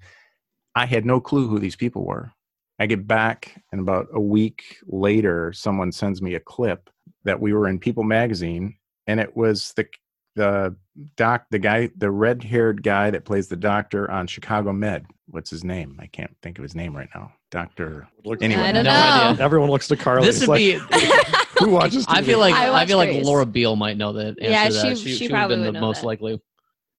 I 0.76 0.86
had 0.86 1.06
no 1.06 1.20
clue 1.20 1.48
who 1.48 1.60
these 1.60 1.76
people 1.76 2.06
were. 2.06 2.32
I 2.80 2.86
get 2.86 3.08
back, 3.08 3.64
and 3.72 3.82
about 3.82 4.08
a 4.14 4.20
week 4.20 4.78
later, 4.86 5.52
someone 5.52 5.92
sends 5.92 6.22
me 6.22 6.36
a 6.36 6.40
clip 6.40 6.90
that 7.24 7.40
we 7.40 7.54
were 7.54 7.68
in 7.68 7.80
People 7.80 8.04
Magazine, 8.04 8.78
and 9.08 9.20
it 9.20 9.36
was 9.36 9.74
the 9.74 9.88
the 10.36 10.76
doc, 11.16 11.48
the 11.50 11.60
guy, 11.60 11.90
the 11.98 12.12
red 12.12 12.44
haired 12.44 12.84
guy 12.84 13.10
that 13.10 13.26
plays 13.26 13.48
the 13.48 13.56
doctor 13.56 14.10
on 14.10 14.28
Chicago 14.28 14.72
Med. 14.72 15.08
What's 15.26 15.50
his 15.50 15.64
name? 15.64 15.98
I 16.00 16.06
can't 16.06 16.38
think 16.44 16.60
of 16.60 16.64
his 16.64 16.76
name 16.76 16.96
right 16.96 17.10
now. 17.14 17.34
Doctor. 17.50 18.08
Anyway, 18.42 18.62
I 18.62 18.72
don't 18.74 18.84
No 18.84 18.92
know. 18.92 19.30
idea. 19.32 19.44
Everyone 19.44 19.70
looks 19.70 19.88
to 19.88 19.96
Carly. 19.96 20.26
This 20.26 20.42
would 20.42 20.50
like, 20.50 20.60
be. 20.60 20.74
who 21.60 21.70
watches? 21.72 22.06
I 22.10 22.22
feel 22.22 22.40
like 22.40 22.54
I 22.54 22.68
I, 22.68 22.70
watch 22.72 22.88
feel 22.90 22.98
like 22.98 23.10
Grace. 23.10 23.26
Laura 23.26 23.46
Beal 23.46 23.76
might 23.78 23.96
know 23.98 24.12
the 24.12 24.28
answer 24.28 24.36
Yeah, 24.42 24.68
to 24.68 24.74
that. 24.74 24.98
she- 24.98 25.04
She, 25.12 25.16
she 25.16 25.24
would 25.28 25.32
have 25.38 25.50
been 25.50 25.62
the 25.62 25.72
most 25.80 26.02
that. 26.02 26.08
likely. 26.08 26.42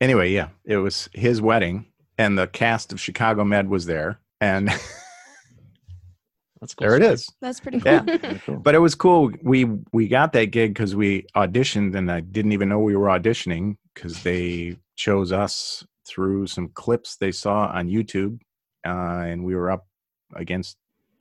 anyway, 0.01 0.31
yeah, 0.33 0.49
it 0.65 0.79
was 0.79 1.09
his 1.13 1.43
wedding, 1.43 1.87
and 2.17 2.39
the 2.39 2.47
cast 2.47 2.93
of 2.95 3.01
Chicago 3.01 3.45
Med 3.45 3.69
was 3.69 3.85
there, 3.85 4.21
and 4.41 4.71
That's 6.61 6.75
cool 6.75 6.89
there 6.89 6.97
it 6.97 7.03
stuff. 7.03 7.13
is. 7.15 7.31
That's 7.41 7.61
pretty 7.61 7.81
cool. 7.81 7.93
Yeah. 7.93 8.39
Cool. 8.45 8.57
But 8.57 8.75
it 8.75 8.79
was 8.79 8.95
cool. 8.95 9.31
We 9.43 9.65
we 9.93 10.09
got 10.09 10.33
that 10.33 10.47
gig 10.47 10.75
because 10.75 10.97
we 10.97 11.25
auditioned, 11.37 11.95
and 11.95 12.11
I 12.11 12.21
didn't 12.21 12.53
even 12.53 12.69
know 12.69 12.81
we 12.81 12.97
were 12.97 13.07
auditioning 13.09 13.77
because 13.95 14.23
they 14.23 14.77
chose 14.97 15.31
us 15.31 15.85
through 16.07 16.47
some 16.49 16.69
clips 16.71 17.17
they 17.17 17.31
saw 17.33 17.67
on 17.69 17.89
YouTube, 17.89 18.41
uh, 18.85 18.91
and 19.29 19.45
we 19.45 19.55
were 19.55 19.71
up 19.71 19.87
against 20.35 20.77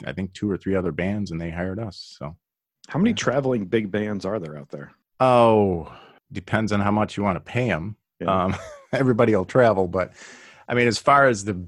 I 0.06 0.14
think 0.14 0.34
two 0.34 0.50
or 0.50 0.58
three 0.58 0.76
other 0.76 0.92
bands, 0.92 1.32
and 1.32 1.42
they 1.42 1.50
hired 1.50 1.80
us. 1.80 2.16
So 2.20 2.36
How 2.88 3.00
many 3.00 3.14
traveling 3.14 3.66
big 3.66 3.92
bands 3.92 4.26
are 4.26 4.40
there 4.40 4.58
out 4.58 4.70
there? 4.70 4.92
oh, 5.20 5.92
depends 6.32 6.72
on 6.72 6.80
how 6.82 6.92
much 6.92 7.18
you 7.18 7.24
want 7.24 7.38
to 7.38 7.52
pay 7.52 7.70
them. 7.70 7.96
Yeah. 8.20 8.46
Um, 8.46 8.56
everybody 8.94 9.36
will 9.36 9.46
travel, 9.46 9.88
but 9.88 10.14
I 10.68 10.74
mean, 10.74 10.88
as 10.88 10.98
far 11.00 11.28
as 11.28 11.46
the 11.46 11.68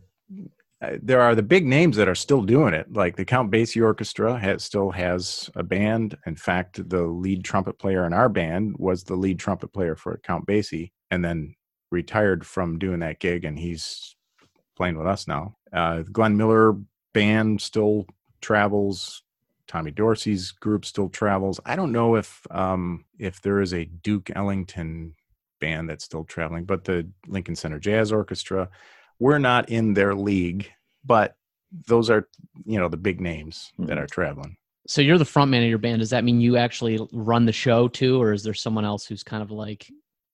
uh, 0.81 0.91
there 1.01 1.19
are 1.21 1.35
the 1.35 1.43
big 1.43 1.65
names 1.65 1.97
that 1.97 2.07
are 2.07 2.15
still 2.15 2.41
doing 2.41 2.73
it. 2.73 2.91
Like 2.93 3.17
the 3.17 3.25
Count 3.25 3.51
Basie 3.51 3.83
Orchestra 3.83 4.37
has, 4.39 4.63
still 4.63 4.91
has 4.91 5.49
a 5.55 5.63
band. 5.63 6.17
In 6.25 6.35
fact, 6.35 6.87
the 6.89 7.03
lead 7.03 7.43
trumpet 7.43 7.77
player 7.77 8.05
in 8.05 8.13
our 8.13 8.29
band 8.29 8.75
was 8.77 9.03
the 9.03 9.15
lead 9.15 9.39
trumpet 9.39 9.73
player 9.73 9.95
for 9.95 10.19
Count 10.23 10.45
Basie, 10.47 10.91
and 11.11 11.23
then 11.23 11.55
retired 11.91 12.45
from 12.45 12.79
doing 12.79 12.99
that 12.99 13.19
gig, 13.19 13.43
and 13.43 13.59
he's 13.59 14.15
playing 14.77 14.97
with 14.97 15.07
us 15.07 15.27
now. 15.27 15.57
Uh, 15.73 16.03
Glenn 16.03 16.37
Miller 16.37 16.77
band 17.13 17.61
still 17.61 18.05
travels. 18.41 19.23
Tommy 19.67 19.91
Dorsey's 19.91 20.51
group 20.51 20.83
still 20.83 21.09
travels. 21.09 21.59
I 21.65 21.75
don't 21.75 21.91
know 21.91 22.15
if 22.15 22.45
um, 22.49 23.05
if 23.19 23.41
there 23.41 23.61
is 23.61 23.73
a 23.73 23.85
Duke 23.85 24.31
Ellington 24.35 25.13
band 25.61 25.89
that's 25.89 26.05
still 26.05 26.23
traveling, 26.23 26.65
but 26.65 26.85
the 26.85 27.07
Lincoln 27.27 27.55
Center 27.55 27.79
Jazz 27.79 28.11
Orchestra, 28.11 28.69
we're 29.19 29.37
not 29.37 29.69
in 29.69 29.93
their 29.93 30.15
league, 30.15 30.71
but 31.05 31.35
those 31.87 32.09
are 32.09 32.27
you 32.65 32.79
know 32.79 32.89
the 32.89 32.97
big 32.97 33.21
names 33.21 33.71
that 33.79 33.99
are 33.99 34.07
traveling. 34.07 34.57
So 34.87 35.01
you're 35.01 35.19
the 35.19 35.25
front 35.25 35.51
man 35.51 35.61
of 35.61 35.69
your 35.69 35.77
band. 35.77 35.99
Does 35.99 36.09
that 36.09 36.23
mean 36.23 36.41
you 36.41 36.57
actually 36.57 36.99
run 37.11 37.45
the 37.45 37.51
show 37.51 37.87
too, 37.87 38.19
or 38.19 38.33
is 38.33 38.41
there 38.41 38.55
someone 38.55 38.85
else 38.85 39.05
who's 39.05 39.21
kind 39.21 39.43
of 39.43 39.51
like, 39.51 39.87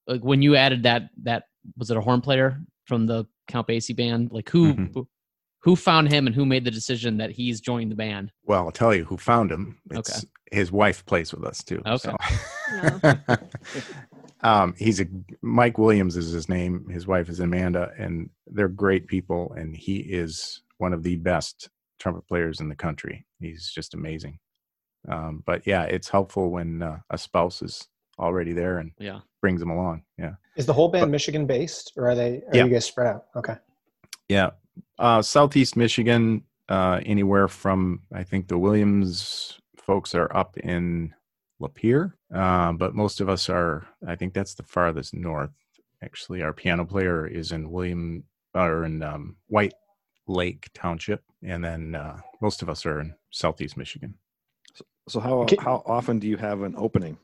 like 0.07 0.23
when 0.23 0.41
you 0.41 0.55
added 0.55 0.83
that 0.83 1.09
that 1.23 1.43
was 1.77 1.91
it 1.91 1.97
a 1.97 2.01
horn 2.01 2.21
player 2.21 2.61
from 2.85 3.05
the 3.05 3.25
Count 3.49 3.67
Basie 3.67 3.95
band? 3.95 4.31
Like 4.31 4.47
who 4.49 4.73
Mhm. 4.75 5.07
Who, 5.65 5.71
who 5.71 5.75
found 5.75 6.11
him 6.11 6.27
and 6.27 6.35
who 6.35 6.45
made 6.45 6.63
the 6.63 6.71
decision 6.71 7.17
that 7.17 7.31
he's 7.31 7.59
joined 7.59 7.91
the 7.91 7.95
band? 7.95 8.31
Well, 8.45 8.65
I'll 8.65 8.71
tell 8.71 8.93
you 8.95 9.03
who 9.03 9.17
found 9.17 9.51
him. 9.51 9.77
It's 9.91 10.19
Okay. 10.23 10.27
his 10.51 10.71
wife 10.71 11.05
plays 11.05 11.33
with 11.33 11.43
us 11.43 11.63
too. 11.63 11.81
Okay. 11.85 11.97
so. 11.97 13.07
um, 14.41 14.73
he's 14.77 15.01
a 15.01 15.05
Mike 15.41 15.77
Williams 15.77 16.15
is 16.17 16.31
his 16.31 16.47
name. 16.49 16.87
His 16.89 17.07
wife 17.07 17.29
is 17.29 17.39
Amanda, 17.39 17.91
and 17.97 18.29
they're 18.47 18.67
great 18.67 19.07
people. 19.07 19.53
And 19.57 19.75
he 19.75 19.97
is 19.97 20.61
one 20.77 20.93
of 20.93 21.03
the 21.03 21.15
best 21.17 21.69
trumpet 21.99 22.27
players 22.27 22.59
in 22.59 22.69
the 22.69 22.75
country. 22.75 23.25
He's 23.39 23.71
just 23.71 23.93
amazing. 23.93 24.39
Um, 25.09 25.43
but 25.45 25.65
yeah, 25.67 25.83
it's 25.83 26.09
helpful 26.09 26.49
when 26.51 26.81
uh, 26.81 26.97
a 27.09 27.17
spouse 27.17 27.61
is 27.61 27.87
already 28.17 28.53
there 28.53 28.79
and 28.79 28.91
Yeah. 28.99 29.19
brings 29.41 29.59
them 29.59 29.69
along. 29.69 30.03
Yeah. 30.17 30.33
Is 30.55 30.65
the 30.65 30.73
whole 30.73 30.89
band 30.89 31.11
Michigan 31.11 31.45
based, 31.45 31.93
or 31.97 32.09
are 32.09 32.15
they? 32.15 32.37
Are 32.51 32.55
Yeah. 32.57 32.65
you 32.65 32.71
guys 32.71 32.85
spread 32.85 33.07
out? 33.07 33.25
Okay. 33.35 33.55
Yeah. 34.29 34.51
Uh, 34.97 35.21
Southeast 35.21 35.75
Michigan, 35.75 36.43
uh, 36.69 36.99
anywhere 37.05 37.47
from, 37.47 38.01
I 38.13 38.23
think 38.23 38.47
the 38.47 38.57
Williams 38.57 39.59
folks 39.77 40.15
are 40.15 40.35
up 40.35 40.57
in 40.57 41.13
Lapeer, 41.61 42.13
uh, 42.33 42.73
but 42.73 42.95
most 42.95 43.21
of 43.21 43.29
us 43.29 43.49
are, 43.49 43.85
I 44.07 44.15
think 44.15 44.33
that's 44.33 44.55
the 44.55 44.63
farthest 44.63 45.13
north. 45.13 45.51
Actually, 46.03 46.41
our 46.41 46.53
piano 46.53 46.85
player 46.85 47.25
is 47.27 47.51
in 47.51 47.71
William, 47.71 48.23
or 48.53 48.85
in 48.85 49.03
um, 49.03 49.35
White 49.47 49.73
Lake 50.27 50.69
Township. 50.73 51.23
And 51.43 51.63
then 51.63 51.95
uh, 51.95 52.17
most 52.41 52.61
of 52.61 52.69
us 52.69 52.85
are 52.85 52.99
in 52.99 53.13
Southeast 53.31 53.77
Michigan. 53.77 54.15
So 55.07 55.19
how 55.19 55.41
Okay. 55.41 55.57
how 55.59 55.83
often 55.85 56.19
do 56.19 56.27
you 56.27 56.37
have 56.37 56.63
an 56.63 56.73
opening, 56.77 57.17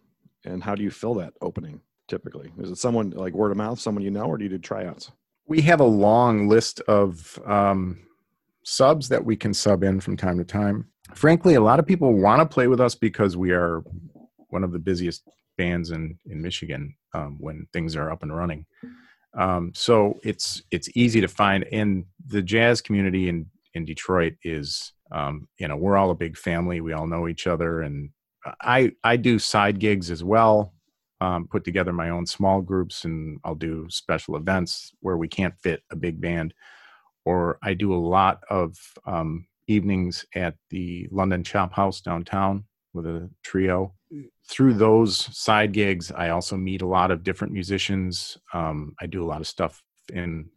and 0.45 0.63
how 0.63 0.75
do 0.75 0.83
you 0.83 0.91
fill 0.91 1.15
that 1.15 1.33
opening 1.41 1.81
typically? 2.07 2.51
Is 2.59 2.69
it 2.69 2.77
someone 2.77 3.09
like 3.11 3.33
word 3.33 3.51
of 3.51 3.57
mouth, 3.57 3.79
someone 3.79 4.03
you 4.03 4.11
know, 4.11 4.25
or 4.25 4.37
do 4.37 4.43
you 4.43 4.49
do 4.49 4.59
tryouts? 4.59 5.11
We 5.47 5.61
have 5.61 5.79
a 5.79 5.85
long 5.85 6.47
list 6.47 6.79
of 6.81 7.39
um, 7.45 7.99
subs 8.63 9.09
that 9.09 9.25
we 9.25 9.35
can 9.35 9.53
sub 9.53 9.83
in 9.83 9.99
from 9.99 10.17
time 10.17 10.37
to 10.37 10.45
time. 10.45 10.87
Frankly, 11.13 11.55
a 11.55 11.61
lot 11.61 11.79
of 11.79 11.85
people 11.85 12.13
want 12.13 12.39
to 12.41 12.45
play 12.45 12.67
with 12.67 12.79
us 12.79 12.95
because 12.95 13.35
we 13.35 13.51
are 13.51 13.83
one 14.49 14.63
of 14.63 14.71
the 14.71 14.79
busiest 14.79 15.23
bands 15.57 15.91
in 15.91 16.17
in 16.25 16.41
Michigan 16.41 16.95
um, 17.13 17.37
when 17.39 17.67
things 17.73 17.95
are 17.95 18.11
up 18.11 18.23
and 18.23 18.35
running. 18.35 18.65
Um, 19.37 19.71
so 19.73 20.19
it's 20.23 20.61
it's 20.71 20.89
easy 20.95 21.21
to 21.21 21.27
find, 21.27 21.65
and 21.71 22.05
the 22.27 22.41
jazz 22.41 22.81
community 22.81 23.29
in 23.29 23.47
in 23.73 23.85
Detroit 23.85 24.33
is 24.43 24.93
um, 25.11 25.47
you 25.57 25.67
know 25.67 25.75
we're 25.75 25.97
all 25.97 26.11
a 26.11 26.15
big 26.15 26.37
family. 26.37 26.81
We 26.81 26.93
all 26.93 27.07
know 27.07 27.27
each 27.27 27.47
other, 27.47 27.81
and 27.81 28.09
I 28.61 28.91
I 29.03 29.17
do 29.17 29.39
side 29.39 29.79
gigs 29.79 30.11
as 30.11 30.23
well 30.23 30.73
um, 31.21 31.47
put 31.47 31.63
together 31.63 31.93
my 31.93 32.09
own 32.09 32.25
small 32.25 32.61
groups 32.61 33.05
and 33.05 33.39
I'll 33.45 33.55
do 33.55 33.85
special 33.89 34.35
events 34.35 34.91
where 34.99 35.17
we 35.17 35.27
can't 35.27 35.57
fit 35.59 35.83
a 35.91 35.95
big 35.95 36.19
band. 36.19 36.53
Or 37.23 37.59
I 37.61 37.75
do 37.75 37.93
a 37.93 38.05
lot 38.17 38.41
of 38.49 38.75
um, 39.05 39.45
evenings 39.67 40.25
at 40.35 40.55
the 40.71 41.07
London 41.11 41.43
Chop 41.43 41.73
House 41.73 42.01
downtown 42.01 42.65
with 42.93 43.05
a 43.05 43.29
trio. 43.43 43.93
Through 44.49 44.73
those 44.73 45.15
side 45.37 45.71
gigs, 45.71 46.11
I 46.11 46.29
also 46.29 46.57
meet 46.57 46.81
a 46.81 46.87
lot 46.87 47.11
of 47.11 47.23
different 47.23 47.53
musicians. 47.53 48.37
Um, 48.53 48.95
I 48.99 49.05
do 49.05 49.23
a 49.23 49.29
lot 49.29 49.39
of 49.39 49.47
stuff 49.47 49.81
in, 50.11 50.49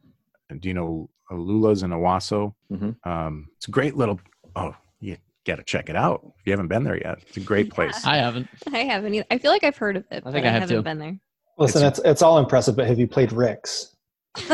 do 0.59 0.69
you 0.69 0.75
know, 0.75 1.11
Lula's 1.31 1.83
in 1.83 1.91
Owosso? 1.91 2.55
Mhm. 2.73 2.97
Um, 3.07 3.49
it's 3.57 3.69
a 3.69 3.71
great 3.71 3.97
little, 3.97 4.19
oh, 4.57 4.75
you 5.01 5.19
got 5.45 5.57
to 5.57 5.63
check 5.63 5.89
it 5.89 5.97
out 5.97 6.21
if 6.39 6.47
you 6.47 6.53
haven't 6.53 6.69
been 6.69 6.85
there 6.85 6.97
yet. 6.97 7.19
It's 7.27 7.37
a 7.37 7.41
great 7.41 7.71
place. 7.71 8.05
I 8.05 8.17
haven't. 8.17 8.49
I 8.73 8.79
haven't 8.81 9.15
either. 9.15 9.27
I 9.31 9.39
feel 9.39 9.51
like 9.51 9.65
I've 9.65 9.77
heard 9.77 9.97
of 9.97 10.05
it. 10.11 10.23
I 10.25 10.29
I 10.29 10.33
think 10.33 10.45
but 10.45 10.45
I 10.45 10.49
I, 10.49 10.53
have 10.53 10.63
haven't 10.63 10.77
too. 10.77 10.83
been 10.83 10.99
there. 10.99 11.19
Listen, 11.59 11.85
it's 11.85 12.01
it's 12.05 12.23
all 12.23 12.39
impressive, 12.39 12.77
but 12.77 12.87
have 12.87 12.99
you 12.99 13.07
played 13.07 13.33
Rick's? 13.33 13.95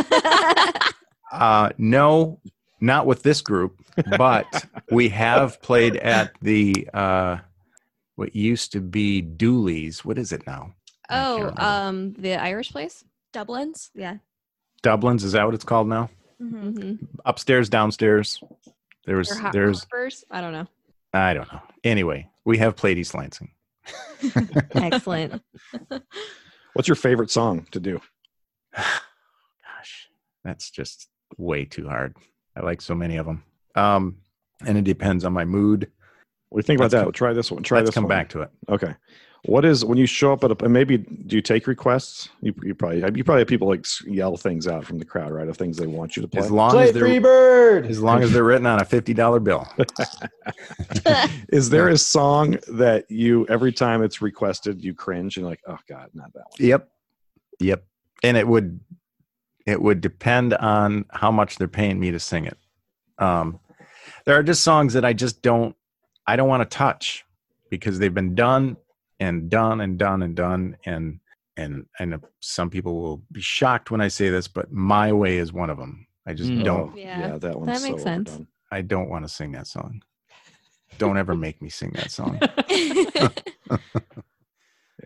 Uh, 1.33 1.71
no, 1.79 2.41
not 2.81 3.07
with 3.07 3.23
this 3.23 3.41
group, 3.41 3.81
but 4.19 4.65
we 4.91 5.09
have 5.11 5.63
played 5.63 5.97
at 5.97 6.33
the 6.43 6.89
uh, 6.93 7.39
what 8.17 8.35
used 8.35 8.73
to 8.73 8.81
be 8.81 9.21
Dooley's. 9.21 10.05
What 10.05 10.19
is 10.19 10.33
it 10.33 10.47
now? 10.47 10.75
Oh, 11.09 11.53
um, 11.57 12.15
the 12.15 12.35
Irish 12.35 12.71
place. 12.71 13.05
Dublin's. 13.33 13.91
Yeah. 13.95 14.17
Dublin's 14.83 15.25
is 15.25 15.33
that 15.33 15.45
what 15.45 15.55
it's 15.55 15.65
called 15.65 15.89
now? 15.89 16.11
Mm-hmm. 16.41 16.71
hmm 16.81 16.95
Upstairs, 17.25 17.69
downstairs. 17.69 18.43
There 19.07 19.17
was 19.17 19.31
Or 19.31 19.37
hot 19.37 19.53
there's 19.53 19.87
I 20.31 20.41
don't 20.41 20.53
know. 20.53 20.67
I 21.13 21.35
don't 21.35 21.53
know. 21.53 21.61
Anyway, 21.85 22.29
we 22.45 22.59
have 22.59 22.77
played 22.77 22.99
East 22.99 23.15
Lansing. 23.15 23.51
Excellent. 24.75 25.43
What's 26.75 26.89
your 26.89 26.95
favorite 26.95 27.31
song 27.31 27.67
to 27.73 27.81
do? 27.81 28.01
Gosh, 28.77 30.09
that's 30.45 30.71
just 30.71 31.09
way 31.37 31.65
too 31.65 31.89
hard. 31.89 32.17
I 32.57 32.61
like 32.61 32.81
so 32.81 32.95
many 32.95 33.17
of 33.17 33.27
them. 33.27 33.43
Um, 33.75 34.17
and 34.67 34.77
it 34.79 34.85
depends 34.85 35.25
on 35.25 35.33
my 35.33 35.45
mood. 35.45 35.91
What 36.51 36.59
do 36.59 36.61
you 36.61 36.67
think 36.67 36.79
about 36.79 36.85
Let's 36.87 36.93
that? 36.95 37.03
come- 37.05 37.13
Try 37.13 37.33
this 37.33 37.51
one. 37.51 37.63
Try 37.63 37.79
Let's 37.79 37.89
this 37.89 37.95
come 37.95 38.05
one. 38.05 38.09
back 38.09 38.29
to 38.31 38.43
it. 38.43 38.51
Okay. 38.69 38.95
What 39.47 39.65
is 39.65 39.85
when 39.87 39.97
you 39.97 40.07
show 40.07 40.35
up 40.35 40.45
at 40.45 40.51
a 40.51 40.65
and 40.65 40.73
maybe 40.73 40.99
do 40.99 41.37
you 41.37 41.41
take 41.41 41.67
requests? 41.67 42.29
You, 42.43 42.55
you 42.63 42.75
probably 42.75 42.99
you 43.17 43.25
probably 43.25 43.41
have 43.41 43.49
people 43.49 43.69
like 43.69 43.87
yell 44.07 44.37
things 44.37 44.67
out 44.69 44.85
from 44.85 44.99
the 44.99 45.05
crowd, 45.05 45.33
right? 45.33 45.49
Of 45.49 45.57
things 45.57 45.79
they 45.79 45.87
want 45.87 46.15
you 46.15 46.21
to 46.23 46.29
play. 46.29 46.43
As 46.43 46.51
long 46.51 46.73
Play 46.73 46.89
as 46.89 46.93
they're 46.93 47.05
Freebird. 47.05 47.89
as 47.89 48.01
long 48.01 48.23
as 48.23 48.33
they're 48.33 48.45
written 48.45 48.67
on 48.67 48.83
a 48.83 48.85
fifty 48.85 49.15
dollar 49.15 49.41
bill. 49.41 49.67
is 51.49 51.71
there 51.71 51.89
a 51.89 51.97
song 51.97 52.59
that 52.69 53.11
you 53.11 53.47
every 53.49 53.73
time 53.73 54.03
it's 54.03 54.21
requested 54.21 54.85
you 54.85 54.93
cringe 54.95 55.39
and 55.39 55.47
like 55.47 55.61
oh 55.67 55.79
god 55.89 56.11
not 56.13 56.33
that 56.35 56.41
one 56.41 56.57
Yep. 56.59 56.91
Yep. 57.61 57.85
And 58.23 58.37
it 58.37 58.47
would 58.47 58.81
it 59.67 59.81
would 59.81 60.03
depend 60.03 60.53
on 60.55 61.07
how 61.11 61.31
much 61.31 61.57
they're 61.57 61.69
paying 61.69 61.99
me 61.99 62.11
to 62.11 62.21
sing 62.21 62.45
it. 62.45 62.59
Um 63.19 63.59
there 64.27 64.35
are 64.39 64.43
just 64.43 64.63
songs 64.63 64.93
that 64.93 65.05
I 65.07 65.15
just 65.15 65.41
don't 65.41 65.75
I 66.27 66.37
don't 66.37 66.49
want 66.49 66.69
to 66.69 66.77
touch 66.77 67.25
because 67.71 67.99
they've 67.99 68.13
been 68.13 68.35
done 68.35 68.77
and 69.21 69.49
done 69.51 69.81
and 69.83 69.99
done 69.99 70.23
and 70.23 70.35
done 70.35 70.77
and 70.85 71.21
and 71.57 71.87
and 71.99 72.21
some 72.41 72.71
people 72.71 73.01
will 73.01 73.23
be 73.33 73.41
shocked 73.41 73.91
when 73.91 74.01
I 74.01 74.09
say 74.09 74.31
this, 74.31 74.49
but 74.49 74.73
my 74.73 75.13
way 75.13 75.37
is 75.37 75.53
one 75.53 75.69
of 75.71 75.79
them. 75.79 76.07
I 76.27 76.33
just 76.35 76.51
Mm. 76.51 76.65
don't. 76.65 76.93
Oh, 76.95 76.97
Yeah, 76.97 77.37
that 77.39 77.59
one's 77.59 77.67
that 77.83 77.89
makes 77.89 78.03
so 78.03 78.05
sense. 78.05 78.31
overdone. 78.31 78.47
I 78.73 78.83
don't 78.83 79.09
want 79.11 79.25
to 79.25 79.29
sing 79.29 79.53
that 79.53 79.67
song. 79.67 80.03
Don't 80.99 81.17
ever 81.17 81.35
make 81.35 81.61
me 81.63 81.69
sing 81.69 81.91
that 81.95 82.11
song. 82.11 82.39
I'm 82.41 83.31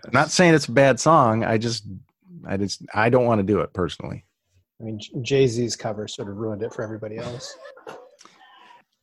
not 0.12 0.30
saying 0.30 0.54
it's 0.54 0.66
a 0.68 0.72
bad 0.72 1.00
song. 1.00 1.44
I 1.44 1.56
just, 1.58 1.84
I 2.46 2.56
just, 2.56 2.82
I 2.94 3.08
don't 3.10 3.26
want 3.26 3.38
to 3.38 3.42
do 3.44 3.60
it 3.60 3.72
personally. 3.72 4.24
I 4.80 4.84
mean, 4.84 5.00
Jay 5.22 5.46
Z's 5.46 5.76
cover 5.76 6.06
sort 6.08 6.28
of 6.28 6.36
ruined 6.36 6.62
it 6.62 6.74
for 6.74 6.82
everybody 6.82 7.16
else. 7.16 7.56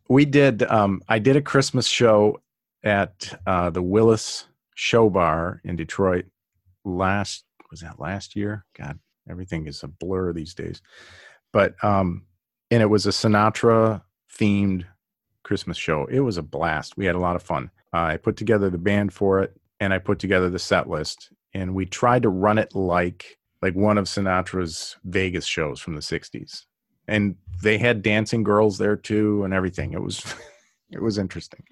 We 0.10 0.26
did. 0.26 0.64
Um, 0.64 1.02
I 1.08 1.18
did 1.20 1.36
a 1.38 1.42
Christmas 1.42 1.88
show 1.88 2.42
at 2.84 3.40
uh, 3.48 3.70
the 3.70 3.82
Willis 3.82 4.46
Show 4.76 5.10
Bar 5.10 5.62
in 5.64 5.76
Detroit 5.76 6.26
last. 6.86 7.46
Was 7.70 7.82
that 7.82 8.00
last 8.00 8.36
year? 8.36 8.66
God, 8.78 9.00
everything 9.30 9.68
is 9.68 9.84
a 9.84 9.88
blur 9.88 10.34
these 10.34 10.54
days. 10.54 10.82
But 11.54 11.82
um, 11.84 12.26
and 12.70 12.82
it 12.82 12.88
was 12.88 13.06
a 13.06 13.10
Sinatra 13.10 14.02
themed 14.38 14.86
Christmas 15.44 15.78
show. 15.78 16.06
It 16.06 16.22
was 16.22 16.38
a 16.38 16.44
blast. 16.44 16.98
We 16.98 17.06
had 17.06 17.16
a 17.16 17.20
lot 17.20 17.36
of 17.36 17.44
fun. 17.44 17.72
I 17.94 18.18
put 18.18 18.38
together 18.38 18.70
the 18.70 18.78
band 18.78 19.14
for 19.14 19.42
it, 19.42 19.60
and 19.80 19.94
I 19.94 20.00
put 20.00 20.20
together 20.20 20.50
the 20.50 20.60
set 20.60 20.90
list, 20.90 21.32
and 21.54 21.76
we 21.76 21.86
tried 21.86 22.24
to 22.24 22.30
run 22.30 22.58
it 22.58 22.74
like 22.76 23.38
like 23.62 23.76
one 23.76 23.98
of 23.98 24.06
Sinatra's 24.06 24.96
Vegas 25.04 25.46
shows 25.46 25.80
from 25.80 25.96
the 25.96 26.02
'60s. 26.02 26.66
And 27.08 27.36
they 27.62 27.78
had 27.78 28.02
dancing 28.02 28.44
girls 28.44 28.78
there 28.78 28.96
too, 28.96 29.44
and 29.44 29.54
everything. 29.54 29.94
It 29.94 30.02
was 30.02 30.24
it 30.92 31.02
was 31.02 31.18
interesting. 31.18 31.64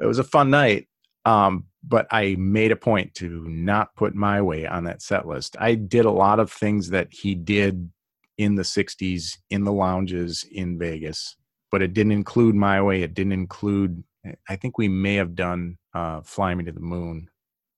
It 0.00 0.06
was 0.06 0.18
a 0.18 0.24
fun 0.24 0.50
night. 0.50 0.88
Um, 1.24 1.66
but 1.88 2.06
I 2.10 2.36
made 2.38 2.70
a 2.70 2.76
point 2.76 3.14
to 3.14 3.44
not 3.48 3.94
put 3.96 4.14
my 4.14 4.42
way 4.42 4.66
on 4.66 4.84
that 4.84 5.00
set 5.00 5.26
list. 5.26 5.56
I 5.58 5.74
did 5.74 6.04
a 6.04 6.10
lot 6.10 6.38
of 6.38 6.52
things 6.52 6.90
that 6.90 7.08
he 7.10 7.34
did 7.34 7.90
in 8.36 8.54
the 8.54 8.62
60s 8.62 9.38
in 9.50 9.64
the 9.64 9.72
lounges 9.72 10.44
in 10.52 10.78
Vegas, 10.78 11.36
but 11.72 11.82
it 11.82 11.94
didn't 11.94 12.12
include 12.12 12.54
my 12.54 12.80
way. 12.82 13.02
It 13.02 13.14
didn't 13.14 13.32
include, 13.32 14.04
I 14.48 14.56
think 14.56 14.76
we 14.76 14.88
may 14.88 15.14
have 15.14 15.34
done 15.34 15.78
uh, 15.94 16.20
Fly 16.20 16.54
Me 16.54 16.64
to 16.64 16.72
the 16.72 16.80
Moon, 16.80 17.28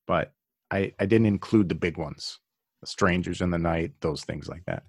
but 0.06 0.32
I, 0.70 0.92
I 0.98 1.06
didn't 1.06 1.26
include 1.26 1.68
the 1.68 1.74
big 1.76 1.96
ones, 1.96 2.38
the 2.80 2.88
Strangers 2.88 3.40
in 3.40 3.50
the 3.50 3.58
Night, 3.58 3.92
those 4.00 4.24
things 4.24 4.48
like 4.48 4.64
that. 4.66 4.82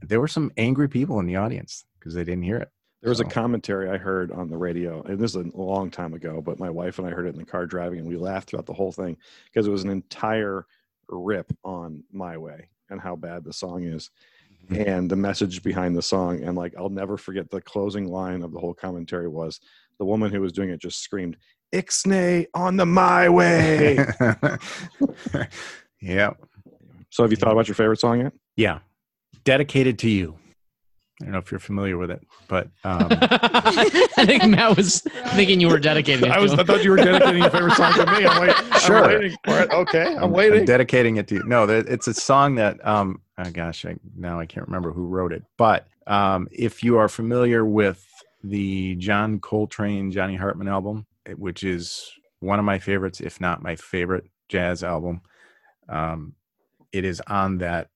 There 0.00 0.20
were 0.20 0.28
some 0.28 0.50
angry 0.56 0.88
people 0.88 1.20
in 1.20 1.26
the 1.26 1.36
audience 1.36 1.84
because 1.98 2.14
they 2.14 2.24
didn't 2.24 2.44
hear 2.44 2.56
it. 2.56 2.70
There 3.04 3.10
was 3.10 3.20
a 3.20 3.24
commentary 3.26 3.90
I 3.90 3.98
heard 3.98 4.32
on 4.32 4.48
the 4.48 4.56
radio, 4.56 5.02
and 5.02 5.18
this 5.18 5.34
is 5.34 5.44
a 5.44 5.50
long 5.60 5.90
time 5.90 6.14
ago, 6.14 6.40
but 6.40 6.58
my 6.58 6.70
wife 6.70 6.98
and 6.98 7.06
I 7.06 7.10
heard 7.10 7.26
it 7.26 7.34
in 7.34 7.38
the 7.38 7.44
car 7.44 7.66
driving, 7.66 7.98
and 7.98 8.08
we 8.08 8.16
laughed 8.16 8.48
throughout 8.48 8.64
the 8.64 8.72
whole 8.72 8.92
thing 8.92 9.18
because 9.44 9.66
it 9.66 9.70
was 9.70 9.84
an 9.84 9.90
entire 9.90 10.64
rip 11.10 11.52
on 11.64 12.02
My 12.10 12.38
Way 12.38 12.70
and 12.88 12.98
how 12.98 13.14
bad 13.14 13.44
the 13.44 13.52
song 13.52 13.84
is, 13.84 14.08
Mhm. 14.70 14.86
and 14.88 15.10
the 15.10 15.16
message 15.16 15.62
behind 15.62 15.94
the 15.94 16.00
song. 16.00 16.42
And 16.42 16.56
like, 16.56 16.74
I'll 16.78 16.88
never 16.88 17.18
forget 17.18 17.50
the 17.50 17.60
closing 17.60 18.08
line 18.10 18.40
of 18.42 18.52
the 18.52 18.58
whole 18.58 18.72
commentary 18.72 19.28
was 19.28 19.60
the 19.98 20.06
woman 20.06 20.32
who 20.32 20.40
was 20.40 20.52
doing 20.52 20.70
it 20.70 20.80
just 20.80 21.00
screamed, 21.00 21.36
Ixnay 21.74 22.46
on 22.54 22.78
the 22.78 22.86
My 22.86 23.28
Way. 23.28 23.96
yeah. 26.00 26.32
so, 27.10 27.22
have 27.22 27.30
you 27.30 27.36
thought 27.36 27.52
about 27.52 27.68
your 27.68 27.74
favorite 27.74 28.00
song 28.00 28.20
yet? 28.20 28.32
Yeah. 28.56 28.78
Dedicated 29.44 29.98
to 29.98 30.08
you. 30.08 30.38
I 31.20 31.24
don't 31.26 31.32
know 31.32 31.38
if 31.38 31.50
you're 31.50 31.60
familiar 31.60 31.96
with 31.96 32.10
it, 32.10 32.26
but 32.48 32.66
um, 32.84 33.06
I 33.10 34.24
think 34.26 34.46
Matt 34.46 34.76
was 34.76 35.00
thinking 35.34 35.60
you 35.60 35.68
were 35.68 35.78
dedicating 35.78 36.26
it 36.26 36.32
I 36.32 36.40
was. 36.40 36.52
to 36.52 36.60
I 36.60 36.64
thought 36.64 36.82
you 36.82 36.90
were 36.90 36.96
dedicating 36.96 37.40
your 37.40 37.50
favorite 37.50 37.74
song 37.74 37.92
to 37.94 38.06
me. 38.06 38.26
I'm, 38.26 38.40
wait, 38.40 38.56
Sure. 38.80 39.04
I'm 39.04 39.20
waiting 39.20 39.38
for 39.44 39.60
it. 39.60 39.70
Okay, 39.70 40.06
I'm, 40.16 40.24
I'm, 40.24 40.30
waiting. 40.32 40.60
I'm 40.60 40.64
dedicating 40.64 41.16
it 41.16 41.28
to 41.28 41.36
you. 41.36 41.44
No, 41.44 41.68
it's 41.68 42.08
a 42.08 42.14
song 42.14 42.56
that, 42.56 42.84
um, 42.86 43.20
oh 43.38 43.50
gosh, 43.50 43.84
I, 43.86 43.94
now 44.16 44.40
I 44.40 44.46
can't 44.46 44.66
remember 44.66 44.92
who 44.92 45.06
wrote 45.06 45.32
it. 45.32 45.44
But 45.56 45.86
um, 46.08 46.48
if 46.50 46.82
you 46.82 46.98
are 46.98 47.08
familiar 47.08 47.64
with 47.64 48.04
the 48.42 48.96
John 48.96 49.38
Coltrane, 49.38 50.10
Johnny 50.10 50.34
Hartman 50.34 50.68
album, 50.68 51.06
which 51.36 51.62
is 51.62 52.10
one 52.40 52.58
of 52.58 52.64
my 52.64 52.78
favorites, 52.80 53.20
if 53.20 53.40
not 53.40 53.62
my 53.62 53.76
favorite 53.76 54.24
jazz 54.48 54.82
album, 54.82 55.22
um, 55.88 56.34
it 56.92 57.04
is 57.04 57.22
on 57.28 57.58
that 57.58 57.88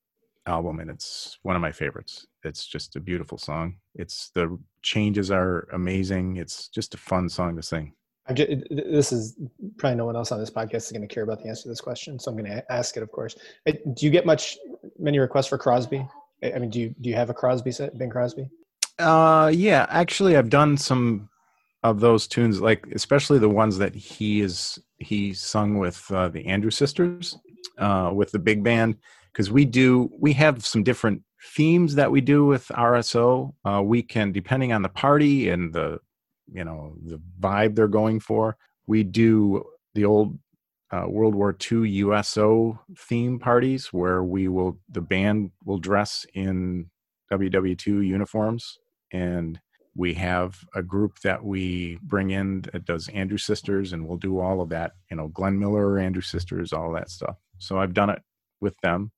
album 0.46 0.80
and 0.80 0.90
it's 0.90 1.38
one 1.42 1.56
of 1.56 1.62
my 1.62 1.72
favorites. 1.72 2.26
It's 2.44 2.66
just 2.66 2.96
a 2.96 3.00
beautiful 3.00 3.38
song. 3.38 3.76
It's 3.94 4.30
the 4.30 4.58
changes 4.82 5.30
are 5.30 5.68
amazing. 5.72 6.36
It's 6.36 6.68
just 6.68 6.94
a 6.94 6.98
fun 6.98 7.28
song 7.28 7.56
to 7.56 7.62
sing. 7.62 7.92
Just, 8.34 8.64
this 8.70 9.10
is 9.10 9.36
probably 9.78 9.96
no 9.96 10.04
one 10.04 10.14
else 10.14 10.32
on 10.32 10.38
this 10.38 10.50
podcast 10.50 10.86
is 10.86 10.92
going 10.92 11.06
to 11.06 11.12
care 11.12 11.22
about 11.22 11.42
the 11.42 11.48
answer 11.48 11.62
to 11.62 11.68
this 11.70 11.80
question, 11.80 12.18
so 12.18 12.30
I'm 12.30 12.36
going 12.36 12.50
to 12.50 12.72
ask 12.72 12.96
it. 12.96 13.02
Of 13.02 13.10
course, 13.10 13.36
do 13.66 14.04
you 14.06 14.10
get 14.10 14.26
much 14.26 14.58
many 14.98 15.18
requests 15.18 15.46
for 15.46 15.56
Crosby? 15.56 16.06
I 16.42 16.58
mean, 16.58 16.70
do 16.70 16.78
you 16.80 16.94
do 17.00 17.08
you 17.08 17.16
have 17.16 17.30
a 17.30 17.34
Crosby 17.34 17.72
set, 17.72 17.98
Bing 17.98 18.10
Crosby? 18.10 18.48
Uh, 18.98 19.50
yeah, 19.54 19.86
actually, 19.88 20.36
I've 20.36 20.50
done 20.50 20.76
some 20.76 21.28
of 21.82 22.00
those 22.00 22.26
tunes, 22.26 22.60
like 22.60 22.86
especially 22.94 23.38
the 23.38 23.48
ones 23.48 23.78
that 23.78 23.94
he 23.94 24.40
is 24.40 24.78
he 24.98 25.32
sung 25.32 25.78
with 25.78 26.04
uh, 26.10 26.28
the 26.28 26.44
Andrews 26.46 26.76
Sisters, 26.76 27.38
uh, 27.78 28.10
with 28.14 28.30
the 28.30 28.38
big 28.38 28.62
band, 28.62 28.96
because 29.32 29.50
we 29.50 29.64
do 29.64 30.10
we 30.18 30.32
have 30.34 30.66
some 30.66 30.82
different 30.82 31.22
themes 31.42 31.94
that 31.94 32.10
we 32.10 32.20
do 32.20 32.44
with 32.44 32.66
RSO. 32.68 33.54
Uh, 33.64 33.82
we 33.82 34.02
can, 34.02 34.32
depending 34.32 34.72
on 34.72 34.82
the 34.82 34.88
party 34.88 35.48
and 35.48 35.72
the 35.72 35.98
you 36.50 36.64
know 36.64 36.94
the 37.04 37.20
vibe 37.40 37.74
they're 37.74 37.88
going 37.88 38.20
for, 38.20 38.56
we 38.86 39.02
do 39.02 39.64
the 39.94 40.04
old 40.04 40.38
uh, 40.90 41.04
World 41.06 41.34
War 41.34 41.56
II 41.70 41.88
USO 41.88 42.80
theme 42.96 43.38
parties 43.38 43.92
where 43.92 44.22
we 44.22 44.48
will 44.48 44.78
the 44.88 45.00
band 45.00 45.50
will 45.64 45.78
dress 45.78 46.24
in 46.34 46.90
WW2 47.30 48.06
uniforms 48.06 48.78
and 49.12 49.60
we 49.94 50.14
have 50.14 50.64
a 50.74 50.82
group 50.82 51.18
that 51.20 51.44
we 51.44 51.98
bring 52.02 52.30
in 52.30 52.62
that 52.72 52.84
does 52.84 53.08
Andrews 53.08 53.44
Sisters 53.44 53.92
and 53.92 54.06
we'll 54.06 54.16
do 54.16 54.38
all 54.38 54.60
of 54.60 54.68
that, 54.68 54.92
you 55.10 55.16
know, 55.16 55.28
Glenn 55.28 55.58
Miller, 55.58 55.98
Andrews 55.98 56.28
Sisters, 56.28 56.72
all 56.72 56.92
that 56.92 57.10
stuff. 57.10 57.36
So 57.58 57.78
I've 57.78 57.94
done 57.94 58.10
it 58.10 58.22
with 58.60 58.78
them. 58.80 59.10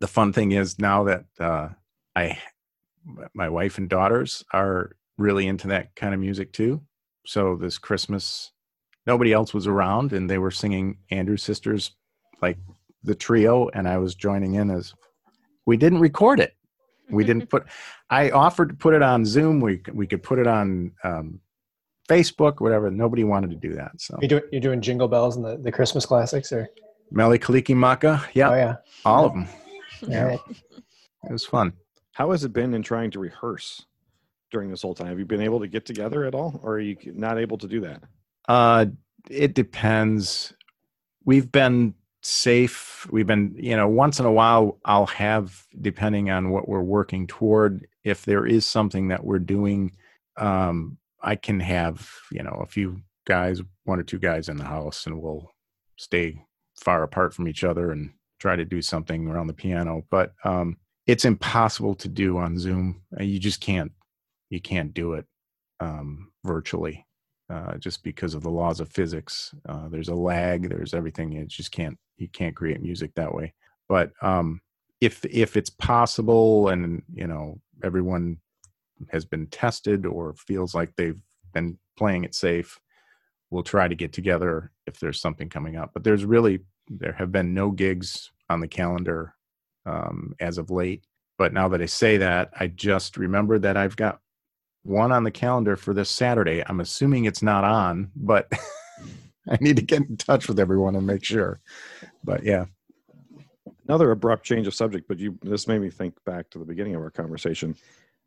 The 0.00 0.06
fun 0.08 0.32
thing 0.32 0.52
is 0.52 0.78
now 0.78 1.04
that 1.04 1.24
uh, 1.40 1.68
I, 2.14 2.38
my 3.34 3.48
wife 3.48 3.78
and 3.78 3.88
daughters 3.88 4.44
are 4.52 4.92
really 5.18 5.46
into 5.46 5.68
that 5.68 5.94
kind 5.96 6.14
of 6.14 6.20
music 6.20 6.52
too. 6.52 6.82
So 7.24 7.56
this 7.56 7.78
Christmas, 7.78 8.52
nobody 9.06 9.32
else 9.32 9.54
was 9.54 9.66
around 9.66 10.12
and 10.12 10.28
they 10.28 10.38
were 10.38 10.50
singing 10.50 10.98
Andrews 11.10 11.42
Sisters 11.42 11.92
like 12.42 12.58
the 13.02 13.14
trio 13.14 13.68
and 13.68 13.88
I 13.88 13.98
was 13.98 14.14
joining 14.14 14.54
in 14.54 14.70
as 14.70 14.94
we 15.64 15.76
didn't 15.76 16.00
record 16.00 16.40
it. 16.40 16.54
We 17.10 17.24
didn't 17.24 17.46
put 17.50 17.64
I 18.10 18.30
offered 18.30 18.68
to 18.70 18.74
put 18.74 18.94
it 18.94 19.02
on 19.02 19.24
Zoom. 19.24 19.60
We 19.60 19.82
we 19.92 20.06
could 20.06 20.22
put 20.22 20.38
it 20.38 20.46
on 20.46 20.92
um, 21.04 21.40
Facebook, 22.08 22.60
whatever. 22.60 22.90
Nobody 22.90 23.24
wanted 23.24 23.50
to 23.50 23.56
do 23.56 23.74
that. 23.74 23.92
So 24.00 24.18
You 24.20 24.28
doing 24.28 24.42
you're 24.52 24.60
doing 24.60 24.80
Jingle 24.80 25.08
Bells 25.08 25.36
and 25.36 25.44
the, 25.44 25.56
the 25.56 25.72
Christmas 25.72 26.06
classics, 26.06 26.52
or 26.52 26.68
Mele 27.10 27.38
Kalikimaka, 27.38 28.24
yeah, 28.34 28.50
oh 28.50 28.54
yeah, 28.54 28.76
all 29.04 29.26
of 29.26 29.32
them. 29.32 29.48
All 30.02 30.24
right. 30.24 30.40
It 30.48 31.32
was 31.32 31.44
fun. 31.44 31.72
How 32.12 32.30
has 32.30 32.44
it 32.44 32.52
been 32.52 32.74
in 32.74 32.82
trying 32.82 33.10
to 33.12 33.18
rehearse 33.18 33.84
during 34.50 34.70
this 34.70 34.82
whole 34.82 34.94
time? 34.94 35.08
Have 35.08 35.18
you 35.18 35.24
been 35.24 35.42
able 35.42 35.60
to 35.60 35.68
get 35.68 35.84
together 35.84 36.24
at 36.24 36.34
all, 36.34 36.60
or 36.62 36.74
are 36.74 36.80
you 36.80 36.96
not 37.14 37.38
able 37.38 37.58
to 37.58 37.68
do 37.68 37.80
that? 37.80 38.02
Uh, 38.48 38.86
it 39.28 39.54
depends. 39.54 40.54
We've 41.24 41.50
been 41.50 41.94
safe. 42.22 43.06
We've 43.10 43.26
been, 43.26 43.54
you 43.56 43.76
know, 43.76 43.88
once 43.88 44.18
in 44.18 44.26
a 44.26 44.32
while, 44.32 44.78
I'll 44.84 45.06
have, 45.06 45.66
depending 45.80 46.30
on 46.30 46.50
what 46.50 46.68
we're 46.68 46.80
working 46.80 47.26
toward, 47.26 47.86
if 48.04 48.24
there 48.24 48.46
is 48.46 48.64
something 48.64 49.08
that 49.08 49.24
we're 49.24 49.38
doing, 49.38 49.92
um, 50.36 50.98
I 51.22 51.36
can 51.36 51.60
have, 51.60 52.08
you 52.30 52.42
know, 52.42 52.60
a 52.62 52.66
few 52.66 53.00
guys, 53.26 53.60
one 53.84 53.98
or 53.98 54.04
two 54.04 54.18
guys 54.18 54.48
in 54.48 54.56
the 54.56 54.64
house, 54.64 55.06
and 55.06 55.20
we'll 55.20 55.50
stay 55.96 56.40
far 56.78 57.02
apart 57.02 57.34
from 57.34 57.48
each 57.48 57.64
other 57.64 57.90
and 57.90 58.12
try 58.38 58.56
to 58.56 58.64
do 58.64 58.82
something 58.82 59.28
around 59.28 59.46
the 59.46 59.52
piano. 59.54 60.04
But 60.10 60.32
um, 60.44 60.76
it's 61.06 61.24
impossible 61.24 61.94
to 61.96 62.08
do 62.08 62.38
on 62.38 62.58
Zoom. 62.58 63.02
Uh, 63.18 63.24
You 63.24 63.38
just 63.38 63.60
can't, 63.60 63.92
you 64.50 64.60
can't 64.60 64.92
do 64.94 65.14
it 65.14 65.26
um, 65.80 66.32
virtually 66.44 67.06
uh, 67.50 67.76
just 67.76 68.02
because 68.02 68.34
of 68.34 68.42
the 68.42 68.50
laws 68.50 68.80
of 68.80 68.90
physics. 68.90 69.54
Uh, 69.68 69.88
there's 69.88 70.08
a 70.08 70.14
lag. 70.14 70.68
There's 70.68 70.94
everything. 70.94 71.32
You 71.32 71.44
just 71.46 71.72
can't 71.72 71.98
you 72.16 72.28
can't 72.28 72.56
create 72.56 72.80
music 72.80 73.12
that 73.14 73.34
way. 73.34 73.54
But 73.88 74.12
um, 74.22 74.60
if 75.00 75.24
if 75.24 75.56
it's 75.56 75.70
possible, 75.70 76.68
and 76.68 77.02
you 77.12 77.26
know 77.26 77.60
everyone 77.82 78.38
has 79.10 79.24
been 79.24 79.46
tested 79.48 80.06
or 80.06 80.34
feels 80.34 80.74
like 80.74 80.94
they've 80.96 81.20
been 81.52 81.78
playing 81.96 82.24
it 82.24 82.34
safe, 82.34 82.78
we'll 83.50 83.62
try 83.62 83.86
to 83.88 83.94
get 83.94 84.12
together 84.12 84.72
if 84.86 84.98
there's 84.98 85.20
something 85.20 85.48
coming 85.48 85.76
up. 85.76 85.90
But 85.92 86.04
there's 86.04 86.24
really 86.24 86.60
there 86.88 87.12
have 87.12 87.32
been 87.32 87.54
no 87.54 87.70
gigs 87.70 88.30
on 88.48 88.60
the 88.60 88.68
calendar 88.68 89.34
um, 89.84 90.34
as 90.40 90.58
of 90.58 90.70
late. 90.70 91.04
But 91.38 91.52
now 91.52 91.68
that 91.68 91.82
I 91.82 91.86
say 91.86 92.16
that, 92.18 92.50
I 92.58 92.68
just 92.68 93.16
remembered 93.16 93.62
that 93.62 93.76
I've 93.76 93.96
got 93.96 94.20
one 94.82 95.12
on 95.12 95.24
the 95.24 95.30
calendar 95.30 95.76
for 95.76 95.92
this 95.92 96.10
Saturday. 96.10 96.62
I'm 96.66 96.80
assuming 96.80 97.24
it's 97.24 97.42
not 97.42 97.64
on, 97.64 98.10
but 98.16 98.50
I 99.48 99.58
need 99.60 99.76
to 99.76 99.82
get 99.82 100.02
in 100.02 100.16
touch 100.16 100.48
with 100.48 100.58
everyone 100.58 100.96
and 100.96 101.06
make 101.06 101.24
sure. 101.24 101.60
But 102.24 102.44
yeah, 102.44 102.66
Another 103.88 104.10
abrupt 104.10 104.44
change 104.44 104.66
of 104.66 104.74
subject, 104.74 105.06
but 105.06 105.18
you 105.20 105.38
this 105.42 105.68
made 105.68 105.80
me 105.80 105.90
think 105.90 106.14
back 106.24 106.50
to 106.50 106.58
the 106.58 106.64
beginning 106.64 106.96
of 106.96 107.02
our 107.02 107.10
conversation. 107.10 107.76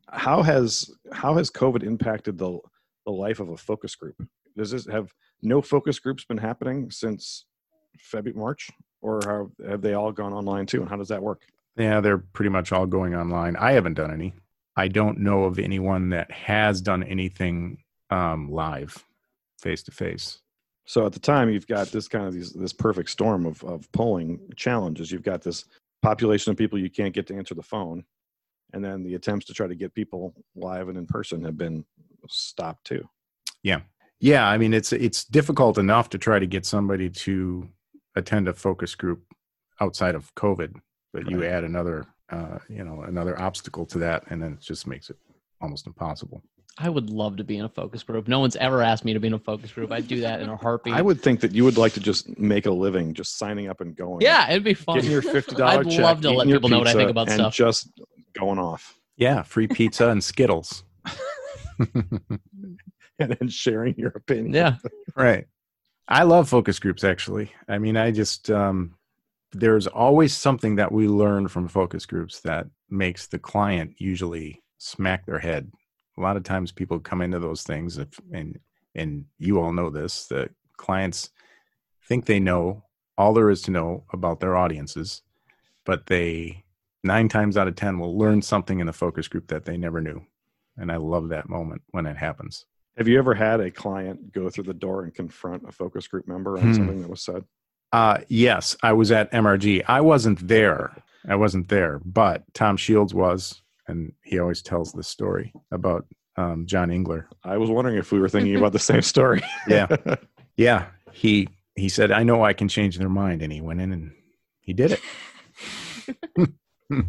How 0.09 0.41
has 0.41 0.89
how 1.11 1.35
has 1.35 1.51
COVID 1.51 1.83
impacted 1.83 2.37
the 2.37 2.59
the 3.05 3.11
life 3.11 3.41
of 3.41 3.49
a 3.49 3.57
focus 3.57 3.93
group? 3.95 4.15
Does 4.55 4.71
this 4.71 4.87
have 4.87 5.13
no 5.41 5.61
focus 5.61 5.99
groups 5.99 6.23
been 6.23 6.37
happening 6.37 6.89
since 6.91 7.45
February 7.97 8.37
March, 8.37 8.69
or 9.01 9.21
have, 9.25 9.69
have 9.69 9.81
they 9.81 9.93
all 9.93 10.11
gone 10.11 10.33
online 10.33 10.65
too? 10.65 10.81
And 10.81 10.89
how 10.89 10.97
does 10.97 11.09
that 11.09 11.21
work? 11.21 11.45
yeah, 11.79 12.01
they're 12.01 12.17
pretty 12.17 12.49
much 12.49 12.71
all 12.71 12.85
going 12.85 13.15
online. 13.15 13.55
I 13.55 13.71
haven't 13.71 13.93
done 13.93 14.11
any. 14.11 14.33
I 14.75 14.87
don't 14.87 15.19
know 15.19 15.45
of 15.45 15.59
anyone 15.59 16.09
that 16.09 16.29
has 16.31 16.81
done 16.81 17.03
anything 17.03 17.83
um, 18.09 18.51
live, 18.51 19.05
face 19.59 19.83
to 19.83 19.91
face. 19.91 20.39
So 20.85 21.05
at 21.05 21.13
the 21.13 21.19
time, 21.19 21.49
you've 21.49 21.67
got 21.67 21.87
this 21.87 22.07
kind 22.07 22.25
of 22.25 22.33
these, 22.33 22.51
this 22.51 22.73
perfect 22.73 23.09
storm 23.09 23.45
of, 23.45 23.63
of 23.63 23.89
polling 23.91 24.39
challenges. 24.55 25.11
You've 25.11 25.23
got 25.23 25.41
this 25.41 25.65
population 26.01 26.51
of 26.51 26.57
people 26.57 26.79
you 26.79 26.89
can't 26.89 27.13
get 27.13 27.27
to 27.27 27.35
answer 27.35 27.55
the 27.55 27.63
phone, 27.63 28.03
and 28.73 28.83
then 28.83 29.03
the 29.03 29.15
attempts 29.15 29.45
to 29.47 29.53
try 29.53 29.67
to 29.67 29.75
get 29.75 29.93
people 29.93 30.33
live 30.55 30.89
and 30.89 30.97
in 30.97 31.05
person 31.05 31.43
have 31.43 31.57
been 31.57 31.85
stopped 32.27 32.85
too. 32.85 33.07
Yeah. 33.63 33.81
Yeah, 34.21 34.47
I 34.47 34.57
mean 34.57 34.73
it's 34.73 34.91
it's 34.91 35.23
difficult 35.23 35.77
enough 35.77 36.09
to 36.09 36.17
try 36.17 36.39
to 36.39 36.47
get 36.47 36.65
somebody 36.65 37.09
to 37.09 37.69
attend 38.19 38.47
a 38.47 38.53
focus 38.53 38.95
group 38.95 39.23
outside 39.81 40.15
of 40.15 40.33
COVID, 40.35 40.75
but 41.13 41.29
you 41.29 41.43
add 41.43 41.63
another 41.63 42.05
uh, 42.29 42.59
you 42.69 42.83
know, 42.83 43.01
another 43.01 43.39
obstacle 43.39 43.85
to 43.87 43.97
that 43.97 44.23
and 44.29 44.41
then 44.41 44.53
it 44.53 44.59
just 44.61 44.85
makes 44.85 45.09
it 45.09 45.17
almost 45.61 45.87
impossible. 45.87 46.43
I 46.77 46.87
would 46.87 47.09
love 47.09 47.35
to 47.37 47.43
be 47.43 47.57
in 47.57 47.65
a 47.65 47.69
focus 47.69 48.03
group. 48.03 48.27
No 48.27 48.39
one's 48.39 48.55
ever 48.55 48.81
asked 48.81 49.03
me 49.03 49.13
to 49.13 49.19
be 49.19 49.27
in 49.27 49.33
a 49.33 49.39
focus 49.39 49.71
group. 49.71 49.91
I'd 49.91 50.07
do 50.07 50.21
that 50.21 50.39
in 50.39 50.47
a 50.47 50.55
heartbeat. 50.55 50.93
I 50.93 51.01
would 51.01 51.21
think 51.21 51.41
that 51.41 51.51
you 51.51 51.65
would 51.65 51.77
like 51.77 51.93
to 51.93 51.99
just 51.99 52.37
make 52.39 52.67
a 52.67 52.71
living 52.71 53.13
just 53.13 53.37
signing 53.37 53.67
up 53.67 53.81
and 53.81 53.95
going. 53.95 54.21
Yeah, 54.21 54.49
it'd 54.49 54.63
be 54.63 54.73
fun. 54.73 54.95
Getting 54.95 55.11
your 55.11 55.21
fifty 55.21 55.55
dollar 55.55 55.81
I'd 55.81 55.89
check. 55.89 55.99
love 55.99 56.21
to 56.21 56.31
let 56.31 56.47
people 56.47 56.69
know 56.69 56.79
what 56.79 56.87
I 56.87 56.93
think 56.93 57.09
pizza, 57.09 57.11
about 57.11 57.27
and 57.27 57.35
stuff. 57.35 57.53
Just 57.53 57.89
going 58.33 58.59
off 58.59 58.97
Yeah, 59.17 59.41
free 59.43 59.67
pizza 59.67 60.07
and 60.09 60.23
Skittles. 60.23 60.83
and 61.79 62.39
then 63.17 63.49
sharing 63.49 63.95
your 63.97 64.11
opinion. 64.15 64.53
Yeah. 64.53 64.75
right. 65.15 65.47
I 66.11 66.23
love 66.23 66.49
focus 66.49 66.79
groups 66.79 67.03
actually. 67.03 67.51
I 67.67 67.77
mean, 67.77 67.95
I 67.95 68.09
just 68.09 68.49
um 68.49 68.95
there's 69.51 69.87
always 69.87 70.35
something 70.35 70.75
that 70.75 70.91
we 70.91 71.07
learn 71.07 71.47
from 71.47 71.67
focus 71.67 72.05
groups 72.05 72.41
that 72.41 72.67
makes 72.89 73.27
the 73.27 73.39
client 73.39 73.95
usually 73.97 74.61
smack 74.77 75.25
their 75.25 75.39
head. 75.39 75.71
A 76.17 76.21
lot 76.21 76.37
of 76.37 76.43
times 76.43 76.71
people 76.71 76.99
come 76.99 77.21
into 77.21 77.39
those 77.39 77.63
things 77.63 77.97
if, 77.97 78.19
and 78.33 78.59
and 78.95 79.25
you 79.37 79.61
all 79.61 79.71
know 79.71 79.89
this 79.91 80.27
that 80.27 80.49
clients 80.77 81.29
think 82.07 82.25
they 82.25 82.39
know 82.39 82.83
all 83.17 83.33
there 83.33 83.49
is 83.51 83.61
to 83.63 83.71
know 83.71 84.03
about 84.13 84.39
their 84.39 84.55
audiences, 84.55 85.21
but 85.85 86.07
they 86.07 86.63
9 87.03 87.29
times 87.29 87.55
out 87.55 87.67
of 87.67 87.75
10 87.75 87.99
will 87.99 88.17
learn 88.17 88.41
something 88.41 88.79
in 88.79 88.87
the 88.87 88.93
focus 88.93 89.27
group 89.27 89.47
that 89.47 89.65
they 89.65 89.77
never 89.77 90.01
knew. 90.01 90.25
And 90.75 90.91
I 90.91 90.95
love 90.97 91.29
that 91.29 91.49
moment 91.49 91.81
when 91.91 92.05
it 92.07 92.17
happens. 92.17 92.65
Have 92.99 93.07
you 93.07 93.17
ever 93.17 93.33
had 93.33 93.61
a 93.61 93.71
client 93.71 94.33
go 94.33 94.49
through 94.49 94.65
the 94.65 94.73
door 94.73 95.03
and 95.03 95.15
confront 95.15 95.63
a 95.67 95.71
focus 95.71 96.05
group 96.05 96.27
member 96.27 96.57
on 96.57 96.65
Hmm. 96.65 96.73
something 96.73 97.01
that 97.01 97.09
was 97.09 97.21
said? 97.21 97.45
Uh, 97.93 98.19
yes, 98.27 98.75
I 98.83 98.91
was 98.91 99.09
at 99.09 99.31
MRG. 99.31 99.83
I 99.87 100.01
wasn't 100.01 100.45
there. 100.45 101.01
I 101.27 101.35
wasn't 101.35 101.69
there, 101.69 102.01
but 102.03 102.43
Tom 102.53 102.75
Shields 102.75 103.13
was, 103.13 103.61
and 103.87 104.11
he 104.23 104.37
always 104.37 104.61
tells 104.61 104.91
the 104.91 105.01
story 105.03 105.53
about 105.71 106.05
um, 106.35 106.65
John 106.65 106.91
Engler. 106.91 107.29
I 107.43 107.55
was 107.57 107.69
wondering 107.69 107.97
if 107.97 108.11
we 108.11 108.19
were 108.19 108.27
thinking 108.29 108.57
about 108.57 108.73
the 108.73 108.79
same 108.79 109.01
story. 109.01 109.41
Yeah, 109.67 109.87
yeah. 110.57 110.87
He 111.13 111.47
he 111.75 111.87
said, 111.89 112.11
"I 112.11 112.23
know 112.23 112.43
I 112.43 112.51
can 112.53 112.67
change 112.67 112.97
their 112.97 113.09
mind," 113.09 113.41
and 113.41 113.51
he 113.51 113.61
went 113.61 113.79
in 113.81 113.91
and 113.93 114.11
he 114.59 114.73
did 114.73 114.91
it. 114.91 115.01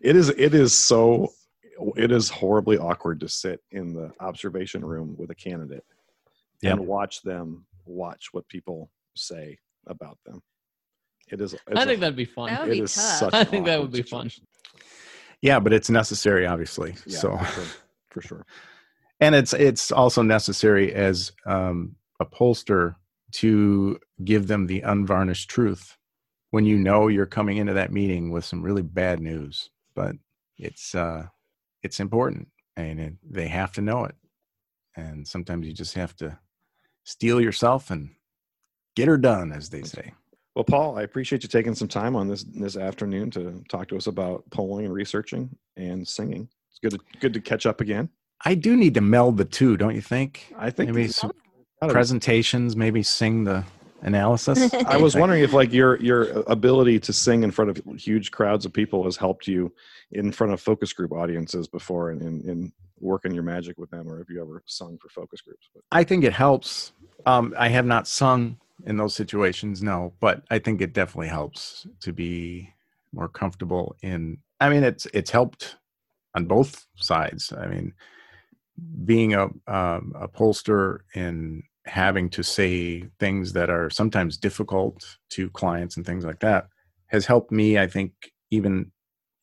it 0.00 0.16
is 0.16 0.28
it 0.30 0.54
is 0.54 0.74
so 0.74 1.32
it 1.96 2.10
is 2.12 2.28
horribly 2.28 2.78
awkward 2.78 3.20
to 3.20 3.28
sit 3.28 3.60
in 3.70 3.92
the 3.92 4.12
observation 4.20 4.84
room 4.84 5.14
with 5.18 5.30
a 5.30 5.34
candidate 5.34 5.84
Yep. 6.62 6.72
and 6.78 6.86
watch 6.86 7.22
them 7.22 7.66
watch 7.84 8.28
what 8.32 8.48
people 8.48 8.90
say 9.14 9.58
about 9.86 10.18
them. 10.24 10.40
It 11.28 11.40
is. 11.40 11.54
I 11.74 11.84
think 11.84 11.98
a- 11.98 12.00
that'd 12.00 12.16
be 12.16 12.24
fun. 12.24 12.50
That 12.50 12.62
would 12.62 12.68
it 12.70 12.72
be 12.72 12.80
is 12.80 12.94
tough. 12.94 13.18
such 13.18 13.34
I 13.34 13.44
think 13.44 13.66
that 13.66 13.80
would 13.80 13.92
be 13.92 14.02
fun. 14.02 14.30
Yeah, 15.42 15.60
but 15.60 15.72
it's 15.72 15.90
necessary, 15.90 16.46
obviously. 16.46 16.94
Yeah, 17.06 17.18
so, 17.18 17.36
for 17.36 17.44
sure, 17.52 17.64
for 18.10 18.22
sure. 18.22 18.46
and 19.20 19.34
it's 19.34 19.52
it's 19.52 19.92
also 19.92 20.22
necessary 20.22 20.94
as 20.94 21.32
um, 21.44 21.96
a 22.20 22.24
pollster 22.26 22.94
to 23.32 23.98
give 24.24 24.46
them 24.46 24.66
the 24.66 24.80
unvarnished 24.80 25.50
truth 25.50 25.96
when 26.52 26.64
you 26.64 26.78
know 26.78 27.08
you're 27.08 27.26
coming 27.26 27.58
into 27.58 27.74
that 27.74 27.92
meeting 27.92 28.30
with 28.30 28.44
some 28.44 28.62
really 28.62 28.82
bad 28.82 29.20
news. 29.20 29.68
But 29.94 30.16
it's 30.56 30.94
uh, 30.94 31.26
it's 31.86 32.00
important, 32.00 32.48
and 32.76 33.00
it, 33.00 33.14
they 33.22 33.48
have 33.48 33.72
to 33.72 33.80
know 33.80 34.04
it. 34.04 34.14
And 34.96 35.26
sometimes 35.26 35.66
you 35.66 35.72
just 35.72 35.94
have 35.94 36.14
to 36.16 36.38
steel 37.04 37.40
yourself 37.40 37.90
and 37.90 38.10
get 38.96 39.08
her 39.08 39.16
done, 39.16 39.52
as 39.52 39.70
they 39.70 39.82
say. 39.82 40.12
Well, 40.54 40.64
Paul, 40.64 40.98
I 40.98 41.02
appreciate 41.02 41.42
you 41.42 41.48
taking 41.48 41.74
some 41.74 41.88
time 41.88 42.16
on 42.16 42.28
this 42.28 42.44
this 42.44 42.76
afternoon 42.76 43.30
to 43.32 43.62
talk 43.68 43.88
to 43.88 43.96
us 43.96 44.06
about 44.06 44.42
polling 44.50 44.86
and 44.86 44.94
researching 44.94 45.50
and 45.76 46.06
singing. 46.06 46.48
It's 46.70 46.78
good 46.82 46.98
to 46.98 47.18
good 47.20 47.34
to 47.34 47.40
catch 47.40 47.66
up 47.66 47.80
again. 47.80 48.08
I 48.44 48.54
do 48.54 48.76
need 48.76 48.94
to 48.94 49.00
meld 49.00 49.36
the 49.36 49.44
two, 49.44 49.76
don't 49.76 49.94
you 49.94 50.00
think? 50.00 50.52
I 50.58 50.70
think 50.70 50.90
maybe 50.90 51.08
some 51.08 51.32
presentations, 51.88 52.74
maybe 52.74 53.02
sing 53.02 53.44
the 53.44 53.64
analysis. 54.06 54.72
I 54.86 54.96
was 54.96 55.14
wondering 55.14 55.42
if 55.42 55.52
like 55.52 55.72
your 55.72 56.00
your 56.00 56.42
ability 56.46 56.98
to 57.00 57.12
sing 57.12 57.42
in 57.42 57.50
front 57.50 57.70
of 57.70 58.00
huge 58.00 58.30
crowds 58.30 58.64
of 58.64 58.72
people 58.72 59.04
has 59.04 59.16
helped 59.16 59.46
you 59.46 59.72
in 60.12 60.32
front 60.32 60.52
of 60.52 60.60
focus 60.60 60.92
group 60.92 61.12
audiences 61.12 61.68
before 61.68 62.10
and 62.10 62.22
in, 62.22 62.48
in 62.48 62.72
working 63.00 63.34
your 63.34 63.42
magic 63.42 63.76
with 63.76 63.90
them 63.90 64.10
or 64.10 64.16
have 64.18 64.30
you 64.30 64.40
ever 64.40 64.62
sung 64.64 64.96
for 64.96 65.10
focus 65.10 65.42
groups? 65.42 65.68
I 65.92 66.04
think 66.04 66.24
it 66.24 66.32
helps. 66.32 66.92
Um, 67.26 67.54
I 67.58 67.68
have 67.68 67.84
not 67.84 68.06
sung 68.06 68.56
in 68.86 68.96
those 68.96 69.14
situations, 69.14 69.82
no, 69.82 70.12
but 70.20 70.44
I 70.50 70.58
think 70.58 70.80
it 70.80 70.92
definitely 70.92 71.28
helps 71.28 71.86
to 72.00 72.12
be 72.12 72.72
more 73.12 73.28
comfortable 73.28 73.96
in. 74.02 74.38
I 74.60 74.70
mean, 74.70 74.84
it's 74.84 75.06
it's 75.12 75.30
helped 75.30 75.76
on 76.34 76.46
both 76.46 76.86
sides. 76.96 77.52
I 77.52 77.66
mean, 77.66 77.92
being 79.04 79.34
a 79.34 79.44
um, 79.66 80.12
a 80.14 80.28
pollster 80.28 81.00
and 81.14 81.62
having 81.86 82.28
to 82.30 82.42
say 82.42 83.04
things 83.18 83.52
that 83.52 83.70
are 83.70 83.90
sometimes 83.90 84.36
difficult 84.36 85.18
to 85.30 85.50
clients 85.50 85.96
and 85.96 86.04
things 86.04 86.24
like 86.24 86.40
that 86.40 86.68
has 87.06 87.26
helped 87.26 87.52
me. 87.52 87.78
I 87.78 87.86
think 87.86 88.12
even 88.50 88.90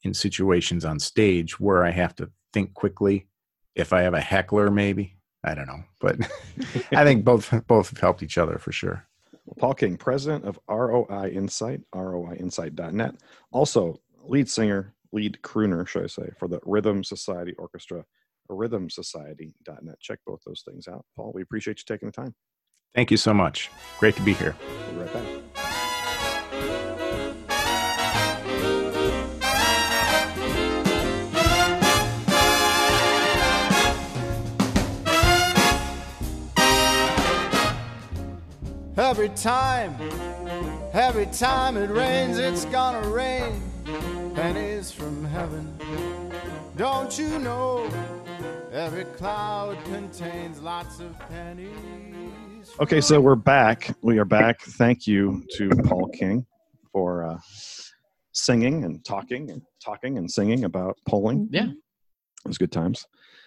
in 0.03 0.13
situations 0.13 0.85
on 0.85 0.99
stage 0.99 1.59
where 1.59 1.83
I 1.83 1.91
have 1.91 2.15
to 2.15 2.29
think 2.51 2.73
quickly. 2.73 3.27
If 3.75 3.91
I 3.91 4.01
have 4.01 4.13
a 4.13 4.21
heckler, 4.21 4.69
maybe 4.69 5.17
I 5.43 5.55
don't 5.55 5.67
know, 5.67 5.83
but 5.99 6.17
I 6.91 7.03
think 7.03 7.25
both 7.25 7.53
both 7.67 7.89
have 7.89 7.99
helped 7.99 8.23
each 8.23 8.37
other 8.37 8.57
for 8.57 8.71
sure. 8.71 9.07
Paul 9.57 9.73
King, 9.73 9.97
president 9.97 10.45
of 10.45 10.59
ROI 10.69 11.31
Insight, 11.33 11.81
roiinsight.net, 11.93 13.15
also 13.51 13.99
lead 14.23 14.49
singer, 14.49 14.93
lead 15.11 15.39
crooner, 15.43 15.85
should 15.85 16.03
I 16.03 16.07
say, 16.07 16.29
for 16.37 16.47
the 16.47 16.61
Rhythm 16.63 17.03
Society 17.03 17.53
Orchestra, 17.57 18.05
rhythmsociety.net. 18.53 19.99
Check 19.99 20.19
both 20.25 20.41
those 20.45 20.63
things 20.67 20.87
out. 20.87 21.05
Paul, 21.15 21.31
we 21.33 21.41
appreciate 21.41 21.79
you 21.79 21.83
taking 21.85 22.07
the 22.07 22.13
time. 22.13 22.35
Thank 22.93 23.11
you 23.11 23.17
so 23.17 23.33
much. 23.33 23.71
Great 23.99 24.15
to 24.15 24.21
be 24.21 24.33
here. 24.33 24.55
We'll 24.87 24.93
be 24.93 24.99
right 25.01 25.13
back. 25.13 25.43
Every 38.95 39.29
time, 39.29 39.95
every 40.93 41.25
time 41.27 41.77
it 41.77 41.89
rains, 41.89 42.37
it's 42.37 42.65
gonna 42.65 43.07
rain 43.07 43.61
pennies 44.35 44.91
from 44.91 45.25
heaven. 45.25 45.77
Don't 46.75 47.17
you 47.17 47.39
know? 47.39 47.89
Every 48.71 49.05
cloud 49.05 49.77
contains 49.85 50.59
lots 50.59 50.99
of 50.99 51.17
pennies. 51.29 52.71
Okay, 52.79 53.01
so 53.01 53.21
we're 53.21 53.35
back. 53.35 53.95
We 54.01 54.17
are 54.17 54.25
back. 54.25 54.61
Thank 54.61 55.05
you 55.05 55.45
to 55.57 55.69
Paul 55.85 56.09
King 56.09 56.45
for 56.91 57.23
uh, 57.23 57.37
singing 58.31 58.83
and 58.83 59.05
talking 59.05 59.51
and 59.51 59.61
talking 59.83 60.17
and 60.17 60.29
singing 60.29 60.63
about 60.63 60.97
polling. 61.07 61.49
Yeah. 61.51 61.67
It 61.67 62.47
was 62.47 62.57
good 62.57 62.71
times. 62.71 63.05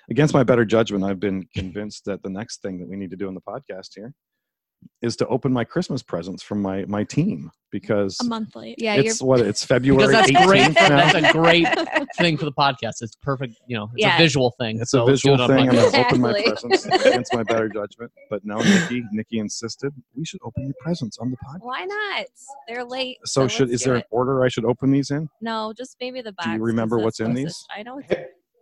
Against 0.09 0.32
my 0.32 0.44
better 0.44 0.64
judgment, 0.64 1.03
I've 1.03 1.18
been 1.18 1.47
convinced 1.55 2.05
that 2.05 2.22
the 2.22 2.30
next 2.30 2.62
thing 2.62 2.78
that 2.78 2.88
we 2.88 2.97
need 2.97 3.11
to 3.11 3.16
do 3.16 3.26
on 3.26 3.34
the 3.34 3.40
podcast 3.40 3.88
here 3.97 4.14
is 5.03 5.16
to 5.16 5.27
open 5.29 5.53
my 5.53 5.64
Christmas 5.64 6.03
presents 6.03 6.43
from 6.43 6.62
my 6.62 6.85
my 6.87 7.05
team 7.05 7.51
because 7.70 8.16
A 8.20 8.24
month 8.24 8.55
late. 8.57 8.77
Yeah, 8.79 8.95
it's 8.95 9.20
what 9.20 9.41
it's 9.41 9.64
February 9.74 10.07
Because 10.07 10.27
that's 10.31 10.47
great. 10.47 10.62
18th 10.62 10.74
now. 10.89 11.12
That's 11.12 11.29
a 11.29 11.33
great 11.33 11.66
thing 12.16 12.37
for 12.37 12.45
the 12.47 12.53
podcast. 12.53 13.03
It's 13.03 13.14
perfect. 13.22 13.55
You 13.66 13.77
know, 13.77 13.85
it's 13.95 14.03
Yeah. 14.07 14.16
a 14.16 14.18
visual 14.18 14.55
thing. 14.59 14.81
It's 14.81 14.91
so 14.93 15.05
a 15.05 15.11
visual 15.11 15.41
it 15.41 15.47
thing. 15.49 15.68
I'm 15.68 15.74
gonna 15.77 15.99
open 15.99 16.20
my 16.20 16.33
presents 16.43 16.87
against 17.07 17.35
my 17.35 17.43
better 17.43 17.68
judgment. 17.68 18.11
But 18.31 18.45
no, 18.45 18.59
Nikki, 18.59 19.03
Nikki 19.12 19.39
insisted 19.39 19.93
we 20.16 20.24
should 20.24 20.41
open 20.45 20.64
your 20.64 20.74
presents 20.81 21.18
on 21.18 21.31
the 21.31 21.37
podcast. 21.37 21.59
Why 21.61 21.85
not? 21.85 22.27
They're 22.68 22.85
late. 22.85 23.18
So 23.24 23.49
should 23.49 23.70
is 23.70 23.83
do 23.83 23.91
there 23.91 23.97
an 23.97 24.05
order 24.11 24.45
I 24.45 24.49
should 24.49 24.64
open 24.64 24.91
these 24.93 25.11
in? 25.11 25.29
No, 25.41 25.72
just 25.77 25.97
maybe 26.01 26.22
the 26.22 26.33
box. 26.33 26.47
you 26.47 26.53
'cause 26.55 26.61
remember 26.61 26.99
what's 26.99 27.20
in 27.20 27.35
these? 27.35 27.64
I 27.77 27.83
know. 27.83 28.01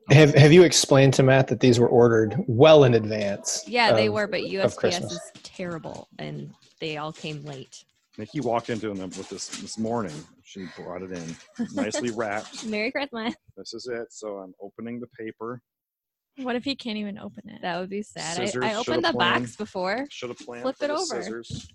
It's, 0.08 0.16
Have 0.16 0.34
Have 0.34 0.52
you 0.52 0.62
explained 0.62 1.14
to 1.14 1.22
Matt 1.22 1.48
that 1.48 1.60
these 1.60 1.78
were 1.78 1.88
ordered 1.88 2.36
well 2.46 2.84
in 2.84 2.94
advance? 2.94 3.64
yeah, 3.66 3.92
they 3.92 4.08
were, 4.08 4.26
but 4.26 4.40
USPS 4.40 5.04
is 5.04 5.20
terrible, 5.42 6.08
and 6.18 6.52
they 6.80 6.96
all 6.96 7.12
came 7.12 7.42
late. 7.44 7.84
Nikki 8.18 8.40
walked 8.40 8.70
into 8.70 8.88
them 8.94 9.10
with 9.10 9.28
this 9.28 9.48
this 9.48 9.78
morning. 9.78 10.14
She 10.44 10.66
brought 10.76 11.02
it 11.02 11.10
in, 11.10 11.36
nicely 11.74 12.10
wrapped. 12.16 12.64
Merry 12.66 12.92
Christmas. 12.92 13.34
This 13.56 13.74
is 13.74 13.88
it. 13.92 14.12
So 14.12 14.38
I'm 14.38 14.54
opening 14.62 15.00
the 15.00 15.08
paper. 15.18 15.60
What 16.36 16.54
if 16.56 16.64
he 16.64 16.74
can't 16.76 16.96
even 16.96 17.18
open 17.18 17.48
it? 17.48 17.62
That 17.62 17.80
would 17.80 17.90
be 17.90 18.02
sad. 18.02 18.40
I, 18.40 18.44
Scissors, 18.46 18.62
I 18.64 18.68
shoulda 18.72 18.90
opened 18.90 19.04
the 19.04 19.12
planned. 19.12 19.44
box 19.44 19.56
before. 19.56 20.06
Should 20.10 20.28
have 20.30 20.38
planned. 20.38 20.62
Flip 20.62 20.76
it 20.80 20.86
the 20.88 20.92
over. 20.94 21.04
Scissors. 21.22 21.68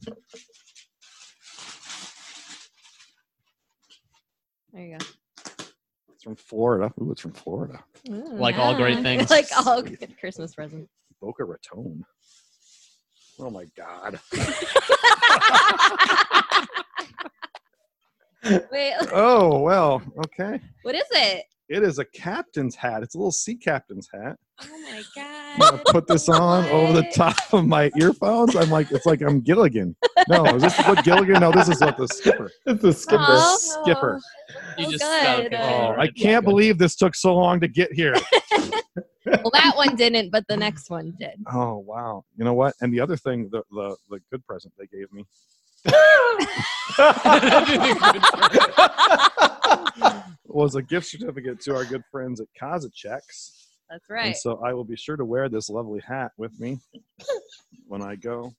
There 4.73 4.83
you 4.85 4.97
go. 4.97 5.05
It's 6.19 6.25
from 6.25 6.35
Florida. 6.35 6.91
Ooh, 7.01 7.13
it's 7.13 7.21
from 7.21 7.31
Florida. 7.31 7.81
Ooh, 8.09 8.33
Like 8.33 8.57
all 8.57 8.75
great 8.75 9.01
things. 9.01 9.29
like 9.29 9.47
all 9.55 9.81
good 9.81 10.17
Christmas 10.19 10.53
presents. 10.53 10.91
Boca 11.21 11.45
Raton. 11.45 12.03
Oh 13.39 13.49
my 13.49 13.63
God. 13.77 14.19
Wait, 18.69 18.95
Oh 19.13 19.61
well. 19.61 20.01
Okay. 20.25 20.59
what 20.81 20.93
is 20.93 21.05
it? 21.11 21.45
It 21.69 21.83
is 21.83 21.99
a 21.99 22.05
captain's 22.05 22.75
hat. 22.75 23.01
It's 23.01 23.15
a 23.15 23.17
little 23.17 23.31
sea 23.31 23.55
captain's 23.55 24.09
hat. 24.13 24.35
Oh 24.61 24.67
my 24.81 25.03
I'm 25.17 25.59
gonna 25.59 25.77
god! 25.77 25.85
put 25.85 26.07
this 26.07 26.27
on 26.29 26.65
over 26.65 26.93
the 26.93 27.07
top 27.13 27.35
of 27.53 27.65
my 27.65 27.91
earphones. 27.97 28.55
I'm 28.55 28.69
like, 28.69 28.91
it's 28.91 29.05
like 29.05 29.21
I'm 29.21 29.41
Gilligan. 29.41 29.95
No, 30.27 30.45
is 30.45 30.61
this 30.61 30.77
what 30.79 31.03
Gilligan? 31.03 31.39
No, 31.41 31.51
this 31.51 31.69
is 31.69 31.79
what 31.81 31.97
the 31.97 32.07
skipper. 32.07 32.51
It's 32.65 32.81
the 32.81 32.93
skipper. 32.93 33.25
Oh, 33.27 33.57
Skipper. 33.83 34.19
You 34.77 34.87
Oh, 34.87 34.91
just 34.91 35.03
good. 35.03 35.53
Oh. 35.53 35.95
I 35.97 36.07
can't 36.07 36.43
believe 36.45 36.77
this 36.77 36.95
took 36.95 37.15
so 37.15 37.35
long 37.35 37.59
to 37.61 37.67
get 37.67 37.91
here. 37.93 38.15
Well, 39.25 39.51
that 39.53 39.73
one 39.75 39.95
didn't, 39.95 40.31
but 40.31 40.43
the 40.47 40.57
next 40.57 40.89
one 40.89 41.13
did. 41.19 41.35
Oh 41.53 41.77
wow. 41.77 42.23
You 42.35 42.45
know 42.45 42.53
what? 42.55 42.73
And 42.81 42.91
the 42.91 42.99
other 42.99 43.15
thing, 43.15 43.47
the 43.51 43.61
the, 43.69 43.95
the 44.09 44.19
good 44.31 44.43
present 44.47 44.73
they 44.79 44.87
gave 44.87 45.11
me 45.13 45.23
was 50.45 50.75
a 50.75 50.81
gift 50.81 51.07
certificate 51.07 51.61
to 51.61 51.75
our 51.75 51.85
good 51.85 52.03
friends 52.11 52.41
at 52.41 52.47
Kazacek's. 52.59 53.68
That's 53.89 54.05
right. 54.09 54.19
And 54.19 54.29
right. 54.29 54.37
so 54.37 54.61
I 54.63 54.73
will 54.73 54.83
be 54.83 54.95
sure 54.95 55.15
to 55.17 55.25
wear 55.25 55.49
this 55.49 55.69
lovely 55.69 55.99
hat 56.01 56.31
with 56.37 56.57
me 56.59 56.79
when 57.87 58.01
I 58.01 58.15
go. 58.15 58.53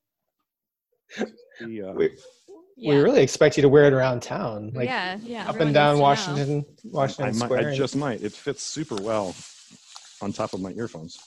The, 1.60 1.82
uh, 1.82 1.92
we, 1.92 2.10
Yeah. 2.76 2.94
we 2.96 3.02
really 3.02 3.22
expect 3.22 3.56
you 3.56 3.62
to 3.62 3.68
wear 3.68 3.84
it 3.84 3.92
around 3.92 4.22
town, 4.22 4.72
like 4.74 4.86
yeah, 4.88 5.18
yeah. 5.22 5.42
up 5.42 5.50
everyone 5.50 5.68
and 5.68 5.74
down 5.74 5.98
needs 5.98 6.24
to 6.24 6.34
know. 6.34 6.34
Washington, 6.36 6.64
I, 6.66 6.88
Washington 6.92 7.38
might, 7.38 7.44
Square. 7.46 7.70
I 7.70 7.76
just 7.76 7.96
might. 7.96 8.22
It 8.22 8.32
fits 8.32 8.62
super 8.62 8.96
well 8.96 9.34
on 10.22 10.32
top 10.32 10.52
of 10.54 10.60
my 10.60 10.72
earphones. 10.72 11.18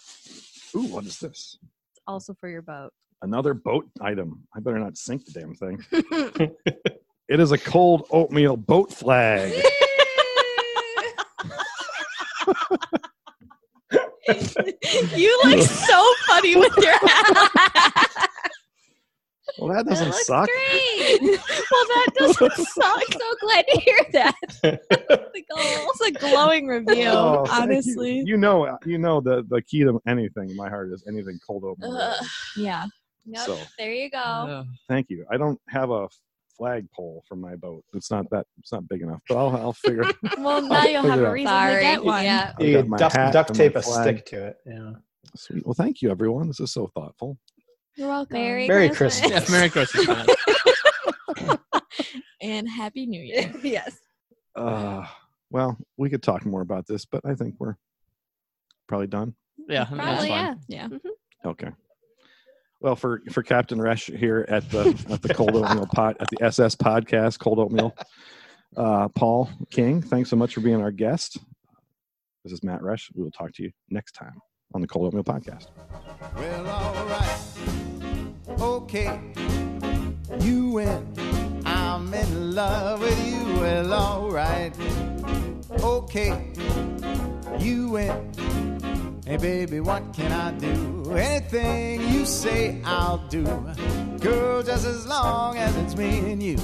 Ooh, 0.75 0.83
what 0.83 1.05
is 1.05 1.19
this? 1.19 1.57
It's 1.61 2.01
Also 2.07 2.33
for 2.39 2.49
your 2.49 2.61
boat. 2.61 2.91
Another 3.21 3.53
boat 3.53 3.85
item. 4.01 4.43
I 4.55 4.59
better 4.59 4.79
not 4.79 4.97
sink 4.97 5.25
the 5.25 5.39
damn 5.39 5.53
thing. 5.55 6.51
It 7.29 7.39
is 7.39 7.53
a 7.53 7.57
cold 7.57 8.05
oatmeal 8.11 8.57
boat 8.57 8.93
flag. 8.93 9.53
You 15.15 15.39
look 15.45 15.61
so 15.61 16.05
funny 16.27 16.55
with 16.55 16.75
your 16.77 16.93
hat. 16.93 18.29
Well, 19.59 19.69
that 19.73 19.85
That 19.85 19.89
doesn't 19.91 20.07
looks 20.07 20.25
suck. 20.25 20.49
Great. 20.49 21.21
well, 21.21 21.85
that 21.85 22.07
doesn't 22.17 22.51
suck. 22.67 23.01
I'm 23.01 23.11
so 23.11 23.35
glad 23.41 23.65
to 23.67 23.79
hear 23.81 23.99
that. 24.13 24.35
It's 25.95 26.01
a 26.01 26.11
glowing 26.11 26.67
review, 26.67 27.05
Oh, 27.07 27.45
thank 27.45 27.57
you. 27.57 27.63
honestly. 27.63 28.23
You. 28.25 28.37
know, 28.37 28.77
you 28.85 28.97
know 28.97 29.21
the 29.21 29.43
the 29.47 29.61
key 29.61 29.83
to 29.83 30.01
anything 30.07 30.49
in 30.49 30.55
my 30.55 30.69
heart 30.69 30.91
is 30.91 31.03
anything 31.07 31.39
cold 31.45 31.63
oatmeal. 31.65 31.95
Ugh. 31.95 32.25
Yeah. 32.57 32.85
Yep, 33.25 33.45
So- 33.45 33.59
there 33.77 33.93
you 33.93 34.09
go. 34.09 34.17
Uh, 34.17 34.63
Thank 34.89 35.09
you. 35.09 35.25
I 35.29 35.37
don't 35.37 35.59
have 35.69 35.91
a 35.91 36.07
flagpole 36.57 37.23
for 37.27 37.35
my 37.35 37.55
boat. 37.55 37.83
It's 37.93 38.11
not 38.11 38.29
that. 38.31 38.45
It's 38.59 38.71
not 38.71 38.87
big 38.87 39.01
enough. 39.01 39.21
But 39.27 39.37
I'll 39.37 39.55
I'll 39.57 39.73
figure. 39.73 40.03
Well, 40.37 40.61
now 40.61 40.83
you'll 40.85 41.03
have 41.03 41.19
it 41.19 41.23
a 41.23 41.27
out. 41.27 41.33
reason 41.33 41.47
Sorry. 41.49 41.73
to 41.75 41.79
get 41.81 42.03
one. 42.03 42.23
Yeah. 42.23 42.53
I've 42.59 42.65
you 42.65 42.83
my 42.83 42.97
duct, 42.97 43.15
hat 43.15 43.33
duct 43.33 43.53
tape 43.53 43.75
a 43.75 43.81
flag. 43.81 44.03
stick 44.17 44.25
to 44.27 44.47
it. 44.47 44.57
Yeah. 44.65 44.91
Sweet. 45.35 45.65
Well, 45.65 45.73
thank 45.73 46.01
you, 46.01 46.11
everyone. 46.11 46.47
This 46.47 46.59
is 46.59 46.71
so 46.71 46.87
thoughtful. 46.95 47.37
You're 47.95 48.07
welcome. 48.07 48.37
Merry, 48.37 48.67
Merry 48.67 48.89
Christmas. 48.89 49.31
yeah, 49.31 49.43
Merry 49.51 49.69
Christmas. 49.69 50.07
and 52.41 52.67
Happy 52.67 53.05
New 53.05 53.21
Year. 53.21 53.51
yes. 53.63 53.97
Uh, 54.55 55.05
well, 55.49 55.77
we 55.97 56.09
could 56.09 56.23
talk 56.23 56.45
more 56.45 56.61
about 56.61 56.87
this, 56.87 57.05
but 57.05 57.21
I 57.25 57.35
think 57.35 57.55
we're 57.59 57.75
probably 58.87 59.07
done. 59.07 59.35
Yeah, 59.69 59.83
I 59.89 59.95
that's 59.95 59.99
Probably, 60.01 60.27
fine. 60.29 60.59
yeah. 60.67 60.87
Yeah. 60.91 60.97
Okay. 61.45 61.69
Well, 62.83 62.97
for 62.97 63.21
for 63.31 63.41
Captain 63.43 63.79
Resch 63.79 64.15
here 64.15 64.45
at 64.49 64.69
the 64.69 64.89
at 65.09 65.21
the 65.21 65.33
Cold 65.33 65.51
Oatmeal 65.55 65.87
Pot 65.87 66.17
at 66.19 66.27
the 66.29 66.43
SS 66.43 66.75
Podcast 66.75 67.39
Cold 67.39 67.57
Oatmeal, 67.57 67.95
uh, 68.75 69.07
Paul 69.07 69.49
King, 69.71 70.01
thanks 70.01 70.29
so 70.29 70.35
much 70.35 70.53
for 70.53 70.59
being 70.59 70.81
our 70.81 70.91
guest. 70.91 71.37
This 72.43 72.51
is 72.51 72.61
Matt 72.61 72.81
Resch. 72.81 73.09
We 73.15 73.23
will 73.23 73.31
talk 73.31 73.53
to 73.53 73.63
you 73.63 73.71
next 73.89 74.11
time 74.11 74.33
on 74.75 74.81
the 74.81 74.87
Cold 74.87 75.07
Oatmeal 75.07 75.23
Podcast. 75.23 75.67
Well, 76.35 76.67
alright. 76.67 77.39
Okay. 78.59 79.21
You 80.41 80.67
win. 80.71 81.61
I'm 81.65 82.13
in 82.13 82.53
love 82.53 82.99
with 82.99 83.25
you. 83.25 83.61
Well, 83.61 83.93
alright. 83.93 84.73
Okay. 85.81 86.51
You 87.59 87.87
win. 87.91 88.72
Hey, 89.25 89.37
baby, 89.37 89.79
what 89.79 90.13
can 90.13 90.33
I 90.33 90.51
do? 90.51 91.13
Anything 91.15 92.01
you 92.11 92.25
say, 92.25 92.81
I'll 92.83 93.25
do. 93.29 93.45
Girl, 94.19 94.61
just 94.61 94.85
as 94.85 95.07
long 95.07 95.55
as 95.55 95.73
it's 95.77 95.95
me 95.95 96.33
and 96.33 96.43
you. 96.43 96.57